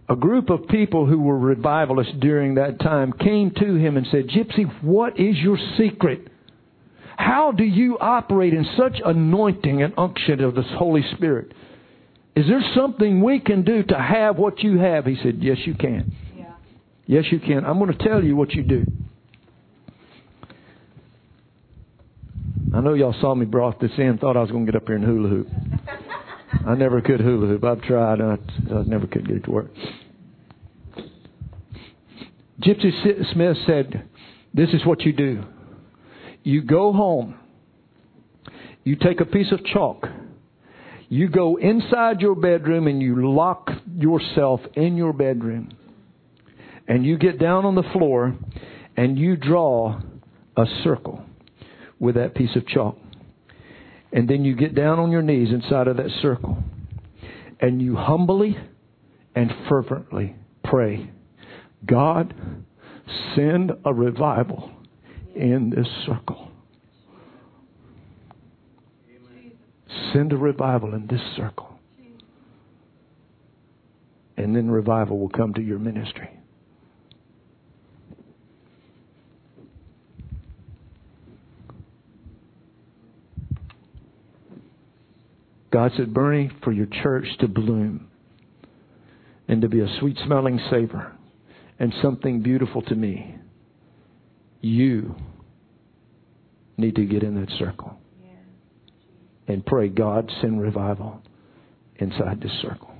A 0.07 0.15
group 0.15 0.49
of 0.49 0.67
people 0.67 1.05
who 1.05 1.20
were 1.20 1.38
revivalists 1.38 2.13
during 2.20 2.55
that 2.55 2.80
time 2.80 3.13
came 3.13 3.51
to 3.51 3.76
him 3.76 3.95
and 3.97 4.07
said, 4.09 4.28
Gypsy, 4.28 4.84
what 4.84 5.20
is 5.20 5.38
your 5.38 5.57
secret? 5.78 6.29
How 7.20 7.51
do 7.51 7.65
you 7.65 7.97
operate 7.99 8.53
in 8.53 8.65
such 8.78 9.01
anointing 9.03 9.84
and 9.84 9.93
unction 9.97 10.41
of 10.41 10.55
the 10.55 10.61
Holy 10.61 11.03
Spirit? 11.15 11.53
Is 12.34 12.47
there 12.47 12.63
something 12.74 13.22
we 13.22 13.41
can 13.41 13.65
do 13.65 13.84
to 13.84 13.99
have 13.99 14.38
what 14.38 14.63
you 14.63 14.80
have? 14.80 15.05
He 15.05 15.17
said, 15.22 15.39
Yes, 15.41 15.57
you 15.65 15.74
can. 15.74 16.13
Yeah. 16.38 16.53
Yes, 17.07 17.26
you 17.30 17.41
can. 17.41 17.65
I'm 17.65 17.78
going 17.78 17.91
to 17.91 18.07
tell 18.07 18.24
you 18.24 18.38
what 18.38 18.53
you 18.53 18.63
do. 18.63 18.86
I 22.74 22.80
know 22.80 22.93
y'all 22.93 23.15
saw 23.20 23.36
me 23.36 23.45
brought 23.45 23.82
this 23.82 23.91
in, 23.97 24.17
thought 24.17 24.38
I 24.38 24.41
was 24.41 24.51
going 24.51 24.65
to 24.65 24.72
get 24.72 24.82
up 24.82 24.88
here 24.88 24.95
and 24.95 25.03
hula 25.03 25.28
hoop. 25.28 25.47
I 26.65 26.76
never 26.76 27.01
could 27.01 27.20
hula 27.20 27.47
hoop. 27.47 27.65
I've 27.65 27.82
tried, 27.82 28.22
I, 28.22 28.38
I 28.74 28.84
never 28.84 29.07
could 29.07 29.28
get 29.28 29.36
it 29.36 29.43
to 29.43 29.51
work. 29.51 29.72
Gypsy 32.61 33.34
Smith 33.34 33.57
said, 33.65 34.07
This 34.53 34.70
is 34.70 34.86
what 34.86 35.01
you 35.01 35.11
do. 35.11 35.43
You 36.44 36.62
go 36.62 36.94
home, 36.94 37.36
you 38.84 38.96
take 38.96 39.20
a 39.20 39.26
piece 39.26 39.52
of 39.52 39.64
chalk, 39.66 40.06
you 41.10 41.28
go 41.28 41.58
inside 41.58 42.22
your 42.22 42.36
bedroom 42.36 42.88
and 42.88 43.02
you 43.02 43.34
lock 43.34 43.70
yourself 43.98 44.62
in 44.76 44.96
your 44.96 45.12
bedroom. 45.12 45.72
And 46.88 47.06
you 47.06 47.18
get 47.18 47.40
down 47.40 47.66
on 47.66 47.76
the 47.76 47.84
floor 47.94 48.36
and 48.96 49.18
you 49.18 49.36
draw 49.36 50.00
a 50.56 50.66
circle 50.84 51.24
with 52.00 52.16
that 52.16 52.36
piece 52.36 52.56
of 52.56 52.68
chalk. 52.68 52.98
And 54.12 54.28
then 54.28 54.44
you 54.44 54.56
get 54.56 54.76
down 54.76 55.00
on 55.00 55.12
your 55.12 55.22
knees 55.22 55.50
inside 55.52 55.88
of 55.88 55.98
that 55.98 56.10
circle. 56.22 56.58
And 57.60 57.82
you 57.82 57.96
humbly 57.96 58.58
and 59.36 59.52
fervently 59.68 60.36
pray, 60.64 61.12
God, 61.86 62.34
send 63.36 63.72
a 63.84 63.94
revival 63.94 64.72
in 65.40 65.70
this 65.70 65.88
circle. 66.06 66.52
Send 70.14 70.34
a 70.34 70.38
revival 70.38 70.94
in 70.94 71.08
this 71.08 71.22
circle. 71.38 71.80
And 74.38 74.56
then 74.56 74.70
revival 74.70 75.20
will 75.20 75.30
come 75.30 75.54
to 75.54 75.62
your 75.62 75.80
ministry. 75.80 76.30
God 85.72 85.92
said, 85.96 86.14
Bernie, 86.14 86.50
for 86.64 86.72
your 86.72 86.88
church 87.04 87.28
to 87.40 87.48
bloom 87.48 88.08
and 89.48 89.62
to 89.62 89.70
be 89.70 89.82
a 89.82 89.88
sweet 90.00 90.18
smelling 90.26 90.60
savor 90.72 91.14
and 91.78 91.94
something 92.02 92.42
beautiful 92.42 92.82
to 92.84 92.96
me, 92.96 93.36
you 94.62 95.16
need 96.80 96.96
to 96.96 97.06
get 97.06 97.24
in 97.24 97.40
that 97.40 97.50
circle 97.58 97.98
and 99.48 99.66
pray, 99.66 99.90
God, 99.90 100.32
send 100.42 100.62
revival 100.62 101.22
inside 101.98 102.40
this 102.42 102.52
circle. 102.62 102.94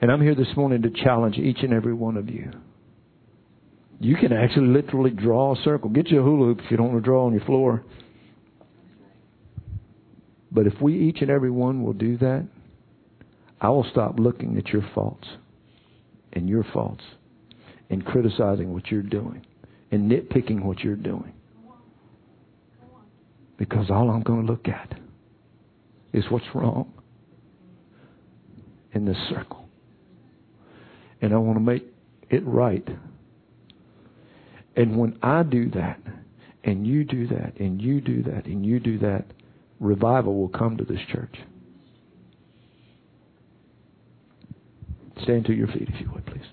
And 0.00 0.12
I'm 0.12 0.20
here 0.20 0.34
this 0.34 0.54
morning 0.56 0.82
to 0.82 0.90
challenge 0.90 1.36
each 1.36 1.58
and 1.62 1.72
every 1.72 1.94
one 1.94 2.16
of 2.16 2.28
you. 2.28 2.52
You 3.98 4.14
can 4.14 4.32
actually 4.32 4.68
literally 4.68 5.10
draw 5.10 5.54
a 5.54 5.62
circle. 5.64 5.90
Get 5.90 6.08
you 6.08 6.20
a 6.20 6.22
hula 6.22 6.46
hoop 6.46 6.60
if 6.64 6.70
you 6.70 6.76
don't 6.76 6.92
want 6.92 7.02
to 7.02 7.04
draw 7.04 7.26
on 7.26 7.32
your 7.32 7.44
floor. 7.44 7.82
But 10.52 10.66
if 10.66 10.74
we 10.80 10.96
each 10.96 11.20
and 11.20 11.30
every 11.30 11.50
one 11.50 11.82
will 11.82 11.94
do 11.94 12.16
that, 12.18 12.46
I 13.60 13.70
will 13.70 13.86
stop 13.90 14.18
looking 14.18 14.56
at 14.56 14.68
your 14.68 14.88
faults 14.94 15.26
and 16.32 16.48
your 16.48 16.64
faults 16.72 17.02
and 17.90 18.04
criticizing 18.04 18.72
what 18.72 18.88
you're 18.88 19.02
doing 19.02 19.44
and 19.90 20.10
nitpicking 20.10 20.62
what 20.62 20.80
you're 20.80 20.94
doing. 20.94 21.32
Because 23.58 23.90
all 23.90 24.10
I'm 24.10 24.22
going 24.22 24.46
to 24.46 24.50
look 24.50 24.68
at 24.68 24.98
is 26.12 26.24
what's 26.30 26.46
wrong 26.54 26.92
in 28.92 29.04
this 29.04 29.18
circle. 29.28 29.68
And 31.20 31.34
I 31.34 31.36
want 31.36 31.58
to 31.58 31.62
make 31.62 31.84
it 32.30 32.46
right. 32.46 32.86
And 34.76 34.96
when 34.96 35.18
I 35.22 35.42
do 35.42 35.70
that, 35.70 36.00
and 36.62 36.86
you 36.86 37.04
do 37.04 37.26
that, 37.28 37.58
and 37.58 37.82
you 37.82 38.00
do 38.00 38.22
that, 38.22 38.46
and 38.46 38.64
you 38.64 38.78
do 38.78 38.98
that, 39.00 39.24
revival 39.80 40.36
will 40.36 40.48
come 40.48 40.76
to 40.76 40.84
this 40.84 41.00
church. 41.10 41.34
Stand 45.22 45.46
to 45.46 45.52
your 45.52 45.66
feet 45.68 45.88
if 45.92 46.00
you 46.00 46.10
would, 46.12 46.24
please. 46.26 46.44